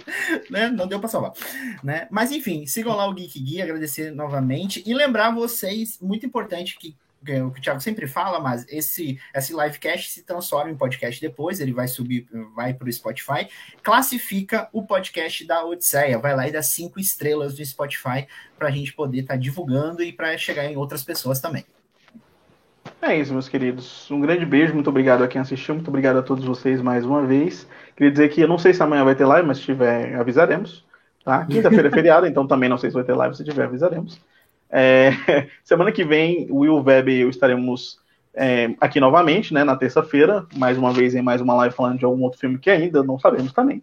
[0.51, 0.69] né?
[0.69, 1.33] Não deu para salvar,
[1.83, 2.09] né?
[2.11, 6.97] Mas enfim, sigam lá o Geek Guia, agradecer novamente e lembrar vocês, muito importante que
[7.43, 11.61] o que o Thiago sempre fala, mas esse esse livecast se transforma em podcast depois,
[11.61, 13.49] ele vai subir, vai para o Spotify,
[13.83, 18.27] classifica o podcast da Odisseia, vai lá e dá cinco estrelas no Spotify
[18.59, 21.65] para a gente poder estar divulgando e para chegar em outras pessoas também.
[23.01, 24.11] É isso, meus queridos.
[24.11, 27.27] Um grande beijo, muito obrigado a quem assistiu, muito obrigado a todos vocês mais uma
[27.27, 27.69] vez.
[27.97, 30.85] Queria dizer que eu não sei se amanhã vai ter live, mas se tiver, avisaremos.
[31.25, 31.45] Tá?
[31.47, 34.21] Quinta-feira é feriado, então também não sei se vai ter live, se tiver, avisaremos.
[34.77, 35.13] É,
[35.63, 38.01] semana que vem, o Will Web e eu estaremos
[38.35, 42.05] é, aqui novamente, né, na terça-feira, mais uma vez em mais uma live falando de
[42.05, 43.81] algum outro filme que ainda não sabemos também.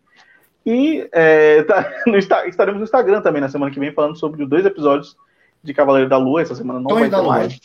[0.65, 4.65] E é, tá- no estaremos no Instagram também na semana que vem falando sobre dois
[4.65, 5.15] episódios
[5.63, 6.41] de Cavaleiro da Lua.
[6.41, 7.37] Essa semana não Tonho vai ter Lua.
[7.37, 7.59] live,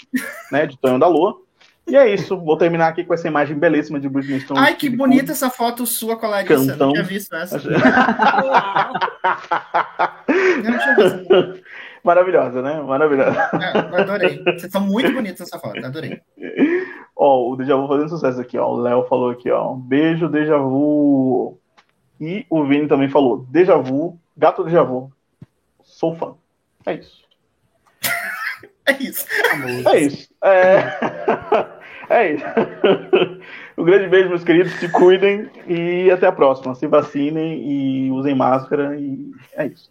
[0.53, 1.41] né, de Tonho da Lua.
[1.89, 4.59] E é isso, vou terminar aqui com essa imagem belíssima de Britney Stone.
[4.59, 6.89] Ai, que bonita essa foto sua com a Larissa, Cantão.
[6.91, 7.59] não tinha visto essa.
[10.65, 11.63] Não tinha visto.
[12.07, 12.81] Maravilhosa, né?
[12.81, 13.51] Maravilhosa.
[13.61, 14.41] É, adorei.
[14.45, 16.21] Vocês são muito bonitos nessa foto, adorei.
[17.17, 18.71] Ó, o Deja Vu fazendo sucesso aqui, ó.
[18.71, 19.75] O Léo falou aqui, ó.
[19.75, 21.59] Beijo, Deja Vu.
[22.21, 25.11] E o Vini também falou, Deja Vu, gato Deja Vu.
[25.83, 26.35] Sou fã.
[26.87, 27.25] É isso.
[28.89, 29.27] É isso.
[29.89, 30.29] É isso.
[30.45, 30.79] É,
[32.09, 32.45] é isso.
[33.77, 34.73] Um grande beijo, meus queridos.
[34.75, 36.73] Se cuidem e até a próxima.
[36.77, 38.97] Se vacinem e usem máscara.
[38.97, 39.91] E é isso.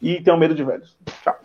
[0.00, 0.96] E tenham medo de velhos.
[1.22, 1.38] Tchau.